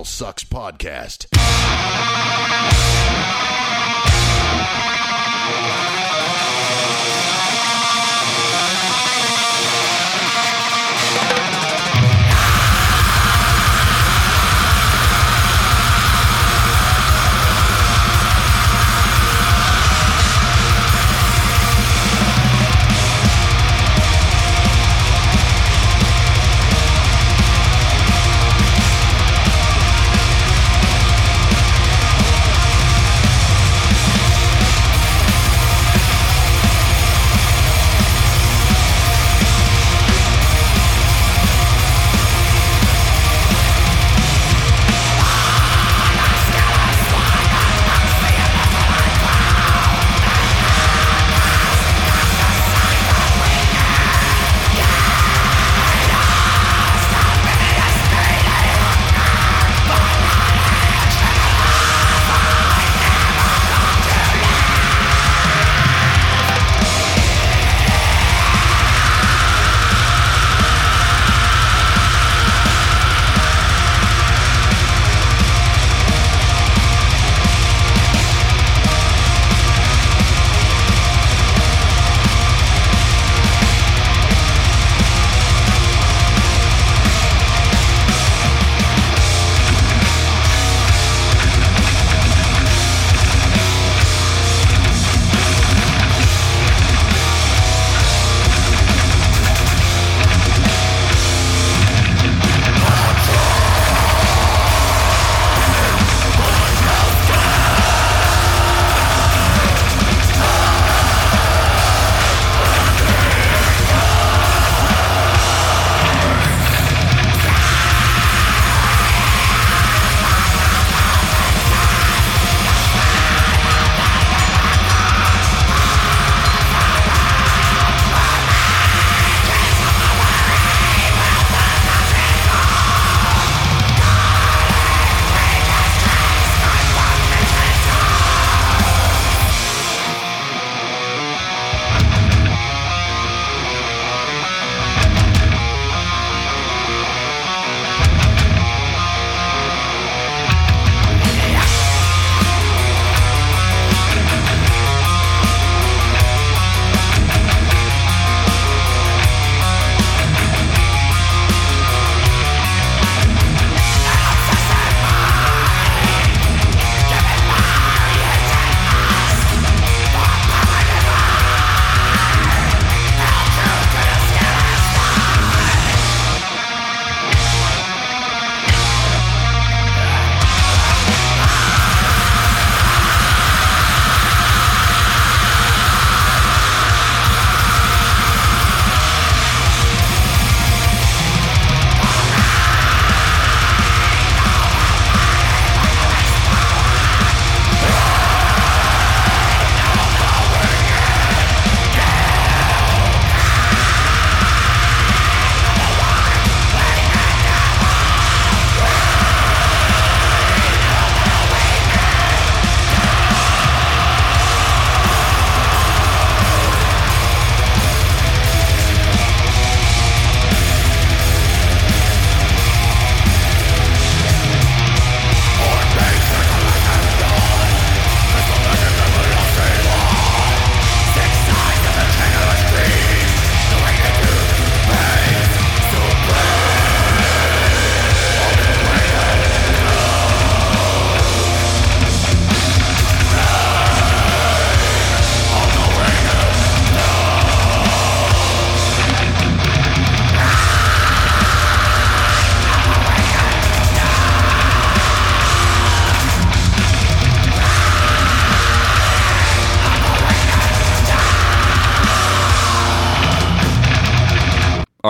Sucks 0.00 0.42
Podcast. 0.42 1.26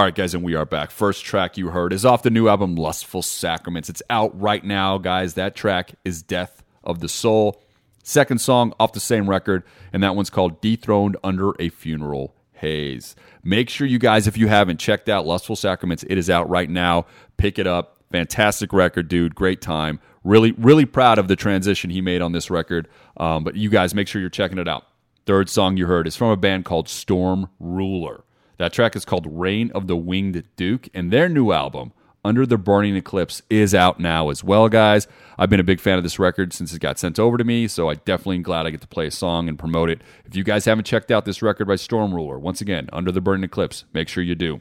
All 0.02 0.06
right, 0.06 0.14
guys, 0.16 0.34
and 0.34 0.42
we 0.42 0.56
are 0.56 0.66
back. 0.66 0.90
First 0.90 1.24
track 1.24 1.56
you 1.56 1.68
heard 1.68 1.92
is 1.92 2.04
off 2.04 2.24
the 2.24 2.30
new 2.30 2.48
album 2.48 2.74
Lustful 2.74 3.22
Sacraments. 3.22 3.88
It's 3.88 4.02
out 4.10 4.36
right 4.36 4.64
now, 4.64 4.98
guys. 4.98 5.34
That 5.34 5.54
track 5.54 5.94
is 6.04 6.24
Death 6.24 6.64
of 6.82 6.98
the 6.98 7.08
Soul. 7.08 7.62
Second 8.02 8.40
song 8.40 8.74
off 8.80 8.94
the 8.94 8.98
same 8.98 9.30
record, 9.30 9.62
and 9.92 10.02
that 10.02 10.16
one's 10.16 10.28
called 10.28 10.60
Dethroned 10.60 11.16
Under 11.22 11.52
a 11.60 11.68
Funeral 11.68 12.34
Haze. 12.54 13.14
Make 13.44 13.70
sure 13.70 13.86
you 13.86 14.00
guys, 14.00 14.26
if 14.26 14.36
you 14.36 14.48
haven't 14.48 14.80
checked 14.80 15.08
out 15.08 15.24
Lustful 15.24 15.54
Sacraments, 15.54 16.04
it 16.10 16.18
is 16.18 16.28
out 16.28 16.50
right 16.50 16.68
now. 16.68 17.06
Pick 17.36 17.60
it 17.60 17.68
up. 17.68 17.98
Fantastic 18.10 18.72
record, 18.72 19.06
dude. 19.06 19.36
Great 19.36 19.60
time. 19.60 20.00
Really, 20.24 20.50
really 20.50 20.84
proud 20.84 21.20
of 21.20 21.28
the 21.28 21.36
transition 21.36 21.90
he 21.90 22.00
made 22.00 22.22
on 22.22 22.32
this 22.32 22.50
record. 22.50 22.88
Um, 23.18 23.44
but 23.44 23.54
you 23.54 23.70
guys, 23.70 23.94
make 23.94 24.08
sure 24.08 24.20
you're 24.20 24.30
checking 24.30 24.58
it 24.58 24.66
out. 24.66 24.84
Third 25.26 25.48
song 25.48 25.76
you 25.76 25.86
heard 25.86 26.08
is 26.08 26.16
from 26.16 26.30
a 26.30 26.36
band 26.36 26.64
called 26.64 26.88
Storm 26.88 27.50
Ruler. 27.60 28.24
That 28.62 28.72
track 28.72 28.94
is 28.94 29.04
called 29.04 29.26
Reign 29.28 29.72
of 29.74 29.88
the 29.88 29.96
Winged 29.96 30.44
Duke, 30.54 30.88
and 30.94 31.10
their 31.10 31.28
new 31.28 31.50
album, 31.50 31.92
Under 32.24 32.46
the 32.46 32.56
Burning 32.56 32.94
Eclipse 32.94 33.42
is 33.50 33.74
out 33.74 33.98
now 33.98 34.28
as 34.30 34.44
well, 34.44 34.68
guys. 34.68 35.08
I've 35.36 35.50
been 35.50 35.58
a 35.58 35.64
big 35.64 35.80
fan 35.80 35.98
of 35.98 36.04
this 36.04 36.20
record 36.20 36.52
since 36.52 36.72
it 36.72 36.78
got 36.78 36.96
sent 36.96 37.18
over 37.18 37.36
to 37.36 37.42
me, 37.42 37.66
so 37.66 37.90
I 37.90 37.94
definitely 37.94 38.36
am 38.36 38.44
glad 38.44 38.64
I 38.64 38.70
get 38.70 38.80
to 38.82 38.86
play 38.86 39.08
a 39.08 39.10
song 39.10 39.48
and 39.48 39.58
promote 39.58 39.90
it. 39.90 40.00
If 40.24 40.36
you 40.36 40.44
guys 40.44 40.64
haven't 40.64 40.84
checked 40.84 41.10
out 41.10 41.24
this 41.24 41.42
record 41.42 41.66
by 41.66 41.74
Stormruler, 41.74 42.38
once 42.38 42.60
again, 42.60 42.88
Under 42.92 43.10
the 43.10 43.20
Burning 43.20 43.42
Eclipse, 43.42 43.84
make 43.92 44.06
sure 44.08 44.22
you 44.22 44.36
do. 44.36 44.60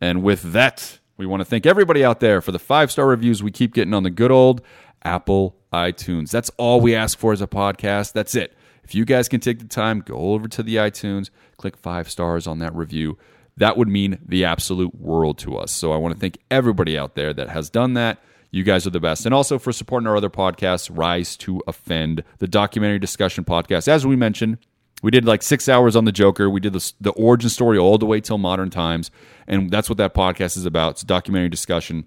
And 0.00 0.24
with 0.24 0.50
that, 0.50 0.98
we 1.16 1.24
want 1.24 1.40
to 1.40 1.44
thank 1.44 1.64
everybody 1.64 2.04
out 2.04 2.18
there 2.18 2.40
for 2.40 2.50
the 2.50 2.58
five 2.58 2.90
star 2.90 3.06
reviews 3.06 3.40
we 3.40 3.52
keep 3.52 3.72
getting 3.72 3.94
on 3.94 4.02
the 4.02 4.10
good 4.10 4.32
old 4.32 4.62
Apple 5.04 5.54
iTunes. 5.72 6.32
That's 6.32 6.50
all 6.56 6.80
we 6.80 6.92
ask 6.92 7.16
for 7.16 7.32
as 7.32 7.40
a 7.40 7.46
podcast. 7.46 8.14
That's 8.14 8.34
it. 8.34 8.57
If 8.88 8.94
you 8.94 9.04
guys 9.04 9.28
can 9.28 9.40
take 9.40 9.58
the 9.58 9.66
time, 9.66 10.00
go 10.00 10.16
over 10.32 10.48
to 10.48 10.62
the 10.62 10.76
iTunes, 10.76 11.28
click 11.58 11.76
five 11.76 12.10
stars 12.10 12.46
on 12.46 12.58
that 12.60 12.74
review. 12.74 13.18
That 13.58 13.76
would 13.76 13.86
mean 13.86 14.18
the 14.26 14.46
absolute 14.46 14.94
world 14.94 15.36
to 15.40 15.58
us. 15.58 15.72
So 15.72 15.92
I 15.92 15.98
want 15.98 16.14
to 16.14 16.18
thank 16.18 16.38
everybody 16.50 16.96
out 16.96 17.14
there 17.14 17.34
that 17.34 17.50
has 17.50 17.68
done 17.68 17.92
that. 17.94 18.18
You 18.50 18.64
guys 18.64 18.86
are 18.86 18.90
the 18.90 18.98
best. 18.98 19.26
And 19.26 19.34
also 19.34 19.58
for 19.58 19.72
supporting 19.72 20.06
our 20.06 20.16
other 20.16 20.30
podcasts, 20.30 20.88
Rise 20.90 21.36
to 21.36 21.62
Offend, 21.66 22.24
the 22.38 22.48
documentary 22.48 22.98
discussion 22.98 23.44
podcast. 23.44 23.88
As 23.88 24.06
we 24.06 24.16
mentioned, 24.16 24.56
we 25.02 25.10
did 25.10 25.26
like 25.26 25.42
six 25.42 25.68
hours 25.68 25.94
on 25.94 26.06
the 26.06 26.12
Joker. 26.12 26.48
We 26.48 26.60
did 26.60 26.72
the, 26.72 26.92
the 26.98 27.10
origin 27.10 27.50
story 27.50 27.76
all 27.76 27.98
the 27.98 28.06
way 28.06 28.22
till 28.22 28.38
modern 28.38 28.70
times. 28.70 29.10
And 29.46 29.70
that's 29.70 29.90
what 29.90 29.98
that 29.98 30.14
podcast 30.14 30.56
is 30.56 30.64
about. 30.64 30.92
It's 30.92 31.02
a 31.02 31.06
documentary 31.06 31.50
discussion 31.50 32.06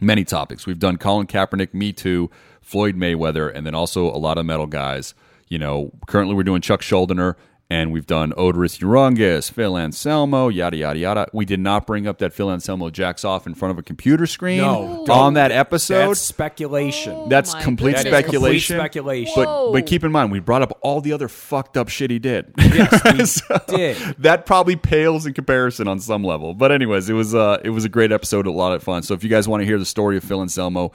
many 0.00 0.24
topics. 0.24 0.66
We've 0.66 0.76
done 0.80 0.96
Colin 0.96 1.28
Kaepernick, 1.28 1.72
Me 1.72 1.92
Too, 1.92 2.32
Floyd 2.60 2.96
Mayweather, 2.96 3.54
and 3.54 3.64
then 3.64 3.76
also 3.76 4.06
a 4.06 4.18
lot 4.18 4.38
of 4.38 4.44
metal 4.44 4.66
guys. 4.66 5.14
You 5.48 5.58
know, 5.58 5.92
currently 6.06 6.34
we're 6.34 6.42
doing 6.42 6.62
Chuck 6.62 6.80
Schuldiner, 6.80 7.34
and 7.70 7.92
we've 7.92 8.06
done 8.06 8.32
Oderus 8.32 8.78
Urungus, 8.80 9.50
Phil 9.50 9.76
Anselmo, 9.76 10.48
yada 10.48 10.76
yada 10.76 10.98
yada. 10.98 11.26
We 11.32 11.44
did 11.44 11.60
not 11.60 11.86
bring 11.86 12.06
up 12.06 12.18
that 12.18 12.32
Phil 12.32 12.50
Anselmo 12.50 12.90
jacks 12.90 13.24
off 13.24 13.46
in 13.46 13.54
front 13.54 13.72
of 13.72 13.78
a 13.78 13.82
computer 13.82 14.26
screen 14.26 14.58
No, 14.58 15.04
on 15.08 15.34
that 15.34 15.50
episode. 15.50 16.08
That's 16.08 16.20
speculation. 16.20 17.28
That's 17.28 17.54
Oh 17.54 17.58
my 17.58 17.62
complete 17.64 17.96
goodness. 17.96 18.04
That 18.12 18.24
is 18.26 18.30
complete 18.30 18.60
speculation. 18.60 18.76
speculation. 18.76 19.34
But 19.36 19.72
but 19.72 19.86
keep 19.86 20.04
in 20.04 20.12
mind, 20.12 20.30
we 20.30 20.40
brought 20.40 20.62
up 20.62 20.78
all 20.82 21.00
the 21.00 21.12
other 21.12 21.28
fucked 21.28 21.76
up 21.76 21.88
shit 21.88 22.10
he 22.10 22.18
did. 22.18 22.52
Yes, 22.58 23.40
we 23.48 23.56
did. 23.76 23.96
That 24.18 24.46
probably 24.46 24.76
pales 24.76 25.26
in 25.26 25.32
comparison 25.34 25.88
on 25.88 26.00
some 26.00 26.22
level. 26.24 26.54
But 26.54 26.70
anyways, 26.72 27.08
it 27.08 27.14
was 27.14 27.34
uh 27.34 27.60
it 27.64 27.70
was 27.70 27.84
a 27.84 27.88
great 27.88 28.12
episode, 28.12 28.46
a 28.46 28.50
lot 28.52 28.72
of 28.74 28.82
fun. 28.82 29.02
So 29.02 29.14
if 29.14 29.24
you 29.24 29.30
guys 29.30 29.48
want 29.48 29.62
to 29.62 29.64
hear 29.66 29.78
the 29.78 29.84
story 29.86 30.16
of 30.16 30.24
Phil 30.24 30.40
Anselmo, 30.42 30.92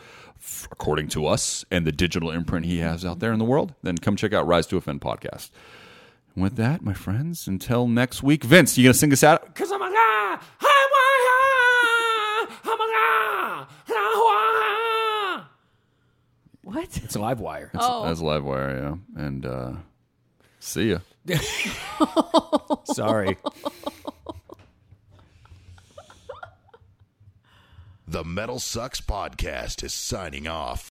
according 0.72 1.08
to 1.10 1.26
us, 1.28 1.66
and 1.72 1.86
the 1.86 1.92
digital 1.92 2.32
imprint 2.32 2.66
he 2.66 2.78
has 2.80 3.04
out 3.06 3.20
there 3.20 3.32
in 3.34 3.40
the 3.40 3.46
world, 3.46 3.74
then 3.84 3.98
come 3.98 4.16
check 4.16 4.34
out 4.34 4.48
Rise 4.48 4.68
to 4.68 4.78
Offend 4.78 5.02
podcast. 5.02 5.50
And 6.36 6.44
with 6.44 6.56
that, 6.58 6.82
my 6.82 6.94
friends, 6.94 7.48
until 7.48 7.88
next 7.88 8.24
week, 8.24 8.44
Vince, 8.44 8.78
you 8.78 8.84
gonna 8.86 8.94
sing 8.94 9.12
us 9.14 9.24
out? 9.24 9.54
Cause 9.56 9.72
I'm 9.72 9.82
a 9.82 9.90
guy. 9.90 10.40
I'm 10.62 10.68
a 10.70 11.08
guy. 11.28 12.56
I'm 12.66 12.80
a 12.80 12.88
guy. 12.92 13.66
What? 16.64 16.98
It's 17.04 17.16
a 17.16 17.20
live 17.20 17.40
wire. 17.40 17.72
Oh. 17.74 18.06
As 18.06 18.22
Livewire, 18.22 18.80
yeah. 19.16 19.24
And 19.26 19.46
uh 19.46 19.72
see 20.60 20.92
ya. 20.92 21.00
Sorry. 22.84 23.38
The 28.08 28.24
Metal 28.24 28.60
Sucks 28.60 29.02
Podcast 29.02 29.84
is 29.84 29.94
signing 29.94 30.48
off. 30.48 30.88